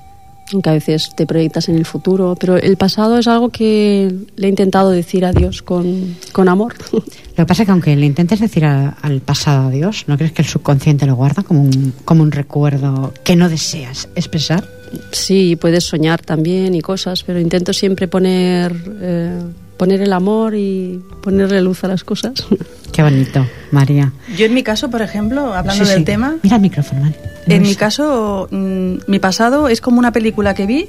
Aunque 0.54 0.70
a 0.70 0.72
veces 0.72 1.10
te 1.14 1.26
proyectas 1.26 1.68
en 1.68 1.76
el 1.76 1.84
futuro, 1.84 2.34
pero 2.40 2.56
el 2.56 2.78
pasado 2.78 3.18
es 3.18 3.26
algo 3.28 3.50
que 3.50 4.10
le 4.36 4.46
he 4.46 4.48
intentado 4.48 4.88
decir 4.90 5.26
a 5.26 5.32
Dios 5.32 5.60
con, 5.60 6.16
con 6.32 6.48
amor. 6.48 6.74
Lo 6.92 7.02
que 7.36 7.44
pasa 7.44 7.64
es 7.64 7.66
que 7.66 7.72
aunque 7.72 7.94
le 7.94 8.06
intentes 8.06 8.40
decir 8.40 8.64
a- 8.64 8.96
al 9.02 9.20
pasado 9.20 9.68
adiós, 9.68 10.04
¿no 10.06 10.16
crees 10.16 10.32
que 10.32 10.40
el 10.40 10.48
subconsciente 10.48 11.04
lo 11.04 11.16
guarda 11.16 11.42
como 11.42 11.60
un, 11.64 11.92
como 12.06 12.22
un 12.22 12.32
recuerdo 12.32 13.12
que 13.24 13.36
no 13.36 13.50
deseas 13.50 14.08
expresar? 14.14 14.66
Sí, 15.12 15.54
puedes 15.56 15.84
soñar 15.84 16.22
también 16.22 16.74
y 16.74 16.80
cosas, 16.80 17.24
pero 17.24 17.38
intento 17.40 17.74
siempre 17.74 18.08
poner, 18.08 18.74
eh, 19.02 19.38
poner 19.78 20.02
el 20.02 20.12
amor 20.12 20.54
y 20.54 21.02
ponerle 21.22 21.60
luz 21.62 21.84
a 21.84 21.88
las 21.88 22.04
cosas. 22.04 22.32
Qué 22.92 23.02
bonito, 23.02 23.46
María. 23.70 24.12
Yo 24.36 24.46
en 24.46 24.54
mi 24.54 24.62
caso, 24.62 24.90
por 24.90 25.00
ejemplo, 25.02 25.54
hablando 25.54 25.84
Sí, 25.84 25.90
del 25.90 26.00
sí. 26.00 26.04
tema, 26.04 26.36
Mira 26.42 26.56
el 26.56 26.62
micrófono, 26.62 27.00
Mari. 27.02 27.14
en 27.46 27.62
mi 27.62 27.74
caso, 27.76 28.48
mm, 28.50 28.94
mi 29.06 29.18
pasado 29.18 29.68
es 29.68 29.80
como 29.80 29.98
una 29.98 30.12
película 30.12 30.54
que 30.54 30.66
vi 30.66 30.88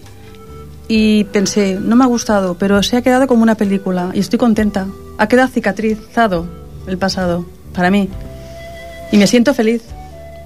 y 0.87 1.25
pensé, 1.25 1.77
no 1.79 1.95
me 1.95 2.03
ha 2.03 2.07
gustado, 2.07 2.55
pero 2.57 2.81
se 2.83 2.97
ha 2.97 3.01
quedado 3.03 3.27
como 3.27 3.43
una 3.43 3.55
película 3.55 4.09
y 4.13 4.19
estoy 4.19 4.39
contenta. 4.39 4.87
Ha 5.19 5.27
quedado 5.27 5.49
cicatrizado 5.49 6.47
el 6.87 6.97
pasado 6.97 7.45
para 7.75 7.91
mí 7.91 8.09
y 9.11 9.17
me 9.17 9.27
siento 9.27 9.53
feliz, 9.53 9.83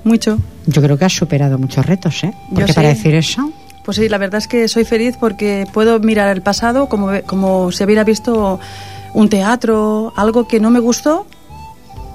mucho. 0.04 0.38
Yo 0.66 0.82
creo 0.82 0.98
que 0.98 1.06
has 1.06 1.14
superado 1.14 1.58
muchos 1.58 1.86
retos, 1.86 2.24
¿eh? 2.24 2.34
Yo 2.50 2.56
Porque 2.56 2.74
para 2.74 2.90
sí. 2.92 2.96
decir 2.98 3.16
eso, 3.16 3.52
Pues 3.84 3.98
sí, 3.98 4.08
la 4.10 4.18
verdad 4.18 4.38
es 4.38 4.48
que 4.48 4.68
soy 4.68 4.86
feliz 4.86 5.16
porque 5.20 5.68
puedo 5.74 6.00
mirar 6.00 6.30
el 6.30 6.42
pasado 6.42 6.88
como, 6.88 7.12
como 7.26 7.72
si 7.72 7.84
hubiera 7.84 8.04
visto 8.04 8.60
un 9.14 9.30
teatro, 9.30 10.14
algo 10.16 10.48
que 10.48 10.60
no 10.60 10.70
me 10.70 10.80
gustó 10.80 11.28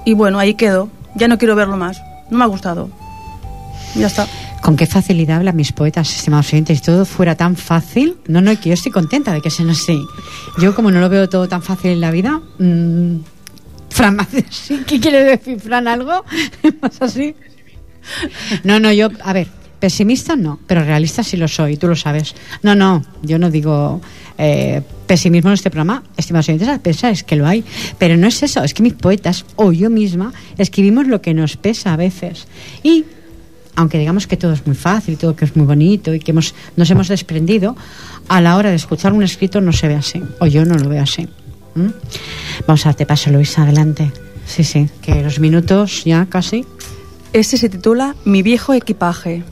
y 0.05 0.15
bueno, 0.15 0.39
ahí 0.39 0.55
quedo. 0.55 0.89
Ya 1.15 1.29
no 1.29 1.37
quiero 1.37 1.55
verlo 1.55 1.77
más. 1.77 2.01
No 2.31 2.39
me 2.39 2.45
ha 2.45 2.47
gustado. 2.47 2.91
Ya 3.95 4.07
está. 4.07 4.27
con 4.63 4.77
qué 4.77 4.87
facilidad 4.87 5.39
hablan 5.39 5.57
mis 5.57 5.73
poetas, 5.73 6.15
estimados 6.15 6.49
oyentes. 6.53 6.79
Si 6.79 6.85
todo 6.85 7.05
fuera 7.05 7.35
tan 7.35 7.57
fácil, 7.57 8.17
no, 8.27 8.41
no, 8.41 8.59
que 8.59 8.71
yo 8.71 8.75
estoy 8.75 8.93
contenta 8.93 9.33
de 9.33 9.41
que 9.41 9.51
sean 9.51 9.71
así. 9.71 10.01
Yo, 10.59 10.75
como 10.75 10.91
no 10.91 11.01
lo 11.01 11.09
veo 11.09 11.29
todo 11.29 11.49
tan 11.49 11.63
fácil 11.63 11.93
en 11.93 12.01
la 12.01 12.11
vida, 12.11 12.41
mm, 12.59 13.17
Fran. 13.91 14.19
¿qué 14.87 15.01
quiere 15.01 15.25
decir, 15.25 15.61
Fran? 15.61 15.89
¿Algo? 15.89 16.25
¿Más 16.83 17.01
así? 17.01 17.35
No, 18.65 18.81
no, 18.81 18.93
yo, 18.93 19.09
a 19.23 19.33
ver, 19.33 19.49
pesimista 19.81 20.37
no, 20.37 20.59
pero 20.67 20.85
realista 20.85 21.23
sí 21.23 21.37
lo 21.37 21.49
soy, 21.49 21.77
tú 21.77 21.89
lo 21.89 21.97
sabes. 21.97 22.35
No, 22.63 22.75
no, 22.75 23.05
yo 23.23 23.39
no 23.39 23.51
digo 23.51 24.01
eh, 24.37 24.83
pesimismo 25.07 25.51
en 25.51 25.55
este 25.55 25.71
programa, 25.71 26.03
estimados 26.17 26.49
oyentes, 26.49 27.05
es 27.05 27.25
que 27.25 27.37
lo 27.37 27.47
hay, 27.47 27.65
pero 27.99 28.17
no 28.17 28.27
es 28.27 28.43
eso, 28.43 28.63
es 28.63 28.75
que 28.75 28.83
mis 28.83 28.95
poetas 28.95 29.45
o 29.57 29.73
yo 29.73 29.91
misma 29.91 30.33
escribimos 30.57 31.07
lo 31.07 31.21
que 31.21 31.35
nos 31.35 31.57
pesa 31.57 31.93
a 31.93 31.97
veces. 31.97 32.47
Y 32.83 33.05
aunque 33.77 33.99
digamos 33.99 34.27
que 34.27 34.37
todo 34.37 34.53
es 34.53 34.67
muy 34.67 34.75
fácil, 34.75 35.17
todo 35.17 35.37
que 35.37 35.45
es 35.45 35.55
muy 35.55 35.65
bonito 35.65 36.13
y 36.13 36.19
que 36.19 36.33
hemos, 36.33 36.55
nos 36.77 36.91
hemos 36.91 37.09
desprendido, 37.09 37.77
a 38.29 38.41
la 38.41 38.57
hora 38.57 38.71
de 38.71 38.77
escuchar 38.77 39.13
un 39.13 39.23
escrito 39.23 39.61
no 39.61 39.73
se 39.73 39.87
ve 39.89 39.95
así, 39.95 40.23
o 40.41 40.47
yo 40.47 40.65
no 40.65 40.75
lo 40.75 40.89
veo 40.89 41.03
así. 41.03 41.29
Vamos 42.67 42.87
a 42.87 42.89
darte 42.89 43.07
paso, 43.07 43.31
Luisa, 43.31 43.63
adelante. 43.63 44.11
Sí, 44.47 44.65
sí, 44.65 44.89
que 45.01 45.23
los 45.23 45.39
minutos 45.39 46.05
ya 46.05 46.27
casi. 46.27 46.65
Este 47.33 47.57
se 47.57 47.69
titula 47.69 48.17
Mi 48.25 48.43
viejo 48.43 48.75
equipaje. 48.75 49.45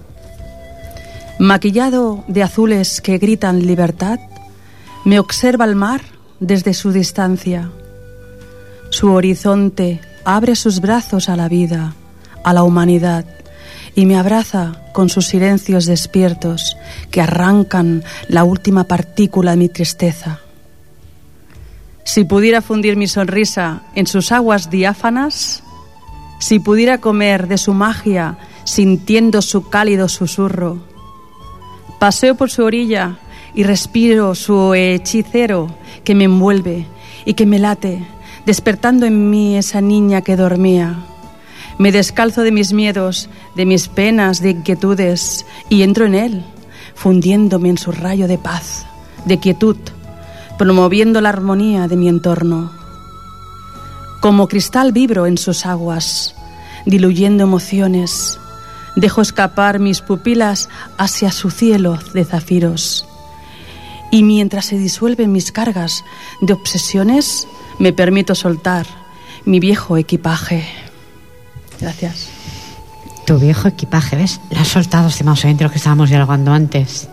Maquillado 1.38 2.24
de 2.28 2.42
azules 2.42 3.02
que 3.02 3.18
gritan 3.18 3.66
libertad, 3.66 4.18
me 5.04 5.18
observa 5.18 5.66
el 5.66 5.76
mar 5.76 6.00
desde 6.40 6.72
su 6.72 6.92
distancia. 6.92 7.70
Su 8.88 9.12
horizonte 9.12 10.00
abre 10.24 10.56
sus 10.56 10.80
brazos 10.80 11.28
a 11.28 11.36
la 11.36 11.50
vida, 11.50 11.92
a 12.42 12.54
la 12.54 12.62
humanidad, 12.62 13.26
y 13.94 14.06
me 14.06 14.16
abraza 14.16 14.80
con 14.94 15.10
sus 15.10 15.26
silencios 15.26 15.84
despiertos 15.84 16.78
que 17.10 17.20
arrancan 17.20 18.02
la 18.28 18.44
última 18.44 18.84
partícula 18.84 19.50
de 19.50 19.56
mi 19.58 19.68
tristeza. 19.68 20.40
Si 22.04 22.24
pudiera 22.24 22.62
fundir 22.62 22.96
mi 22.96 23.08
sonrisa 23.08 23.82
en 23.94 24.06
sus 24.06 24.32
aguas 24.32 24.70
diáfanas, 24.70 25.62
si 26.38 26.60
pudiera 26.60 26.98
comer 26.98 27.46
de 27.46 27.58
su 27.58 27.74
magia 27.74 28.38
sintiendo 28.64 29.42
su 29.42 29.68
cálido 29.68 30.08
susurro, 30.08 30.85
paseo 31.98 32.34
por 32.34 32.50
su 32.50 32.64
orilla 32.64 33.18
y 33.54 33.62
respiro 33.62 34.34
su 34.34 34.74
hechicero 34.74 35.68
que 36.04 36.14
me 36.14 36.24
envuelve 36.24 36.86
y 37.24 37.34
que 37.34 37.46
me 37.46 37.58
late, 37.58 38.06
despertando 38.44 39.06
en 39.06 39.30
mí 39.30 39.56
esa 39.56 39.80
niña 39.80 40.20
que 40.22 40.36
dormía. 40.36 40.96
Me 41.78 41.92
descalzo 41.92 42.42
de 42.42 42.52
mis 42.52 42.72
miedos, 42.72 43.28
de 43.54 43.66
mis 43.66 43.88
penas, 43.88 44.40
de 44.40 44.50
inquietudes 44.50 45.44
y 45.68 45.82
entro 45.82 46.06
en 46.06 46.14
él, 46.14 46.44
fundiéndome 46.94 47.68
en 47.68 47.78
su 47.78 47.92
rayo 47.92 48.28
de 48.28 48.38
paz, 48.38 48.86
de 49.24 49.38
quietud, 49.38 49.76
promoviendo 50.58 51.20
la 51.20 51.28
armonía 51.30 51.88
de 51.88 51.96
mi 51.96 52.08
entorno. 52.08 52.72
Como 54.20 54.48
cristal 54.48 54.92
vibro 54.92 55.26
en 55.26 55.36
sus 55.36 55.66
aguas, 55.66 56.34
diluyendo 56.86 57.42
emociones. 57.42 58.38
Dejo 58.96 59.20
escapar 59.20 59.78
mis 59.78 60.00
pupilas 60.00 60.68
hacia 60.98 61.30
su 61.30 61.50
cielo 61.50 61.98
de 62.14 62.24
zafiros. 62.24 63.06
Y 64.10 64.22
mientras 64.22 64.66
se 64.66 64.78
disuelven 64.78 65.32
mis 65.32 65.52
cargas 65.52 66.04
de 66.40 66.54
obsesiones, 66.54 67.46
me 67.78 67.92
permito 67.92 68.34
soltar 68.34 68.86
mi 69.44 69.60
viejo 69.60 69.96
equipaje. 69.96 70.66
Gracias. 71.80 72.28
Tu 73.26 73.38
viejo 73.38 73.68
equipaje, 73.68 74.16
¿ves? 74.16 74.40
La 74.50 74.62
has 74.62 74.68
soltado, 74.68 75.08
estimados 75.08 75.44
oyentes, 75.44 75.64
lo 75.64 75.70
que 75.70 75.78
estábamos 75.78 76.08
dialogando 76.08 76.52
antes. 76.52 77.08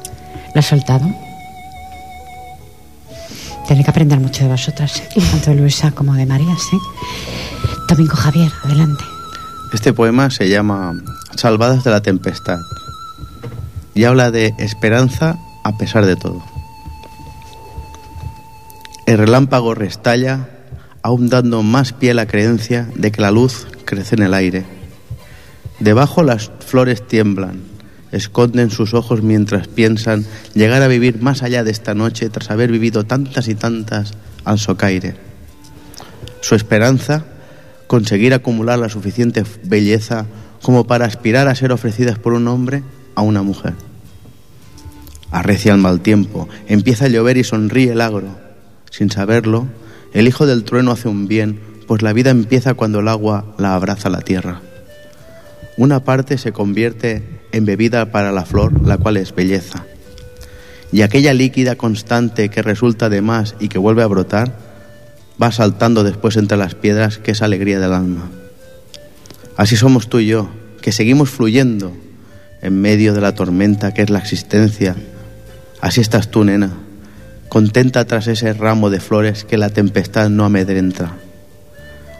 ¿La 0.53 0.59
has 0.59 0.67
soltado? 0.67 1.05
Tiene 3.67 3.84
que 3.84 3.89
aprender 3.89 4.19
mucho 4.19 4.43
de 4.43 4.49
vosotras, 4.49 4.99
¿eh? 4.99 5.21
tanto 5.31 5.51
de 5.51 5.57
Luisa 5.57 5.91
como 5.91 6.13
de 6.13 6.25
María, 6.25 6.55
¿sí? 6.57 6.77
Domingo 7.89 8.15
Javier, 8.15 8.51
adelante. 8.63 9.03
Este 9.74 9.91
poema 9.91 10.30
se 10.30 10.49
llama 10.49 10.93
Salvadas 11.36 11.84
de 11.84 11.89
la 11.89 12.03
Tempestad 12.03 12.59
y 13.95 14.03
habla 14.03 14.30
de 14.30 14.53
esperanza 14.59 15.39
a 15.63 15.76
pesar 15.80 16.05
de 16.05 16.15
todo. 16.15 16.43
El 19.07 19.17
relámpago 19.17 19.74
restalla, 19.74 20.47
aún 21.01 21.28
dando 21.28 21.63
más 21.63 21.91
pie 21.91 22.11
a 22.11 22.13
la 22.13 22.28
creencia 22.28 22.88
de 22.95 23.11
que 23.11 23.21
la 23.21 23.32
luz 23.32 23.65
crece 23.84 24.15
en 24.15 24.21
el 24.21 24.36
aire. 24.36 24.63
Debajo 25.80 26.21
las 26.21 26.51
flores 26.65 27.07
tiemblan, 27.07 27.63
esconden 28.11 28.69
sus 28.69 28.93
ojos 28.93 29.24
mientras 29.24 29.67
piensan 29.67 30.24
llegar 30.53 30.84
a 30.84 30.88
vivir 30.88 31.19
más 31.19 31.41
allá 31.41 31.63
de 31.63 31.71
esta 31.71 31.95
noche 31.95 32.30
tras 32.30 32.51
haber 32.51 32.71
vivido 32.71 33.05
tantas 33.05 33.47
y 33.47 33.55
tantas 33.55 34.13
al 34.45 34.59
socaire. 34.59 35.15
Su 36.41 36.53
esperanza, 36.53 37.26
conseguir 37.93 38.33
acumular 38.33 38.79
la 38.79 38.89
suficiente 38.89 39.43
belleza 39.65 40.25
como 40.63 40.87
para 40.87 41.05
aspirar 41.05 41.47
a 41.47 41.53
ser 41.53 41.71
ofrecidas 41.71 42.17
por 42.17 42.33
un 42.33 42.47
hombre 42.47 42.81
a 43.13 43.21
una 43.21 43.43
mujer. 43.43 43.75
Arrecia 45.29 45.73
el 45.73 45.77
mal 45.77 46.01
tiempo, 46.01 46.49
empieza 46.67 47.05
a 47.05 47.09
llover 47.09 47.37
y 47.37 47.43
sonríe 47.43 47.91
el 47.91 48.01
agro. 48.01 48.29
Sin 48.89 49.11
saberlo, 49.11 49.67
el 50.11 50.27
hijo 50.27 50.47
del 50.47 50.63
trueno 50.63 50.89
hace 50.89 51.07
un 51.07 51.27
bien, 51.27 51.59
pues 51.85 52.01
la 52.01 52.13
vida 52.13 52.31
empieza 52.31 52.73
cuando 52.73 53.01
el 53.01 53.09
agua 53.09 53.53
la 53.59 53.75
abraza 53.75 54.09
la 54.09 54.21
tierra. 54.21 54.61
Una 55.77 56.03
parte 56.03 56.39
se 56.39 56.51
convierte 56.51 57.41
en 57.51 57.65
bebida 57.65 58.11
para 58.11 58.31
la 58.31 58.45
flor, 58.45 58.87
la 58.87 58.97
cual 58.97 59.17
es 59.17 59.35
belleza. 59.35 59.85
Y 60.91 61.03
aquella 61.03 61.35
líquida 61.35 61.75
constante 61.75 62.49
que 62.49 62.63
resulta 62.63 63.09
de 63.09 63.21
más 63.21 63.53
y 63.59 63.67
que 63.67 63.77
vuelve 63.77 64.01
a 64.01 64.07
brotar, 64.07 64.72
va 65.41 65.51
saltando 65.51 66.03
después 66.03 66.38
entre 66.38 66.57
las 66.57 66.75
piedras, 66.75 67.17
que 67.17 67.31
es 67.31 67.41
alegría 67.41 67.79
del 67.79 67.93
alma. 67.93 68.29
Así 69.57 69.75
somos 69.75 70.09
tú 70.09 70.19
y 70.19 70.27
yo, 70.27 70.49
que 70.81 70.91
seguimos 70.91 71.29
fluyendo 71.29 71.93
en 72.61 72.81
medio 72.81 73.13
de 73.13 73.21
la 73.21 73.36
tormenta 73.36 73.93
que 73.93 74.01
es 74.01 74.09
la 74.09 74.19
existencia. 74.19 74.95
Así 75.81 76.01
estás 76.01 76.31
tú, 76.31 76.43
nena, 76.43 76.71
contenta 77.49 78.05
tras 78.05 78.27
ese 78.27 78.53
ramo 78.53 78.89
de 78.89 78.99
flores 78.99 79.43
que 79.43 79.57
la 79.57 79.69
tempestad 79.69 80.29
no 80.29 80.45
amedrenta. 80.45 81.13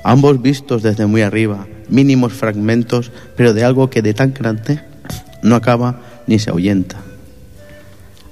Ambos 0.04 0.42
vistos 0.42 0.84
desde 0.84 1.06
muy 1.06 1.22
arriba, 1.22 1.66
mínimos 1.90 2.34
fragmentos, 2.34 3.12
pero 3.36 3.54
de 3.54 3.64
algo 3.64 3.90
que 3.90 4.02
de 4.02 4.14
tan 4.14 4.34
grande 4.34 4.82
no 5.42 5.56
acaba 5.56 6.02
ni 6.28 6.40
se 6.40 6.50
ahuyenta. 6.50 6.98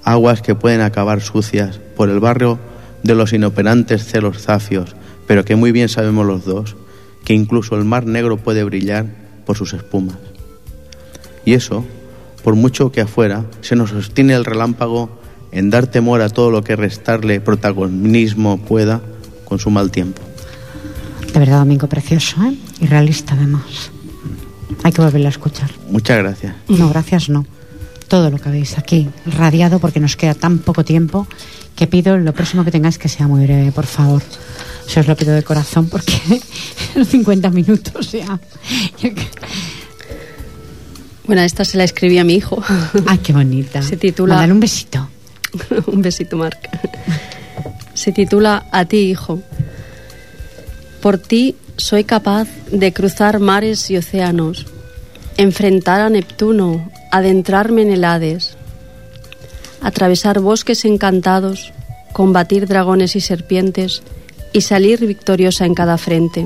Aguas 0.03 0.41
que 0.41 0.55
pueden 0.55 0.81
acabar 0.81 1.21
sucias 1.21 1.79
por 1.95 2.09
el 2.09 2.19
barrio 2.19 2.59
de 3.03 3.15
los 3.15 3.33
inoperantes 3.33 4.05
celos 4.05 4.39
zafios, 4.39 4.95
pero 5.27 5.45
que 5.45 5.55
muy 5.55 5.71
bien 5.71 5.89
sabemos 5.89 6.25
los 6.25 6.45
dos 6.45 6.75
que 7.23 7.33
incluso 7.33 7.75
el 7.75 7.85
mar 7.85 8.05
negro 8.05 8.37
puede 8.37 8.63
brillar 8.63 9.05
por 9.45 9.57
sus 9.57 9.73
espumas. 9.73 10.17
Y 11.45 11.53
eso, 11.53 11.85
por 12.43 12.55
mucho 12.55 12.91
que 12.91 13.01
afuera 13.01 13.45
se 13.61 13.75
nos 13.75 13.91
sostiene 13.91 14.33
el 14.33 14.45
relámpago 14.45 15.21
en 15.51 15.69
dar 15.69 15.87
temor 15.87 16.21
a 16.21 16.29
todo 16.29 16.49
lo 16.49 16.63
que 16.63 16.75
restarle 16.75 17.41
protagonismo 17.41 18.59
pueda 18.59 19.01
con 19.45 19.59
su 19.59 19.69
mal 19.69 19.91
tiempo. 19.91 20.21
De 21.33 21.39
verdad, 21.39 21.59
Domingo, 21.59 21.87
precioso, 21.87 22.41
¿eh? 22.43 22.55
Y 22.79 22.87
realista, 22.87 23.33
además. 23.35 23.91
Hay 24.83 24.91
que 24.91 25.01
volverlo 25.01 25.27
a 25.27 25.31
escuchar. 25.31 25.69
Muchas 25.89 26.17
gracias. 26.17 26.55
No, 26.67 26.89
gracias, 26.89 27.29
no. 27.29 27.45
Todo 28.07 28.29
lo 28.29 28.37
que 28.37 28.49
veis 28.49 28.77
aquí, 28.77 29.09
radiado, 29.25 29.79
porque 29.79 29.99
nos 29.99 30.15
queda 30.15 30.33
tan 30.33 30.57
poco 30.59 30.83
tiempo, 30.83 31.27
que 31.75 31.87
pido 31.87 32.17
lo 32.17 32.33
próximo 32.33 32.63
que 32.63 32.71
tengáis 32.71 32.97
que 32.97 33.09
sea 33.09 33.27
muy 33.27 33.43
breve, 33.45 33.71
por 33.71 33.85
favor. 33.85 34.21
Se 34.87 34.99
os 34.99 35.07
lo 35.07 35.15
pido 35.15 35.33
de 35.33 35.43
corazón, 35.43 35.87
porque 35.87 36.13
en 36.95 37.05
50 37.05 37.49
minutos 37.49 38.11
ya. 38.11 38.39
Bueno, 41.25 41.41
esta 41.43 41.63
se 41.63 41.77
la 41.77 41.83
escribí 41.83 42.17
a 42.17 42.23
mi 42.23 42.35
hijo. 42.35 42.61
Ay, 43.07 43.19
qué 43.19 43.31
bonita. 43.31 43.81
Se 43.81 43.97
titula... 43.97 44.35
Mándale 44.35 44.53
un 44.53 44.59
besito. 44.59 45.07
un 45.87 46.01
besito, 46.01 46.37
Marc. 46.37 46.69
Se 47.93 48.11
titula 48.11 48.65
A 48.71 48.85
ti, 48.85 48.97
hijo. 48.97 49.41
Por 51.01 51.17
ti 51.17 51.55
soy 51.77 52.03
capaz 52.03 52.47
de 52.71 52.93
cruzar 52.93 53.39
mares 53.39 53.89
y 53.89 53.97
océanos, 53.97 54.67
enfrentar 55.37 56.01
a 56.01 56.09
Neptuno, 56.09 56.91
adentrarme 57.11 57.81
en 57.81 57.91
el 57.91 58.03
Hades, 58.03 58.57
atravesar 59.81 60.39
bosques 60.39 60.85
encantados, 60.85 61.73
combatir 62.13 62.67
dragones 62.67 63.15
y 63.15 63.21
serpientes 63.21 64.03
y 64.53 64.61
salir 64.61 65.05
victoriosa 65.05 65.65
en 65.65 65.73
cada 65.73 65.97
frente. 65.97 66.45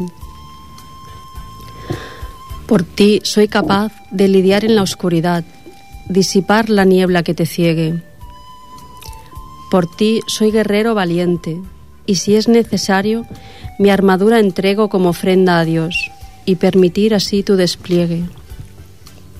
Por 2.67 2.83
ti 2.83 3.21
soy 3.23 3.47
capaz 3.47 3.91
de 4.11 4.27
lidiar 4.27 4.65
en 4.65 4.75
la 4.75 4.81
oscuridad, 4.81 5.43
disipar 6.09 6.69
la 6.69 6.85
niebla 6.85 7.23
que 7.23 7.33
te 7.33 7.45
ciegue. 7.45 8.01
Por 9.69 9.93
ti 9.93 10.21
soy 10.27 10.51
guerrero 10.51 10.95
valiente, 10.95 11.59
y 12.07 12.15
si 12.15 12.35
es 12.35 12.47
necesario, 12.47 13.25
mi 13.77 13.89
armadura 13.89 14.39
entrego 14.39 14.89
como 14.89 15.09
ofrenda 15.09 15.59
a 15.59 15.65
Dios, 15.65 16.11
y 16.45 16.55
permitir 16.55 17.13
así 17.13 17.43
tu 17.43 17.55
despliegue. 17.55 18.23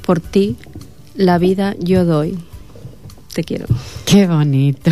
Por 0.06 0.20
ti, 0.20 0.56
la 1.16 1.38
vida 1.38 1.76
yo 1.80 2.06
doy. 2.06 2.38
Te 3.36 3.44
quiero. 3.44 3.66
Qué 4.06 4.28
bonito. 4.28 4.92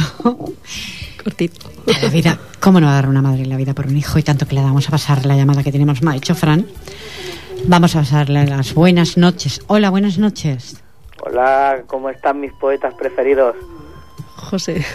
Cortito. 1.23 1.71
La 2.01 2.09
vida, 2.09 2.37
¿cómo 2.59 2.81
no 2.81 2.87
va 2.87 2.91
a 2.91 2.95
dar 2.95 3.07
una 3.07 3.21
madre 3.21 3.45
la 3.45 3.55
vida 3.55 3.73
por 3.73 3.87
un 3.87 3.95
hijo? 3.95 4.19
Y 4.19 4.23
tanto 4.23 4.45
que 4.45 4.53
le 4.53 4.61
damos 4.61 4.85
a 4.85 4.91
pasar 4.91 5.25
la 5.25 5.37
llamada 5.37 5.63
que 5.63 5.71
tenemos. 5.71 5.99
Ha 6.05 6.15
hecho 6.17 6.35
Fran. 6.35 6.67
Vamos 7.67 7.95
a 7.95 7.99
pasarle 7.99 8.45
las 8.45 8.73
buenas 8.73 9.15
noches. 9.15 9.61
Hola, 9.67 9.89
buenas 9.89 10.17
noches. 10.17 10.75
Hola, 11.25 11.83
¿cómo 11.87 12.09
están 12.09 12.41
mis 12.41 12.51
poetas 12.51 12.93
preferidos? 12.95 13.55
José. 14.35 14.85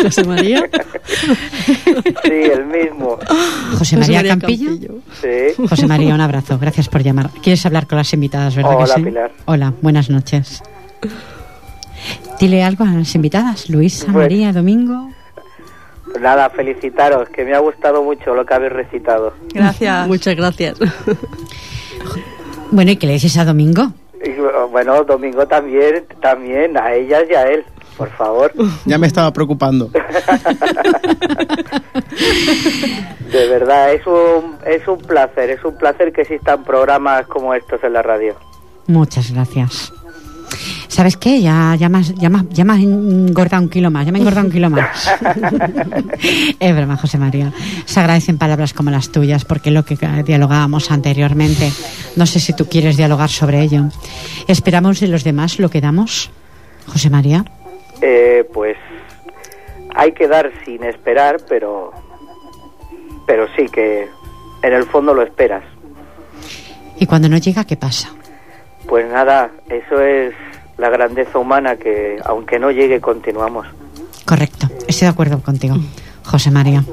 José 0.00 0.22
María. 0.22 0.70
Sí, 2.22 2.30
el 2.30 2.64
mismo. 2.64 3.18
José 3.76 3.96
María, 3.96 4.22
Campillo. 4.22 5.00
Sí. 5.20 5.66
José 5.68 5.88
María, 5.88 6.14
un 6.14 6.20
abrazo. 6.20 6.60
Gracias 6.60 6.88
por 6.88 7.02
llamar. 7.02 7.30
¿Quieres 7.42 7.66
hablar 7.66 7.88
con 7.88 7.98
las 7.98 8.12
invitadas, 8.14 8.54
verdad 8.54 8.76
Hola, 8.76 8.86
que 8.86 9.00
sí? 9.00 9.04
Pilar. 9.04 9.32
Hola, 9.46 9.72
buenas 9.82 10.10
noches. 10.10 10.62
Dile 12.40 12.62
algo 12.62 12.84
a 12.84 12.88
las 12.88 13.14
invitadas, 13.14 13.68
Luisa, 13.70 14.04
Pues- 14.06 14.16
María, 14.16 14.52
Domingo. 14.52 15.10
Pues 16.04 16.20
nada, 16.22 16.48
felicitaros, 16.50 17.28
que 17.28 17.44
me 17.44 17.54
ha 17.54 17.58
gustado 17.58 18.02
mucho 18.02 18.34
lo 18.34 18.46
que 18.46 18.54
habéis 18.54 18.72
recitado. 18.72 19.34
Gracias. 19.52 20.06
Muchas 20.08 20.34
gracias. 20.36 20.78
Bueno, 22.70 22.90
¿y 22.92 22.96
qué 22.96 23.06
le 23.06 23.12
dices 23.14 23.36
a 23.36 23.44
Domingo? 23.44 23.92
Y 24.24 24.30
bueno, 24.70 25.04
Domingo 25.04 25.46
también, 25.46 26.04
también, 26.20 26.76
a 26.76 26.92
ellas 26.94 27.24
y 27.30 27.34
a 27.34 27.44
él, 27.48 27.64
por 27.96 28.10
favor. 28.10 28.52
Ya 28.84 28.98
me 28.98 29.06
estaba 29.06 29.32
preocupando. 29.32 29.90
De 33.32 33.46
verdad, 33.48 33.92
es 33.92 34.06
un, 34.06 34.56
es 34.66 34.86
un 34.88 34.98
placer, 34.98 35.50
es 35.50 35.62
un 35.64 35.76
placer 35.76 36.12
que 36.12 36.22
existan 36.22 36.64
programas 36.64 37.26
como 37.26 37.52
estos 37.54 37.82
en 37.84 37.92
la 37.92 38.02
radio. 38.02 38.34
Muchas 38.86 39.30
gracias. 39.32 39.92
¿Sabes 40.88 41.16
qué? 41.16 41.40
Ya, 41.42 41.74
ya, 41.78 41.88
me 41.88 41.98
has- 41.98 42.14
ya, 42.14 42.28
has- 42.28 42.48
ya 42.50 42.64
me 42.64 42.72
has 42.72 42.80
engordado 42.80 43.62
un 43.62 43.68
kilo 43.68 43.90
más, 43.90 44.06
ya 44.06 44.12
me 44.12 44.18
he 44.18 44.22
engordado 44.22 44.46
un 44.46 44.52
kilo 44.52 44.70
más. 44.70 45.08
es 46.60 46.76
broma, 46.76 46.96
José 46.96 47.18
María. 47.18 47.52
Se 47.84 48.00
agradecen 48.00 48.38
palabras 48.38 48.72
como 48.72 48.90
las 48.90 49.10
tuyas, 49.12 49.44
porque 49.44 49.70
lo 49.70 49.84
que 49.84 49.94
eh, 50.00 50.22
dialogábamos 50.24 50.90
anteriormente, 50.90 51.70
no 52.16 52.26
sé 52.26 52.40
si 52.40 52.54
tú 52.54 52.66
quieres 52.68 52.96
dialogar 52.96 53.28
sobre 53.28 53.60
ello. 53.60 53.84
¿Esperamos 54.48 55.00
de 55.00 55.08
los 55.08 55.24
demás 55.24 55.58
lo 55.58 55.68
que 55.68 55.80
damos, 55.80 56.30
José 56.86 57.10
María? 57.10 57.44
Eh, 58.00 58.48
pues 58.54 58.76
hay 59.94 60.12
que 60.12 60.26
dar 60.26 60.50
sin 60.64 60.84
esperar, 60.84 61.36
pero, 61.48 61.92
pero 63.26 63.46
sí 63.56 63.66
que 63.70 64.08
en 64.62 64.72
el 64.72 64.84
fondo 64.84 65.12
lo 65.12 65.22
esperas. 65.22 65.64
Y 66.98 67.06
cuando 67.06 67.28
no 67.28 67.36
llega, 67.36 67.64
¿qué 67.64 67.76
pasa? 67.76 68.08
Pues 68.88 69.06
nada, 69.12 69.50
eso 69.68 70.00
es 70.00 70.32
la 70.78 70.88
grandeza 70.88 71.38
humana 71.38 71.76
que 71.76 72.18
aunque 72.24 72.58
no 72.58 72.70
llegue 72.70 73.00
continuamos. 73.00 73.66
Correcto, 74.24 74.68
estoy 74.86 75.06
de 75.06 75.12
acuerdo 75.12 75.40
contigo. 75.40 75.76
José 76.24 76.50
María. 76.50 76.84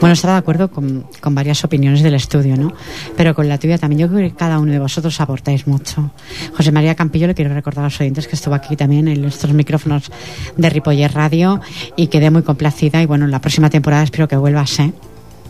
Bueno, 0.00 0.14
estaba 0.14 0.32
de 0.32 0.40
acuerdo 0.40 0.68
con, 0.68 1.06
con, 1.20 1.32
varias 1.32 1.62
opiniones 1.62 2.02
del 2.02 2.14
estudio, 2.14 2.56
¿no? 2.56 2.72
Pero 3.16 3.36
con 3.36 3.48
la 3.48 3.56
tuya 3.56 3.78
también. 3.78 4.00
Yo 4.00 4.08
creo 4.08 4.28
que 4.28 4.34
cada 4.34 4.58
uno 4.58 4.72
de 4.72 4.80
vosotros 4.80 5.20
aportáis 5.20 5.68
mucho. 5.68 6.10
José 6.56 6.72
María 6.72 6.96
Campillo, 6.96 7.28
le 7.28 7.36
quiero 7.36 7.54
recordar 7.54 7.84
a 7.84 7.86
los 7.86 8.00
oyentes 8.00 8.26
que 8.26 8.34
estuvo 8.34 8.52
aquí 8.52 8.74
también 8.74 9.06
en 9.06 9.24
estos 9.24 9.52
micrófonos 9.52 10.10
de 10.56 10.70
Ripoller 10.70 11.12
Radio 11.14 11.60
y 11.94 12.08
quedé 12.08 12.30
muy 12.30 12.42
complacida. 12.42 13.00
Y 13.00 13.06
bueno, 13.06 13.28
la 13.28 13.40
próxima 13.40 13.70
temporada 13.70 14.02
espero 14.02 14.26
que 14.26 14.36
vuelvas, 14.36 14.80
¿eh? 14.80 14.92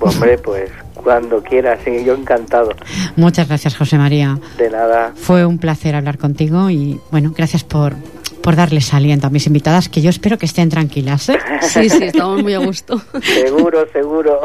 Hombre, 0.01 0.37
pues 0.37 0.71
cuando 1.03 1.43
quieras, 1.43 1.81
sí, 1.85 2.05
yo 2.05 2.15
encantado. 2.15 2.71
Muchas 3.17 3.49
gracias, 3.49 3.77
José 3.77 3.99
María. 3.99 4.39
De 4.59 4.71
nada. 4.71 5.13
Fue 5.15 5.45
un 5.47 5.59
placer 5.59 5.95
hablar 5.95 6.19
contigo 6.19 6.71
y 6.71 7.01
bueno, 7.11 7.33
gracias 7.37 7.65
por, 7.65 7.95
por 8.43 8.57
darles 8.57 8.93
aliento 8.95 9.27
a 9.27 9.31
mis 9.31 9.47
invitadas, 9.47 9.89
que 9.89 10.01
yo 10.01 10.11
espero 10.11 10.39
que 10.39 10.47
estén 10.47 10.69
tranquilas. 10.69 11.29
¿eh? 11.29 11.39
Sí, 11.61 11.89
sí, 11.89 12.05
estamos 12.05 12.43
muy 12.43 12.55
a 12.55 12.59
gusto. 12.59 13.01
seguro, 13.23 13.87
seguro. 13.93 14.41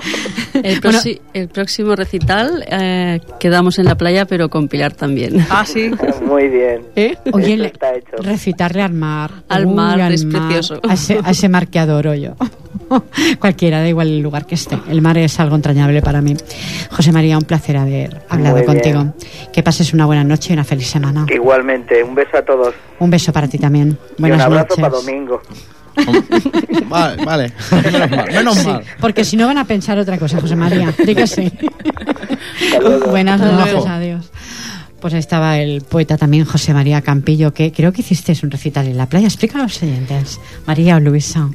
El, 0.53 0.80
bueno, 0.82 0.99
el 1.34 1.47
próximo 1.47 1.95
recital 1.95 2.64
eh, 2.70 3.20
quedamos 3.39 3.80
en 3.80 3.86
la 3.86 3.95
playa, 3.95 4.26
pero 4.26 4.49
con 4.49 4.68
Pilar 4.68 4.93
también. 4.93 5.45
Ah, 5.49 5.66
sí. 5.66 5.91
Muy 6.26 6.49
bien. 6.49 6.82
¿Eh? 6.95 7.16
Oye, 7.32 7.72
recitarle 8.20 8.82
al 8.84 8.93
mar. 8.93 9.32
Al 9.49 9.68
mar, 9.68 10.12
es 10.12 10.26
precioso. 10.26 10.80
A 10.88 10.93
ese, 10.93 11.20
a 11.24 11.32
ese 11.32 11.49
mar 11.49 11.68
que 11.68 11.80
adoro 11.80 12.14
yo. 12.14 12.36
Cualquiera, 13.40 13.80
da 13.80 13.88
igual 13.88 14.08
el 14.08 14.20
lugar 14.20 14.46
que 14.46 14.56
esté. 14.56 14.78
El 14.90 15.02
mar 15.02 15.18
es 15.18 15.40
algo 15.40 15.56
entrañable 15.56 16.02
para 16.02 16.22
mí. 16.22 16.36
José 16.92 17.12
María, 17.12 17.38
un 17.38 17.44
placer 17.44 17.78
haber 17.78 18.22
hablado 18.30 18.64
contigo. 18.66 19.14
Que 19.52 19.64
pases 19.64 19.94
una 19.94 20.06
buena 20.06 20.24
noche 20.24 20.52
y 20.52 20.54
una 20.54 20.64
feliz 20.64 20.88
semana. 20.88 21.26
Igualmente, 21.34 22.04
un 22.04 22.16
beso 22.16 22.38
a 22.38 22.42
todos. 22.42 22.74
Un 23.00 23.10
beso 23.10 23.32
para 23.34 23.48
ti 23.48 23.58
también. 23.58 23.98
Buenas 24.18 24.40
y 24.40 24.42
un 24.42 24.46
abrazo 24.46 24.68
noches. 24.70 24.82
para 24.82 24.96
domingo. 24.96 25.42
vale, 26.90 27.24
vale. 27.26 27.54
Menos 27.72 28.10
mal. 28.10 28.28
Menos 28.28 28.56
sí, 28.58 28.68
mal. 28.68 28.84
porque 29.00 29.24
si 29.24 29.38
no 29.38 29.48
van 29.48 29.58
a 29.58 29.66
pensar 29.66 29.98
otra 29.98 30.18
cosa, 30.18 30.42
José 30.42 30.56
María. 30.56 30.94
Di 31.06 31.16
que 31.16 31.28
sí. 31.28 31.52
Buenas 33.10 33.40
noches, 33.40 33.86
adiós. 33.86 34.32
Pues 35.00 35.14
ahí 35.14 35.20
estaba 35.20 35.60
el 35.60 35.82
poeta 35.82 36.18
también, 36.18 36.46
José 36.46 36.74
María 36.74 37.02
Campillo, 37.02 37.54
que 37.54 37.72
creo 37.72 37.94
que 37.94 38.02
hiciste 38.02 38.34
un 38.44 38.50
recital 38.50 38.88
en 38.88 38.98
la 38.98 39.08
playa. 39.08 39.28
Explícalo 39.28 39.64
a 39.64 39.68
los 39.68 39.84
oyentes. 39.84 40.40
María 40.66 40.96
o 40.96 41.00
Luisa. 41.00 41.50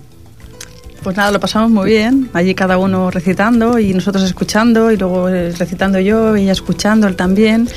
Pues 1.03 1.17
nada, 1.17 1.31
lo 1.31 1.41
pasamos 1.41 1.71
muy 1.71 1.91
bien. 1.91 2.29
Allí 2.35 2.55
cada 2.55 2.77
uno 2.77 3.11
recitando 3.11 3.79
y 3.79 3.95
nosotros 3.95 4.23
escuchando 4.25 4.91
y 4.91 4.97
luego 4.97 5.29
eh, 5.29 5.53
recitando 5.59 5.99
yo 5.99 6.37
y 6.37 6.43
ella 6.43 6.53
escuchando 6.53 7.07
él 7.07 7.17
también. 7.17 7.69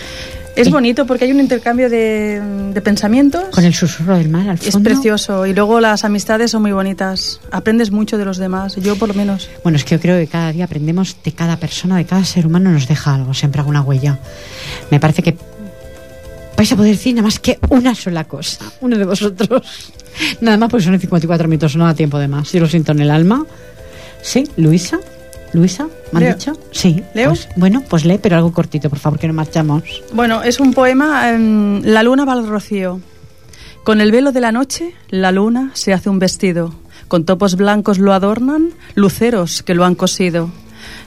Es 0.55 0.69
bonito 0.69 1.07
porque 1.07 1.25
hay 1.25 1.31
un 1.31 1.39
intercambio 1.39 1.89
de, 1.89 2.39
de 2.73 2.81
pensamientos. 2.81 3.45
Con 3.49 3.63
el 3.63 3.73
susurro 3.73 4.17
del 4.17 4.29
mar 4.29 4.47
al 4.49 4.59
Es 4.59 4.69
fondo. 4.69 4.87
precioso 4.87 5.47
y 5.47 5.53
luego 5.55 5.79
las 5.79 6.03
amistades 6.03 6.51
son 6.51 6.61
muy 6.61 6.71
bonitas. 6.71 7.39
Aprendes 7.49 7.89
mucho 7.89 8.19
de 8.19 8.25
los 8.25 8.37
demás, 8.37 8.75
yo 8.75 8.95
por 8.95 9.07
lo 9.07 9.15
menos. 9.15 9.49
Bueno, 9.63 9.77
es 9.77 9.83
que 9.83 9.95
yo 9.95 10.01
creo 10.01 10.19
que 10.19 10.27
cada 10.27 10.51
día 10.51 10.65
aprendemos 10.65 11.15
de 11.23 11.31
cada 11.31 11.57
persona, 11.57 11.97
de 11.97 12.05
cada 12.05 12.23
ser 12.23 12.45
humano 12.45 12.69
nos 12.69 12.87
deja 12.87 13.15
algo, 13.15 13.33
siempre 13.33 13.61
alguna 13.61 13.81
huella. 13.81 14.19
Me 14.91 14.99
parece 14.99 15.23
que 15.23 15.35
vais 16.57 16.71
a 16.71 16.75
poder 16.75 16.91
decir 16.91 17.13
nada 17.15 17.23
más 17.25 17.39
que 17.39 17.59
una 17.69 17.95
sola 17.95 18.23
cosa, 18.25 18.65
uno 18.81 18.97
de 18.97 19.05
vosotros. 19.05 19.91
Nada 20.41 20.57
más 20.57 20.69
porque 20.69 20.83
son 20.85 20.99
54 20.99 21.47
minutos, 21.47 21.75
no 21.75 21.85
da 21.85 21.93
tiempo 21.93 22.19
de 22.19 22.27
más. 22.27 22.51
Yo 22.51 22.59
lo 22.59 22.67
siento 22.67 22.91
en 22.91 22.99
el 23.01 23.09
alma. 23.11 23.45
¿Sí? 24.21 24.47
¿Luisa? 24.57 24.99
¿Luisa? 25.53 25.87
¿Me 26.11 26.19
han 26.19 26.23
Leo. 26.25 26.33
dicho? 26.35 26.53
Sí. 26.71 27.03
¿Leo? 27.13 27.29
Pues, 27.29 27.47
bueno, 27.55 27.83
pues 27.89 28.05
lee, 28.05 28.19
pero 28.21 28.35
algo 28.37 28.53
cortito, 28.53 28.89
por 28.89 28.99
favor, 28.99 29.19
que 29.19 29.27
no 29.27 29.33
marchamos. 29.33 29.83
Bueno, 30.13 30.43
es 30.43 30.59
un 30.59 30.73
poema, 30.73 31.29
em, 31.31 31.81
La 31.83 32.03
luna 32.03 32.25
va 32.25 32.33
al 32.33 32.47
rocío. 32.47 33.01
Con 33.83 33.99
el 34.01 34.11
velo 34.11 34.31
de 34.31 34.39
la 34.39 34.51
noche, 34.51 34.93
la 35.09 35.31
luna 35.31 35.71
se 35.73 35.93
hace 35.93 36.09
un 36.09 36.19
vestido. 36.19 36.73
Con 37.07 37.25
topos 37.25 37.55
blancos 37.57 37.99
lo 37.99 38.13
adornan, 38.13 38.69
luceros 38.95 39.61
que 39.61 39.73
lo 39.75 39.83
han 39.83 39.95
cosido. 39.95 40.49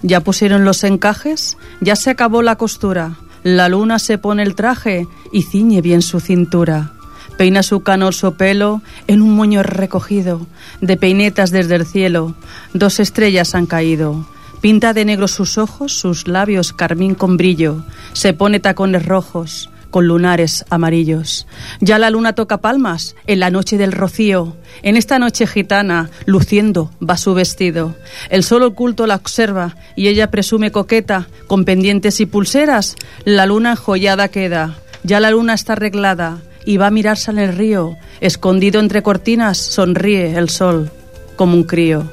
Ya 0.02 0.20
pusieron 0.20 0.64
los 0.64 0.84
encajes, 0.84 1.56
ya 1.80 1.96
se 1.96 2.10
acabó 2.10 2.42
la 2.42 2.56
costura. 2.56 3.16
La 3.46 3.68
luna 3.68 4.00
se 4.00 4.18
pone 4.18 4.42
el 4.42 4.56
traje 4.56 5.06
y 5.30 5.42
ciñe 5.42 5.80
bien 5.80 6.02
su 6.02 6.18
cintura. 6.18 6.90
Peina 7.38 7.62
su 7.62 7.78
canoso 7.84 8.34
pelo 8.34 8.82
en 9.06 9.22
un 9.22 9.36
moño 9.36 9.62
recogido, 9.62 10.48
de 10.80 10.96
peinetas 10.96 11.52
desde 11.52 11.76
el 11.76 11.86
cielo. 11.86 12.34
Dos 12.74 12.98
estrellas 12.98 13.54
han 13.54 13.66
caído. 13.66 14.26
Pinta 14.60 14.92
de 14.94 15.04
negro 15.04 15.28
sus 15.28 15.58
ojos, 15.58 15.92
sus 15.92 16.26
labios 16.26 16.72
carmín 16.72 17.14
con 17.14 17.36
brillo. 17.36 17.84
Se 18.14 18.32
pone 18.32 18.58
tacones 18.58 19.06
rojos, 19.06 19.70
con 19.96 20.08
lunares 20.08 20.66
amarillos. 20.68 21.46
Ya 21.80 21.98
la 21.98 22.10
luna 22.10 22.34
toca 22.34 22.58
palmas 22.58 23.16
en 23.26 23.40
la 23.40 23.48
noche 23.48 23.78
del 23.78 23.92
rocío. 23.92 24.54
En 24.82 24.94
esta 24.94 25.18
noche 25.18 25.46
gitana, 25.46 26.10
luciendo, 26.26 26.90
va 27.00 27.16
su 27.16 27.32
vestido. 27.32 27.94
El 28.28 28.44
sol 28.44 28.64
oculto 28.64 29.06
la 29.06 29.14
observa 29.14 29.74
y 29.96 30.08
ella 30.08 30.30
presume 30.30 30.70
coqueta, 30.70 31.28
con 31.46 31.64
pendientes 31.64 32.20
y 32.20 32.26
pulseras. 32.26 32.96
La 33.24 33.46
luna 33.46 33.70
enjollada 33.70 34.28
queda. 34.28 34.76
Ya 35.02 35.18
la 35.18 35.30
luna 35.30 35.54
está 35.54 35.72
arreglada 35.72 36.42
y 36.66 36.76
va 36.76 36.88
a 36.88 36.90
mirarse 36.90 37.30
en 37.30 37.38
el 37.38 37.56
río. 37.56 37.96
Escondido 38.20 38.80
entre 38.80 39.02
cortinas, 39.02 39.56
sonríe 39.56 40.36
el 40.36 40.50
sol, 40.50 40.90
como 41.36 41.54
un 41.54 41.64
crío. 41.64 42.12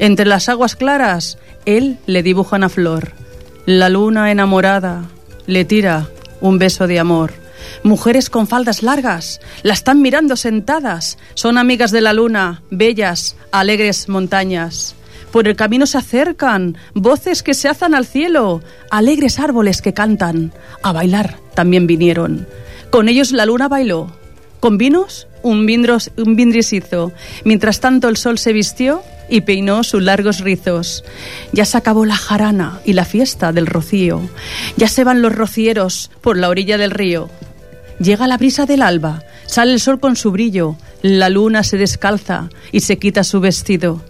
Entre 0.00 0.26
las 0.26 0.48
aguas 0.48 0.74
claras, 0.74 1.38
él 1.64 1.98
le 2.06 2.24
dibuja 2.24 2.56
una 2.56 2.68
flor. 2.68 3.12
La 3.66 3.88
luna 3.88 4.32
enamorada 4.32 5.04
le 5.46 5.64
tira 5.64 6.08
un 6.40 6.58
beso 6.58 6.86
de 6.86 6.98
amor. 6.98 7.32
Mujeres 7.82 8.30
con 8.30 8.46
faldas 8.46 8.82
largas 8.82 9.40
la 9.62 9.74
están 9.74 10.02
mirando 10.02 10.36
sentadas. 10.36 11.18
Son 11.34 11.58
amigas 11.58 11.90
de 11.90 12.00
la 12.00 12.12
luna, 12.12 12.62
bellas, 12.70 13.36
alegres 13.52 14.08
montañas. 14.08 14.94
Por 15.32 15.46
el 15.46 15.56
camino 15.56 15.86
se 15.86 15.98
acercan 15.98 16.76
voces 16.94 17.42
que 17.42 17.54
se 17.54 17.68
alzan 17.68 17.94
al 17.94 18.06
cielo, 18.06 18.62
alegres 18.90 19.38
árboles 19.38 19.80
que 19.80 19.94
cantan. 19.94 20.52
A 20.82 20.92
bailar 20.92 21.38
también 21.54 21.86
vinieron. 21.86 22.48
Con 22.90 23.08
ellos 23.08 23.30
la 23.30 23.46
luna 23.46 23.68
bailó. 23.68 24.10
Con 24.58 24.76
vinos, 24.76 25.28
un, 25.42 25.66
vindros, 25.66 26.10
un 26.16 26.36
vindris 26.36 26.72
hizo. 26.72 27.12
Mientras 27.44 27.80
tanto 27.80 28.08
el 28.08 28.16
sol 28.16 28.38
se 28.38 28.52
vistió 28.52 29.02
y 29.30 29.42
peinó 29.42 29.82
sus 29.84 30.02
largos 30.02 30.40
rizos. 30.40 31.04
Ya 31.52 31.64
se 31.64 31.78
acabó 31.78 32.04
la 32.04 32.16
jarana 32.16 32.80
y 32.84 32.92
la 32.92 33.04
fiesta 33.04 33.52
del 33.52 33.66
rocío. 33.66 34.20
Ya 34.76 34.88
se 34.88 35.04
van 35.04 35.22
los 35.22 35.34
rocieros 35.34 36.10
por 36.20 36.36
la 36.36 36.48
orilla 36.48 36.76
del 36.76 36.90
río. 36.90 37.30
Llega 38.00 38.26
la 38.26 38.38
brisa 38.38 38.66
del 38.66 38.82
alba, 38.82 39.22
sale 39.46 39.72
el 39.72 39.80
sol 39.80 40.00
con 40.00 40.16
su 40.16 40.32
brillo, 40.32 40.76
la 41.02 41.28
luna 41.28 41.62
se 41.62 41.76
descalza 41.76 42.48
y 42.72 42.80
se 42.80 42.98
quita 42.98 43.24
su 43.24 43.40
vestido. 43.40 44.02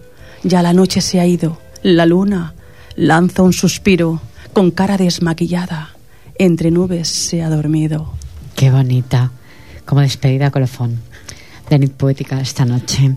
Ya 0.43 0.61
la 0.61 0.73
noche 0.73 1.01
se 1.01 1.19
ha 1.19 1.27
ido, 1.27 1.59
la 1.83 2.05
luna 2.05 2.53
lanza 2.95 3.43
un 3.43 3.53
suspiro, 3.53 4.21
con 4.53 4.71
cara 4.71 4.97
desmaquillada, 4.97 5.95
entre 6.37 6.71
nubes 6.71 7.09
se 7.09 7.43
ha 7.43 7.49
dormido. 7.49 8.13
Qué 8.55 8.71
bonita. 8.71 9.31
Como 9.85 10.01
despedida 10.01 10.51
colofón 10.51 11.01
de 11.71 11.79
Nit 11.79 11.93
Poética 11.93 12.39
esta 12.39 12.65
noche. 12.65 13.15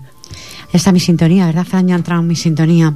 Esta 0.73 0.93
mi 0.93 1.01
sintonía, 1.01 1.47
¿verdad, 1.47 1.65
Fran? 1.65 1.89
Ya 1.89 1.95
ha 1.95 1.99
entrado 1.99 2.23
en 2.23 2.29
mi 2.29 2.37
sintonía. 2.37 2.95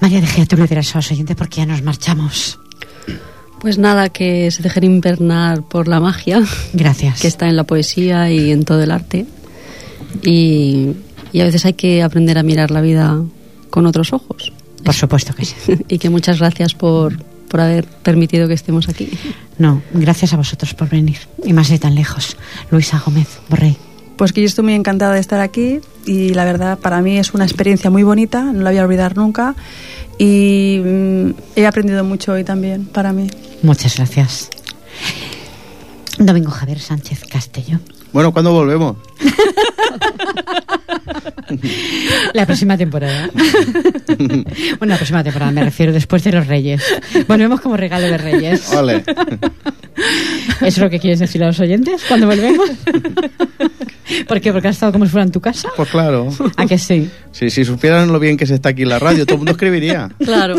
María 0.00 0.20
de 0.20 0.26
Gea, 0.26 0.46
tú 0.46 0.56
le 0.56 0.66
dirás 0.66 0.94
a 0.94 0.98
los 0.98 1.10
oyentes 1.10 1.36
porque 1.36 1.56
ya 1.56 1.66
nos 1.66 1.82
marchamos. 1.82 2.58
Pues 3.60 3.78
nada, 3.78 4.10
que 4.10 4.50
se 4.50 4.62
dejen 4.62 4.84
invernar 4.84 5.62
por 5.62 5.88
la 5.88 5.98
magia 5.98 6.42
Gracias. 6.74 7.20
que 7.20 7.28
está 7.28 7.48
en 7.48 7.56
la 7.56 7.64
poesía 7.64 8.30
y 8.30 8.52
en 8.52 8.64
todo 8.64 8.82
el 8.82 8.90
arte. 8.90 9.24
Y, 10.22 10.90
y 11.32 11.40
a 11.40 11.44
veces 11.44 11.64
hay 11.64 11.72
que 11.72 12.02
aprender 12.02 12.36
a 12.36 12.42
mirar 12.42 12.70
la 12.70 12.82
vida 12.82 13.22
con 13.70 13.86
otros 13.86 14.12
ojos. 14.12 14.52
Por 14.84 14.94
supuesto 14.94 15.34
que 15.34 15.46
sí. 15.46 15.54
y 15.88 15.98
que 15.98 16.10
muchas 16.10 16.38
gracias 16.38 16.74
por, 16.74 17.16
por 17.48 17.60
haber 17.60 17.86
permitido 17.86 18.46
que 18.46 18.54
estemos 18.54 18.90
aquí. 18.90 19.08
No, 19.58 19.80
gracias 19.94 20.34
a 20.34 20.36
vosotros 20.36 20.74
por 20.74 20.90
venir. 20.90 21.18
Y 21.42 21.54
más 21.54 21.70
de 21.70 21.78
tan 21.78 21.94
lejos. 21.94 22.36
Luisa 22.70 23.02
Gómez 23.04 23.28
Borrell. 23.48 23.76
Pues 24.16 24.32
que 24.32 24.40
yo 24.40 24.46
estoy 24.46 24.64
muy 24.64 24.74
encantada 24.74 25.14
de 25.14 25.20
estar 25.20 25.40
aquí 25.40 25.80
y 26.06 26.30
la 26.34 26.44
verdad 26.44 26.78
para 26.78 27.00
mí 27.00 27.18
es 27.18 27.34
una 27.34 27.44
experiencia 27.44 27.90
muy 27.90 28.02
bonita, 28.02 28.42
no 28.42 28.62
la 28.62 28.70
voy 28.70 28.78
a 28.78 28.84
olvidar 28.84 29.16
nunca 29.16 29.54
y 30.18 30.80
mm, 30.84 31.30
he 31.56 31.66
aprendido 31.66 32.04
mucho 32.04 32.32
hoy 32.32 32.44
también 32.44 32.84
para 32.86 33.12
mí. 33.12 33.28
Muchas 33.62 33.96
gracias. 33.96 34.50
Domingo 36.18 36.50
Javier 36.50 36.78
Sánchez 36.78 37.24
Castelló. 37.30 37.80
Bueno, 38.12 38.32
¿cuándo 38.32 38.52
volvemos? 38.52 38.96
La 42.32 42.46
próxima 42.46 42.76
temporada. 42.76 43.28
bueno, 44.78 44.92
la 44.92 44.96
próxima 44.96 45.24
temporada 45.24 45.50
me 45.52 45.64
refiero 45.64 45.92
después 45.92 46.22
de 46.24 46.32
los 46.32 46.46
Reyes. 46.46 46.82
Volvemos 47.28 47.60
como 47.60 47.76
regalo 47.76 48.06
de 48.06 48.18
Reyes. 48.18 48.72
Ole. 48.72 49.04
¿Eso 49.96 50.66
es 50.66 50.78
lo 50.78 50.90
que 50.90 50.98
quieres 50.98 51.20
decir 51.20 51.42
a 51.42 51.46
los 51.48 51.60
oyentes 51.60 52.02
cuando 52.06 52.26
volvemos? 52.26 52.70
¿Por 54.28 54.40
qué? 54.40 54.52
Porque 54.52 54.68
has 54.68 54.76
estado 54.76 54.92
como 54.92 55.06
si 55.06 55.10
fuera 55.10 55.24
en 55.24 55.32
tu 55.32 55.40
casa. 55.40 55.68
Pues 55.76 55.88
claro. 55.88 56.28
¿A 56.56 56.66
que 56.66 56.78
sí? 56.78 57.08
Si, 57.32 57.50
si 57.50 57.64
supieran 57.64 58.12
lo 58.12 58.20
bien 58.20 58.36
que 58.36 58.46
se 58.46 58.54
está 58.54 58.70
aquí 58.70 58.82
en 58.82 58.90
la 58.90 58.98
radio, 58.98 59.24
todo 59.24 59.34
el 59.34 59.38
mundo 59.38 59.52
escribiría. 59.52 60.10
Claro. 60.18 60.56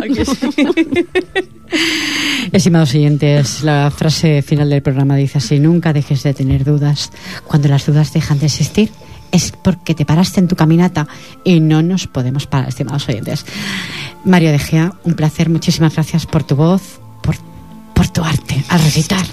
Estimados 2.52 2.94
oyentes, 2.94 3.64
la 3.64 3.92
frase 3.92 4.42
final 4.42 4.70
del 4.70 4.82
programa 4.82 5.16
dice 5.16 5.40
así: 5.40 5.60
Nunca 5.60 5.94
dejes 5.94 6.24
de 6.24 6.34
tener 6.34 6.64
dudas. 6.64 7.12
Cuando 7.46 7.68
las 7.68 7.86
dudas 7.86 8.14
dejan 8.14 8.40
de 8.40 8.48
existir, 8.48 8.90
es 9.32 9.52
porque 9.52 9.94
te 9.94 10.06
paraste 10.06 10.40
en 10.40 10.48
tu 10.48 10.56
caminata 10.56 11.08
y 11.44 11.60
no 11.60 11.82
nos 11.82 12.08
podemos 12.08 12.48
parar, 12.48 12.70
estimados 12.70 13.08
oyentes. 13.10 13.46
Mario 14.24 14.52
De 14.52 14.60
Gea, 14.60 14.94
un 15.04 15.14
placer, 15.14 15.50
muchísimas 15.50 15.94
gracias 15.94 16.26
por 16.26 16.44
tu 16.44 16.56
voz, 16.56 17.00
por, 17.96 18.08
tu 18.10 18.24
arte 18.24 18.64
al 18.70 18.80
recitar. 18.84 19.26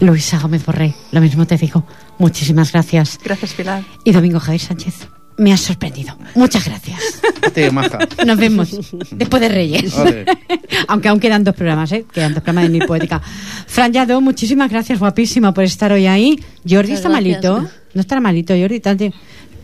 Luisa 0.00 0.38
Gómez 0.38 0.64
Borré, 0.64 0.94
lo 1.10 1.20
mismo 1.20 1.46
te 1.46 1.56
digo, 1.56 1.84
muchísimas 2.18 2.72
gracias. 2.72 3.18
Gracias, 3.24 3.54
Pilar. 3.54 3.82
Y 4.04 4.12
Domingo 4.12 4.38
Javier 4.38 4.60
Sánchez, 4.60 5.08
me 5.36 5.52
has 5.52 5.60
sorprendido. 5.60 6.16
Muchas 6.34 6.64
gracias. 6.64 7.20
Te 7.52 7.70
maja. 7.70 7.98
Nos 8.24 8.38
vemos 8.38 8.70
después 9.10 9.40
de 9.40 9.48
Reyes. 9.48 9.96
Vale. 9.96 10.24
Aunque 10.88 11.08
aún 11.08 11.20
quedan 11.20 11.42
dos 11.44 11.54
programas, 11.54 11.90
¿eh? 11.92 12.04
Quedan 12.12 12.34
dos 12.34 12.42
programas 12.42 12.70
de 12.70 12.78
mi 12.78 12.86
poética. 12.86 13.20
Fran 13.66 13.92
Yado, 13.92 14.20
muchísimas 14.20 14.70
gracias, 14.70 14.98
guapísima, 14.98 15.52
por 15.52 15.64
estar 15.64 15.92
hoy 15.92 16.06
ahí. 16.06 16.38
Jordi 16.68 16.92
Muchas 16.92 16.98
está 16.98 17.08
gracias. 17.08 17.42
malito. 17.42 17.70
No 17.94 18.00
estará 18.00 18.20
malito, 18.20 18.54
Jordi. 18.56 18.80
Tate. 18.80 19.12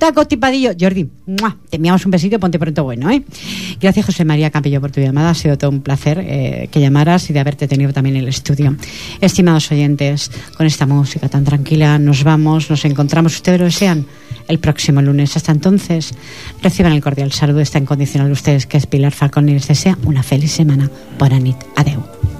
Está 0.00 0.14
constipadillo. 0.14 0.70
Jordi, 0.80 1.10
¡mua! 1.26 1.58
te 1.68 1.76
enviamos 1.76 2.06
un 2.06 2.10
besito 2.10 2.36
y 2.36 2.38
ponte 2.38 2.58
pronto 2.58 2.84
bueno, 2.84 3.10
¿eh? 3.10 3.22
Gracias, 3.78 4.06
José 4.06 4.24
María 4.24 4.48
Campillo, 4.48 4.80
por 4.80 4.90
tu 4.90 4.98
llamada. 4.98 5.28
Ha 5.28 5.34
sido 5.34 5.58
todo 5.58 5.70
un 5.70 5.82
placer 5.82 6.24
eh, 6.26 6.70
que 6.72 6.80
llamaras 6.80 7.28
y 7.28 7.34
de 7.34 7.40
haberte 7.40 7.68
tenido 7.68 7.92
también 7.92 8.16
en 8.16 8.22
el 8.22 8.28
estudio. 8.30 8.74
Estimados 9.20 9.70
oyentes, 9.70 10.30
con 10.56 10.66
esta 10.66 10.86
música 10.86 11.28
tan 11.28 11.44
tranquila 11.44 11.98
nos 11.98 12.24
vamos, 12.24 12.70
nos 12.70 12.82
encontramos, 12.86 13.34
ustedes 13.34 13.58
lo 13.58 13.66
desean, 13.66 14.06
el 14.48 14.58
próximo 14.58 15.02
lunes. 15.02 15.36
Hasta 15.36 15.52
entonces, 15.52 16.14
reciban 16.62 16.92
el 16.92 17.02
cordial 17.02 17.30
saludo, 17.32 17.60
está 17.60 17.78
incondicional 17.78 18.28
de 18.28 18.32
ustedes, 18.32 18.64
que 18.64 18.78
es 18.78 18.86
Pilar 18.86 19.12
Falcón 19.12 19.50
y 19.50 19.52
les 19.52 19.68
desea 19.68 19.98
una 20.06 20.22
feliz 20.22 20.50
semana. 20.50 20.90
Buena 21.18 21.38
nit. 21.38 21.56
Adeu. 21.76 22.39